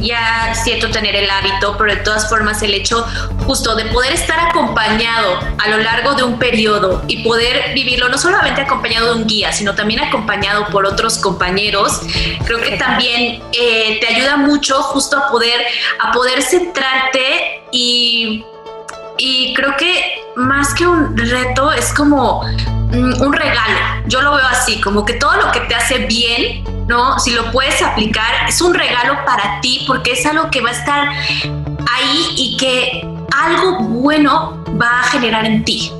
ya 0.00 0.54
siento 0.54 0.90
tener 0.90 1.14
el 1.16 1.30
hábito, 1.30 1.76
pero 1.78 1.94
de 1.94 2.00
todas 2.00 2.28
formas 2.28 2.62
el 2.62 2.74
hecho 2.74 3.06
justo 3.46 3.74
de 3.74 3.86
poder 3.86 4.12
estar 4.12 4.38
acompañado 4.40 5.38
a 5.58 5.68
lo 5.68 5.78
largo 5.78 6.14
de 6.14 6.22
un 6.22 6.38
periodo 6.38 7.02
y 7.08 7.24
poder 7.24 7.72
vivirlo 7.74 8.08
no 8.08 8.18
solamente 8.18 8.60
acompañado 8.60 9.14
de 9.14 9.22
un 9.22 9.26
guía, 9.26 9.52
sino 9.52 9.74
también 9.74 10.00
acompañado 10.00 10.66
por 10.66 10.86
otros 10.86 11.18
compañeros, 11.18 12.00
creo 12.44 12.60
que 12.60 12.76
también 12.76 13.42
eh, 13.52 13.98
te 14.00 14.14
ayuda 14.14 14.36
mucho 14.36 14.82
justo 14.82 15.16
a 15.16 15.28
poder, 15.30 15.60
a 16.00 16.12
poder 16.12 16.42
centrarte 16.42 17.62
y, 17.72 18.44
y 19.16 19.54
creo 19.54 19.76
que 19.76 20.22
más 20.36 20.74
que 20.74 20.86
un 20.86 21.16
reto 21.16 21.72
es 21.72 21.92
como 21.92 22.44
un 22.92 23.32
regalo. 23.32 23.78
Yo 24.06 24.22
lo 24.22 24.34
veo 24.34 24.46
así, 24.46 24.80
como 24.80 25.04
que 25.04 25.14
todo 25.14 25.36
lo 25.36 25.52
que 25.52 25.60
te 25.60 25.74
hace 25.74 26.06
bien 26.06 26.64
¿no? 26.88 27.18
Si 27.18 27.32
lo 27.32 27.52
puedes 27.52 27.80
aplicar, 27.82 28.48
es 28.48 28.60
un 28.60 28.74
regalo 28.74 29.14
para 29.24 29.60
ti 29.60 29.84
porque 29.86 30.12
es 30.12 30.26
algo 30.26 30.50
que 30.50 30.62
va 30.62 30.70
a 30.70 30.72
estar 30.72 31.08
ahí 31.08 32.28
y 32.36 32.56
que 32.56 33.06
algo 33.36 33.84
bueno 33.84 34.64
va 34.80 35.00
a 35.00 35.02
generar 35.04 35.44
en 35.44 35.64
ti. 35.64 35.92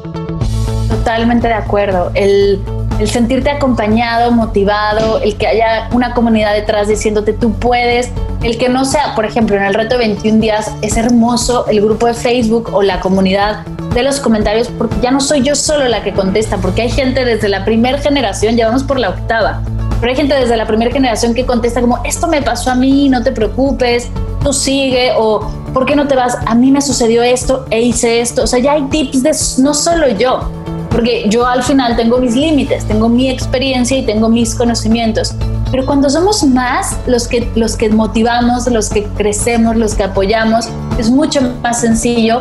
Totalmente 0.89 1.47
de 1.47 1.55
acuerdo. 1.55 2.11
El, 2.15 2.63
el 2.99 3.09
sentirte 3.09 3.51
acompañado, 3.51 4.33
motivado, 4.33 5.21
el 5.21 5.37
que 5.37 5.47
haya 5.47 5.89
una 5.93 6.15
comunidad 6.15 6.55
detrás 6.55 6.89
diciéndote 6.89 7.35
tú 7.35 7.53
puedes, 7.53 8.11
el 8.43 8.57
que 8.57 8.71
no 8.71 8.87
sea, 8.87 9.15
por 9.15 9.27
ejemplo, 9.27 9.57
en 9.57 9.65
el 9.65 9.75
reto 9.75 9.99
de 9.99 10.07
21 10.07 10.41
días, 10.41 10.73
es 10.81 10.97
hermoso 10.97 11.67
el 11.69 11.83
grupo 11.83 12.07
de 12.07 12.15
Facebook 12.15 12.71
o 12.73 12.83
la 12.83 13.01
comunidad 13.01 13.65
de 13.95 14.03
los 14.03 14.21
comentarios, 14.21 14.69
porque 14.69 14.97
ya 15.01 15.11
no 15.11 15.21
soy 15.21 15.43
yo 15.43 15.55
solo 15.55 15.89
la 15.89 16.03
que 16.03 16.13
contesta, 16.13 16.59
porque 16.59 16.83
hay 16.83 16.91
gente 16.91 17.25
desde 17.25 17.49
la 17.49 17.65
primera 17.65 17.99
generación, 17.99 18.57
ya 18.57 18.67
vamos 18.67 18.85
por 18.85 18.99
la 18.99 19.11
octava, 19.11 19.63
pero 20.01 20.11
hay 20.11 20.17
gente 20.17 20.35
desde 20.35 20.57
la 20.57 20.67
primera 20.67 20.93
generación 20.93 21.35
que 21.35 21.45
contesta 21.45 21.81
como, 21.81 22.03
esto 22.05 22.29
me 22.29 22.41
pasó 22.43 22.71
a 22.71 22.75
mí, 22.75 23.09
no 23.09 23.23
te 23.23 23.33
preocupes, 23.33 24.09
tú 24.45 24.53
sigue, 24.53 25.13
o 25.17 25.51
¿por 25.75 25.87
qué 25.87 25.97
no 25.97 26.07
te 26.07 26.15
vas? 26.15 26.39
A 26.47 26.55
mí 26.55 26.71
me 26.71 26.81
sucedió 26.81 27.23
esto 27.23 27.67
e 27.71 27.83
hice 27.83 28.21
esto. 28.21 28.45
O 28.45 28.47
sea, 28.47 28.61
ya 28.61 28.73
hay 28.73 28.83
tips 28.83 29.23
de 29.23 29.37
no 29.63 29.75
solo 29.75 30.09
yo, 30.09 30.49
porque 30.91 31.25
yo 31.29 31.47
al 31.47 31.65
final 31.65 31.97
tengo 31.97 32.19
mis 32.19 32.37
límites, 32.37 32.85
tengo 32.87 33.09
mi 33.09 33.29
experiencia 33.29 33.99
y 33.99 34.07
tengo 34.07 34.29
mis 34.29 34.55
conocimientos. 34.55 35.35
Pero 35.73 35.85
cuando 35.85 36.09
somos 36.09 36.45
más 36.45 36.97
los 37.07 37.27
que, 37.27 37.51
los 37.57 37.77
que 37.77 37.89
motivamos, 37.89 38.69
los 38.69 38.89
que 38.89 39.05
crecemos, 39.17 39.77
los 39.77 39.95
que 39.95 40.05
apoyamos, 40.05 40.69
es 40.97 41.11
mucho 41.11 41.41
más 41.61 41.81
sencillo 41.81 42.41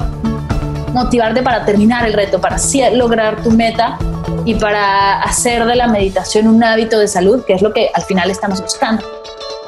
motivarte 0.94 1.42
para 1.42 1.66
terminar 1.66 2.06
el 2.06 2.14
reto, 2.14 2.40
para 2.40 2.58
lograr 2.94 3.42
tu 3.44 3.52
meta 3.52 3.98
y 4.46 4.56
para 4.56 5.22
hacer 5.22 5.66
de 5.66 5.76
la 5.76 5.88
meditación 5.88 6.48
un 6.48 6.64
hábito 6.64 7.00
de 7.00 7.08
salud, 7.08 7.44
que 7.46 7.54
es 7.54 7.62
lo 7.62 7.74
que 7.74 7.90
al 7.94 8.04
final 8.04 8.30
estamos 8.30 8.62
buscando. 8.62 9.04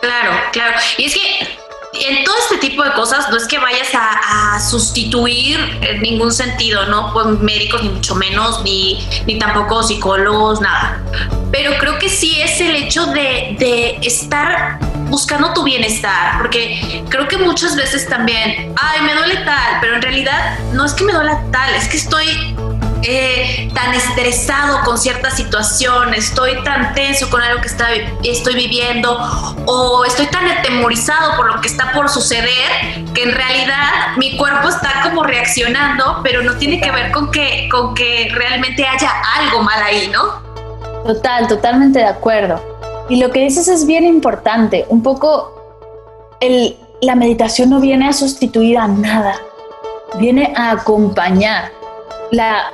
Claro, 0.01 0.31
claro. 0.51 0.77
Y 0.97 1.05
es 1.05 1.13
que 1.13 1.19
en 2.07 2.23
todo 2.23 2.35
este 2.37 2.57
tipo 2.57 2.83
de 2.83 2.91
cosas 2.93 3.29
no 3.29 3.37
es 3.37 3.47
que 3.47 3.59
vayas 3.59 3.89
a, 3.93 4.59
sustituir 4.59 5.57
en 5.81 6.01
ningún 6.01 6.33
sentido, 6.33 6.85
¿no? 6.87 7.13
Pues 7.13 7.27
médicos 7.39 7.81
ni 7.81 7.89
mucho 7.89 8.13
menos, 8.15 8.61
ni, 8.63 8.99
ni 9.25 9.39
tampoco 9.39 9.81
psicólogos, 9.83 10.59
nada. 10.59 11.01
Pero 11.51 11.77
creo 11.79 11.97
que 11.97 12.09
sí 12.09 12.41
es 12.41 12.59
el 12.59 12.75
hecho 12.75 13.05
de, 13.07 13.55
de 13.57 13.99
estar 14.01 14.79
buscando 15.09 15.53
tu 15.53 15.63
bienestar, 15.63 16.37
porque 16.37 17.03
creo 17.09 17.27
que 17.27 17.37
muchas 17.37 17.75
veces 17.75 18.07
también, 18.07 18.75
ay, 18.77 19.01
me 19.01 19.13
duele 19.15 19.37
tal, 19.37 19.77
pero 19.81 19.95
en 19.95 20.01
realidad 20.01 20.59
no 20.73 20.85
es 20.85 20.93
que 20.93 21.05
me 21.05 21.13
duela 21.13 21.41
tal, 21.51 21.73
es 21.75 21.87
que 21.87 21.97
estoy 21.97 22.55
eh, 23.01 23.69
tan 23.73 23.93
estresado 23.93 24.79
con 24.83 24.97
cierta 24.97 25.31
situación, 25.31 26.13
estoy 26.13 26.61
tan 26.63 26.93
tenso 26.93 27.29
con 27.29 27.41
algo 27.41 27.61
que 27.61 27.67
estoy 27.67 28.55
viviendo 28.55 29.17
o 29.65 30.03
estoy 30.05 30.27
tan 30.27 30.45
atemorizado 30.47 31.37
por 31.37 31.53
lo 31.53 31.61
que 31.61 31.67
está 31.67 31.91
por 31.93 32.09
suceder 32.09 33.05
que 33.13 33.23
en 33.23 33.31
realidad 33.31 34.17
mi 34.17 34.35
cuerpo 34.37 34.67
está 34.67 35.01
como 35.03 35.23
reaccionando, 35.23 36.19
pero 36.23 36.41
no 36.41 36.57
tiene 36.57 36.81
que 36.81 36.91
ver 36.91 37.11
con 37.11 37.31
que, 37.31 37.69
con 37.71 37.95
que 37.95 38.29
realmente 38.33 38.85
haya 38.85 39.11
algo 39.37 39.63
mal 39.63 39.81
ahí, 39.81 40.09
¿no? 40.11 40.49
Total, 41.05 41.47
totalmente 41.47 41.99
de 41.99 42.05
acuerdo. 42.05 42.61
Y 43.09 43.21
lo 43.21 43.31
que 43.31 43.39
dices 43.39 43.67
es 43.67 43.85
bien 43.85 44.05
importante. 44.05 44.85
Un 44.89 45.01
poco 45.01 46.37
el, 46.41 46.77
la 47.01 47.15
meditación 47.15 47.69
no 47.69 47.79
viene 47.79 48.09
a 48.09 48.13
sustituir 48.13 48.77
a 48.77 48.87
nada, 48.87 49.35
viene 50.19 50.53
a 50.55 50.71
acompañar 50.71 51.78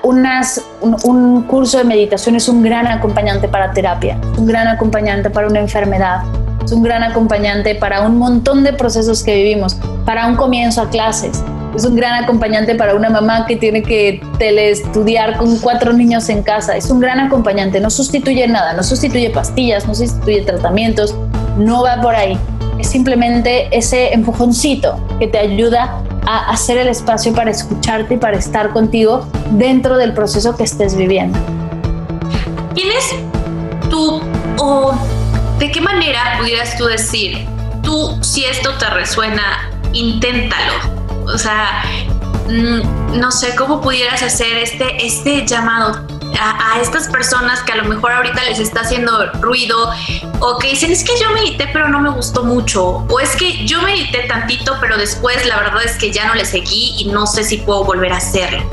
unas, 0.04 0.62
un, 0.82 1.44
curso 1.44 1.78
de 1.78 1.84
meditación 1.84 2.36
es 2.36 2.50
un 2.50 2.62
gran 2.62 2.88
acompañante 2.88 3.48
para 3.48 3.72
terapia, 3.72 4.20
un 4.38 4.46
gran 4.46 4.68
acompañante 4.68 5.30
para 5.30 5.48
una 5.48 5.60
enfermedad, 5.60 6.24
es 6.64 6.72
un 6.72 6.84
gran 6.84 7.04
acompañante 7.04 7.76
para 7.76 8.02
un 8.02 8.18
montón 8.18 8.64
de 8.64 8.74
procesos 8.74 9.24
que 9.24 9.36
vivimos, 9.36 9.78
para 10.06 10.28
un 10.28 10.36
comienzo 10.36 10.82
a 10.82 10.90
clases, 10.90 11.44
es 11.76 11.86
un 11.86 11.96
gran 11.96 12.24
acompañante 12.24 12.76
para 12.76 12.96
una 12.96 13.10
mamá 13.10 13.46
que 13.46 13.56
tiene 13.56 13.84
que 13.84 14.22
teleestudiar 14.40 15.38
con 15.38 15.58
cuatro 15.60 15.94
niños 15.94 16.30
en 16.30 16.44
casa, 16.44 16.76
es 16.76 16.90
un 16.90 17.00
gran 17.00 17.20
acompañante, 17.20 17.80
no 17.80 17.90
sustituye 17.90 18.48
nada, 18.48 18.74
no 18.74 18.84
sustituye 18.84 19.30
pastillas, 19.30 19.88
no 19.88 19.96
sustituye 19.96 20.42
tratamientos, 20.42 21.16
no 21.58 21.84
va 21.84 22.02
por 22.02 22.16
ahí, 22.16 22.38
es 22.80 22.88
simplemente 22.88 23.68
ese 23.76 24.14
empujoncito 24.14 24.98
que 25.20 25.28
te 25.28 25.38
ayuda 25.38 26.02
a 26.26 26.50
hacer 26.50 26.78
el 26.78 26.88
espacio 26.88 27.34
para 27.34 27.52
escucharte 27.52 28.16
y 28.16 28.18
para 28.18 28.38
estar 28.38 28.72
contigo 28.72 29.28
dentro 29.52 29.98
del 29.98 30.14
proceso 30.14 30.56
que 30.56 30.64
estés 30.64 30.96
viviendo. 30.96 31.38
¿Tienes 32.74 33.16
tú 33.90 34.22
o 34.58 34.94
de 35.60 35.72
qué 35.72 35.82
manera 35.82 36.38
pudieras 36.40 36.78
tú 36.78 36.86
decir, 36.86 37.48
tú 37.82 38.18
si 38.22 38.46
esto 38.46 38.74
te 38.78 38.90
resuena, 38.90 39.70
inténtalo? 39.94 40.74
O 41.34 41.38
sea, 41.38 41.84
mm, 42.48 43.20
no 43.20 43.32
sé 43.32 43.56
cómo 43.56 43.82
pudieras 43.82 44.22
hacer 44.22 44.58
este, 44.58 45.06
este 45.06 45.46
llamado 45.46 46.15
a, 46.40 46.80
estas 46.82 47.08
personas 47.08 47.62
que 47.64 47.72
a 47.72 47.76
lo 47.78 47.86
mejor 47.86 48.12
ahorita 48.12 48.44
les 48.44 48.60
está 48.60 48.82
haciendo 48.82 49.32
ruido 49.42 49.92
o 50.40 50.58
que 50.60 50.70
dicen 50.70 50.92
es 50.92 51.04
que 51.04 51.14
yo 51.20 51.32
medité 51.32 51.68
pero 51.72 51.90
no 51.90 52.02
me 52.02 52.10
gustó 52.10 52.44
mucho 52.44 53.06
o 53.10 53.20
es 53.20 53.36
que 53.36 53.66
yo 53.66 53.82
medité 53.82 54.20
tantito 54.28 54.78
pero 54.82 54.98
después 54.98 55.46
la 55.46 55.58
verdad 55.58 55.84
es 55.84 55.98
que 55.98 56.12
ya 56.12 56.26
no 56.26 56.36
le 56.36 56.46
seguí 56.46 56.96
y 56.98 57.06
no 57.06 57.26
sé 57.28 57.44
si 57.44 57.58
puedo 57.58 57.84
volver 57.84 58.12
a 58.14 58.18
hacerlo. 58.18 58.64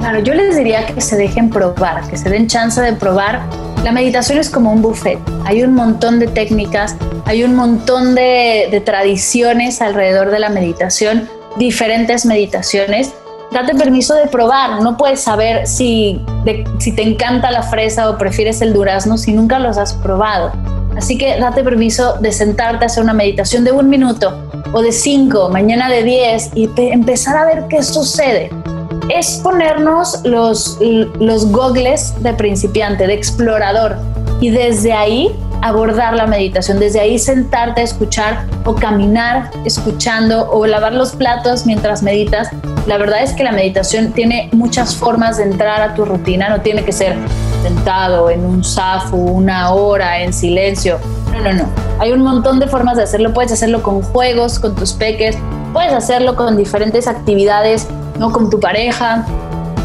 Claro, 0.00 0.20
yo 0.20 0.32
les 0.32 0.56
diría 0.56 0.86
que 0.86 1.00
se 1.00 1.16
dejen 1.16 1.50
probar, 1.50 2.08
que 2.08 2.16
se 2.16 2.30
den 2.30 2.46
chance 2.46 2.80
de 2.80 2.92
probar. 2.92 3.42
La 3.82 3.90
meditación 3.90 4.38
es 4.38 4.48
como 4.48 4.72
un 4.72 4.80
buffet. 4.80 5.18
Hay 5.44 5.62
un 5.62 5.74
montón 5.74 6.20
de 6.20 6.28
técnicas, 6.28 6.96
hay 7.24 7.42
un 7.42 7.56
montón 7.56 8.14
de, 8.14 8.68
de 8.70 8.80
tradiciones 8.80 9.82
alrededor 9.82 10.30
de 10.30 10.38
la 10.38 10.50
meditación, 10.50 11.28
diferentes 11.56 12.24
meditaciones 12.26 13.12
date 13.52 13.74
permiso 13.74 14.14
de 14.14 14.26
probar. 14.26 14.82
No 14.82 14.96
puedes 14.96 15.20
saber 15.20 15.66
si, 15.66 16.20
si 16.78 16.92
te 16.92 17.02
encanta 17.02 17.50
la 17.50 17.62
fresa 17.62 18.10
o 18.10 18.18
prefieres 18.18 18.60
el 18.60 18.72
durazno 18.72 19.16
si 19.16 19.32
nunca 19.32 19.58
los 19.58 19.78
has 19.78 19.94
probado. 19.94 20.52
Así 20.96 21.16
que 21.16 21.38
date 21.38 21.62
permiso 21.62 22.16
de 22.20 22.32
sentarte 22.32 22.84
a 22.84 22.86
hacer 22.86 23.04
una 23.04 23.14
meditación 23.14 23.64
de 23.64 23.72
un 23.72 23.88
minuto 23.88 24.36
o 24.72 24.82
de 24.82 24.92
cinco, 24.92 25.48
mañana 25.48 25.88
de 25.88 26.02
diez 26.02 26.50
y 26.54 26.68
empezar 26.76 27.36
a 27.36 27.44
ver 27.44 27.66
qué 27.68 27.82
sucede. 27.82 28.50
Es 29.08 29.40
ponernos 29.42 30.20
los, 30.24 30.78
los 30.80 31.50
gogles 31.50 32.20
de 32.22 32.34
principiante, 32.34 33.06
de 33.06 33.14
explorador 33.14 33.96
y 34.40 34.50
desde 34.50 34.92
ahí 34.92 35.34
abordar 35.62 36.14
la 36.14 36.26
meditación, 36.26 36.78
desde 36.78 37.00
ahí 37.00 37.18
sentarte 37.18 37.80
a 37.80 37.84
escuchar 37.84 38.46
o 38.64 38.74
caminar 38.74 39.50
escuchando 39.64 40.50
o 40.50 40.66
lavar 40.66 40.92
los 40.92 41.12
platos 41.12 41.66
mientras 41.66 42.02
meditas. 42.02 42.48
La 42.86 42.96
verdad 42.98 43.22
es 43.22 43.32
que 43.32 43.44
la 43.44 43.52
meditación 43.52 44.12
tiene 44.12 44.48
muchas 44.52 44.96
formas 44.96 45.36
de 45.36 45.44
entrar 45.44 45.82
a 45.82 45.94
tu 45.94 46.04
rutina, 46.04 46.48
no 46.48 46.60
tiene 46.60 46.84
que 46.84 46.92
ser 46.92 47.16
sentado 47.62 48.30
en 48.30 48.44
un 48.44 48.64
zafu, 48.64 49.16
una 49.16 49.72
hora 49.72 50.20
en 50.22 50.32
silencio. 50.32 50.98
No, 51.32 51.40
no, 51.40 51.52
no. 51.52 51.64
Hay 51.98 52.12
un 52.12 52.22
montón 52.22 52.60
de 52.60 52.66
formas 52.68 52.96
de 52.96 53.02
hacerlo. 53.02 53.32
Puedes 53.34 53.52
hacerlo 53.52 53.82
con 53.82 54.02
juegos, 54.02 54.58
con 54.58 54.74
tus 54.74 54.92
peques, 54.92 55.36
puedes 55.72 55.92
hacerlo 55.92 56.36
con 56.36 56.56
diferentes 56.56 57.06
actividades, 57.06 57.88
no 58.18 58.32
con 58.32 58.50
tu 58.50 58.60
pareja, 58.60 59.26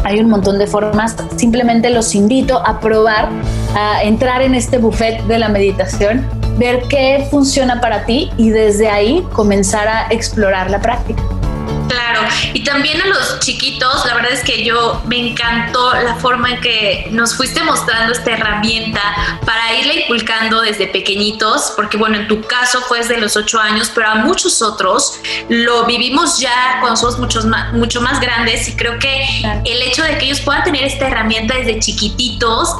hay 0.04 0.20
un 0.20 0.28
montón 0.28 0.58
de 0.58 0.66
formas. 0.66 1.16
Simplemente 1.36 1.90
los 1.90 2.14
invito 2.14 2.58
a 2.64 2.78
probar, 2.80 3.28
a 3.74 4.02
entrar 4.02 4.42
en 4.42 4.54
este 4.54 4.78
buffet 4.78 5.22
de 5.24 5.38
la 5.38 5.48
meditación, 5.48 6.24
ver 6.58 6.82
qué 6.88 7.26
funciona 7.30 7.80
para 7.80 8.04
ti 8.04 8.30
y 8.36 8.50
desde 8.50 8.88
ahí 8.88 9.26
comenzar 9.32 9.88
a 9.88 10.06
explorar 10.10 10.70
la 10.70 10.80
práctica. 10.80 11.22
Claro, 11.88 12.20
y 12.52 12.64
también 12.64 13.00
a 13.02 13.06
los 13.06 13.40
chiquitos, 13.40 14.06
la 14.06 14.14
verdad 14.14 14.32
es 14.32 14.42
que 14.42 14.64
yo 14.64 15.02
me 15.06 15.30
encantó 15.30 15.92
la 15.94 16.16
forma 16.16 16.50
en 16.50 16.60
que 16.60 17.08
nos 17.10 17.36
fuiste 17.36 17.62
mostrando 17.62 18.12
esta 18.12 18.32
herramienta 18.32 19.00
para 19.44 19.74
irla 19.74 19.94
inculcando 19.94 20.60
desde 20.60 20.86
pequeñitos, 20.86 21.72
porque 21.76 21.96
bueno, 21.96 22.16
en 22.16 22.28
tu 22.28 22.42
caso 22.42 22.80
fue 22.82 22.98
desde 22.98 23.18
los 23.18 23.36
ocho 23.36 23.58
años, 23.60 23.90
pero 23.94 24.08
a 24.08 24.14
muchos 24.16 24.62
otros 24.62 25.20
lo 25.48 25.84
vivimos 25.84 26.38
ya 26.38 26.78
cuando 26.80 26.96
somos 26.96 27.18
muchos 27.18 27.44
más, 27.44 27.72
mucho 27.74 28.00
más 28.00 28.20
grandes 28.20 28.68
y 28.68 28.76
creo 28.76 28.98
que 28.98 29.26
el 29.64 29.82
hecho 29.82 30.02
de 30.02 30.18
que 30.18 30.26
ellos 30.26 30.40
puedan 30.40 30.64
tener 30.64 30.84
esta 30.84 31.08
herramienta 31.08 31.54
desde 31.56 31.78
chiquititos 31.80 32.76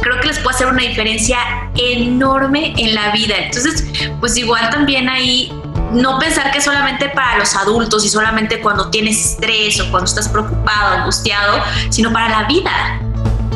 creo 0.00 0.20
que 0.20 0.28
les 0.28 0.38
puede 0.38 0.54
hacer 0.54 0.68
una 0.68 0.82
diferencia 0.82 1.38
enorme 1.74 2.74
en 2.76 2.94
la 2.94 3.10
vida. 3.10 3.34
Entonces, 3.38 3.84
pues 4.20 4.36
igual 4.36 4.70
también 4.70 5.08
ahí 5.08 5.52
no 5.92 6.18
pensar 6.18 6.50
que 6.50 6.60
solamente 6.60 7.08
para 7.08 7.38
los 7.38 7.54
adultos 7.54 8.04
y 8.04 8.08
solamente 8.08 8.60
cuando 8.60 8.90
tienes 8.90 9.32
estrés 9.32 9.80
o 9.80 9.90
cuando 9.90 10.06
estás 10.06 10.28
preocupado, 10.28 10.98
angustiado, 10.98 11.58
sino 11.90 12.12
para 12.12 12.28
la 12.28 12.48
vida. 12.48 13.00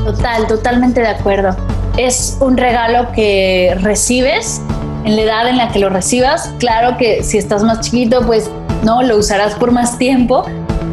Total, 0.04 0.46
totalmente 0.46 1.00
de 1.00 1.08
acuerdo. 1.08 1.56
Es 1.96 2.36
un 2.40 2.56
regalo 2.56 3.10
que 3.12 3.76
recibes 3.80 4.60
en 5.04 5.16
la 5.16 5.22
edad 5.22 5.48
en 5.48 5.56
la 5.56 5.70
que 5.70 5.78
lo 5.78 5.88
recibas. 5.88 6.50
Claro 6.58 6.96
que 6.96 7.22
si 7.22 7.38
estás 7.38 7.62
más 7.62 7.80
chiquito, 7.80 8.24
pues 8.26 8.50
no, 8.82 9.02
lo 9.02 9.16
usarás 9.16 9.54
por 9.54 9.72
más 9.72 9.98
tiempo 9.98 10.46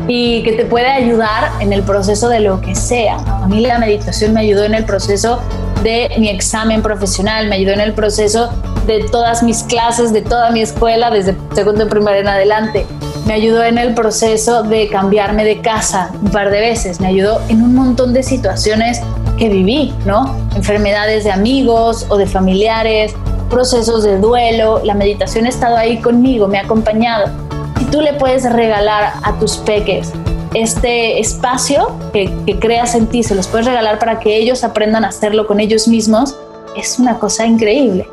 y 0.07 0.43
que 0.43 0.53
te 0.53 0.65
puede 0.65 0.87
ayudar 0.87 1.51
en 1.59 1.73
el 1.73 1.83
proceso 1.83 2.29
de 2.29 2.39
lo 2.39 2.61
que 2.61 2.75
sea. 2.75 3.17
A 3.17 3.47
mí 3.47 3.59
la 3.61 3.77
meditación 3.77 4.33
me 4.33 4.41
ayudó 4.41 4.63
en 4.63 4.73
el 4.73 4.85
proceso 4.85 5.41
de 5.83 6.09
mi 6.17 6.29
examen 6.29 6.81
profesional, 6.81 7.47
me 7.49 7.55
ayudó 7.55 7.73
en 7.73 7.81
el 7.81 7.93
proceso 7.93 8.49
de 8.85 9.03
todas 9.11 9.43
mis 9.43 9.63
clases, 9.63 10.13
de 10.13 10.21
toda 10.21 10.51
mi 10.51 10.61
escuela, 10.61 11.11
desde 11.11 11.35
segundo 11.53 11.85
y 11.85 11.89
primaria 11.89 12.21
en 12.21 12.27
adelante. 12.27 12.85
Me 13.25 13.33
ayudó 13.33 13.63
en 13.63 13.77
el 13.77 13.93
proceso 13.93 14.63
de 14.63 14.87
cambiarme 14.87 15.43
de 15.43 15.59
casa 15.59 16.11
un 16.21 16.29
par 16.29 16.49
de 16.49 16.61
veces, 16.61 17.01
me 17.01 17.07
ayudó 17.07 17.41
en 17.49 17.61
un 17.61 17.75
montón 17.75 18.13
de 18.13 18.23
situaciones 18.23 19.01
que 19.37 19.49
viví, 19.49 19.93
¿no? 20.05 20.35
Enfermedades 20.55 21.25
de 21.25 21.31
amigos 21.31 22.05
o 22.09 22.17
de 22.17 22.25
familiares, 22.25 23.13
procesos 23.49 24.03
de 24.03 24.17
duelo, 24.17 24.81
la 24.83 24.93
meditación 24.93 25.45
ha 25.45 25.49
estado 25.49 25.75
ahí 25.75 25.99
conmigo, 25.99 26.47
me 26.47 26.57
ha 26.57 26.61
acompañado. 26.61 27.46
Tú 27.91 28.01
le 28.01 28.13
puedes 28.13 28.43
regalar 28.51 29.13
a 29.23 29.33
tus 29.39 29.57
peques 29.57 30.11
este 30.53 31.19
espacio 31.19 31.97
que, 32.13 32.33
que, 32.45 32.57
creas 32.57 32.95
en 32.95 33.07
ti, 33.07 33.23
se 33.23 33.35
los 33.35 33.47
puedes 33.47 33.65
regalar 33.67 33.99
para 33.99 34.19
que 34.19 34.37
ellos 34.37 34.63
aprendan 34.63 35.05
a 35.05 35.09
hacerlo 35.09 35.45
con 35.45 35.59
ellos 35.59 35.87
mismos, 35.87 36.35
es 36.75 36.99
una 36.99 37.19
cosa 37.19 37.45
increíble. 37.45 38.07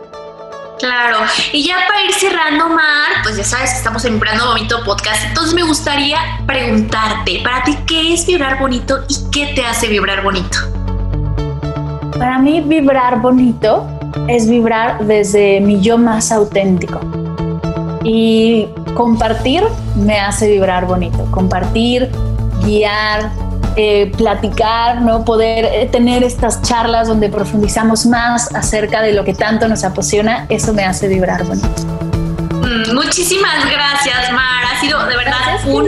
Claro, 0.78 1.18
y 1.52 1.62
ya 1.62 1.76
para 1.86 2.04
ir 2.04 2.12
cerrando, 2.12 2.68
Mar, 2.68 3.22
pues 3.22 3.36
ya 3.36 3.44
sabes 3.44 3.70
que 3.70 3.76
estamos 3.78 4.04
en 4.04 4.14
Vibrando 4.14 4.46
Bonito 4.48 4.82
Podcast, 4.84 5.24
entonces 5.24 5.54
me 5.54 5.62
gustaría 5.62 6.18
preguntarte, 6.46 7.40
para 7.42 7.62
ti, 7.62 7.76
¿qué 7.86 8.12
es 8.12 8.26
vibrar 8.26 8.58
bonito 8.58 9.04
y 9.08 9.30
qué 9.30 9.54
te 9.54 9.64
hace 9.64 9.86
vibrar 9.86 10.22
bonito? 10.22 10.58
Para 12.18 12.38
mí, 12.38 12.60
vibrar 12.60 13.20
bonito 13.20 13.86
es 14.28 14.48
vibrar 14.48 14.98
desde 15.04 15.60
mi 15.60 15.80
yo 15.80 15.96
más 15.96 16.30
auténtico. 16.30 17.00
Y 18.04 18.68
compartir 18.94 19.64
me 19.96 20.20
hace 20.20 20.50
vibrar 20.50 20.86
bonito. 20.86 21.26
Compartir, 21.30 22.10
guiar, 22.64 23.30
eh, 23.76 24.12
platicar, 24.16 25.02
¿no? 25.02 25.24
poder 25.24 25.64
eh, 25.64 25.88
tener 25.90 26.22
estas 26.22 26.62
charlas 26.62 27.08
donde 27.08 27.28
profundizamos 27.28 28.06
más 28.06 28.54
acerca 28.54 29.02
de 29.02 29.12
lo 29.12 29.24
que 29.24 29.34
tanto 29.34 29.66
nos 29.68 29.82
apasiona, 29.82 30.46
eso 30.48 30.72
me 30.72 30.84
hace 30.84 31.08
vibrar 31.08 31.44
bonito. 31.44 31.68
Mm, 32.52 32.94
muchísimas 32.94 33.68
gracias, 33.70 34.32
Mar. 34.32 34.64
Ha 34.72 34.80
sido 34.80 35.04
de 35.06 35.16
verdad 35.16 35.34
un 35.66 35.86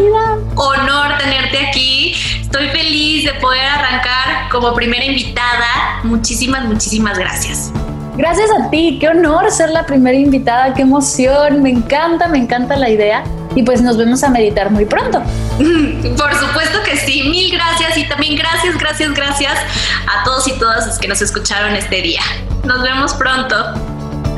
honor 0.57 1.19
tenerte 1.19 1.67
aquí. 1.69 2.15
Estoy 2.41 2.69
feliz 2.69 3.25
de 3.25 3.35
poder 3.35 3.65
arrancar 3.65 4.49
como 4.51 4.75
primera 4.75 5.05
invitada. 5.05 6.01
Muchísimas, 6.03 6.65
muchísimas 6.65 7.19
gracias. 7.19 7.73
Gracias 8.17 8.49
a 8.51 8.71
ti, 8.71 8.99
qué 9.01 9.09
honor 9.09 9.51
ser 9.51 9.71
la 9.71 9.85
primera 9.85 10.17
invitada, 10.17 10.73
qué 10.75 10.83
emoción, 10.83 11.63
me 11.63 11.71
encanta, 11.71 12.29
me 12.29 12.39
encanta 12.39 12.77
la 12.77 12.89
idea 12.89 13.25
y 13.55 13.63
pues 13.63 13.83
nos 13.83 13.97
vemos 13.97 14.23
a 14.23 14.31
meditar 14.31 14.71
muy 14.71 14.85
pronto. 14.85 15.23
Por 15.59 16.35
supuesto 16.35 16.83
que 16.85 16.97
sí, 16.97 17.25
mil 17.25 17.53
gracias 17.53 17.97
y 17.99 18.09
también 18.09 18.37
gracias, 18.37 18.79
gracias, 18.79 19.15
gracias 19.15 19.59
a 20.07 20.25
todos 20.25 20.49
y 20.49 20.53
todas 20.59 20.87
los 20.87 20.99
que 20.99 21.09
nos 21.09 21.21
escucharon 21.21 21.75
este 21.75 22.03
día. 22.03 22.23
Nos 22.65 22.83
vemos 22.83 23.15
pronto. 23.15 23.75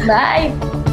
Bye. 0.07 0.88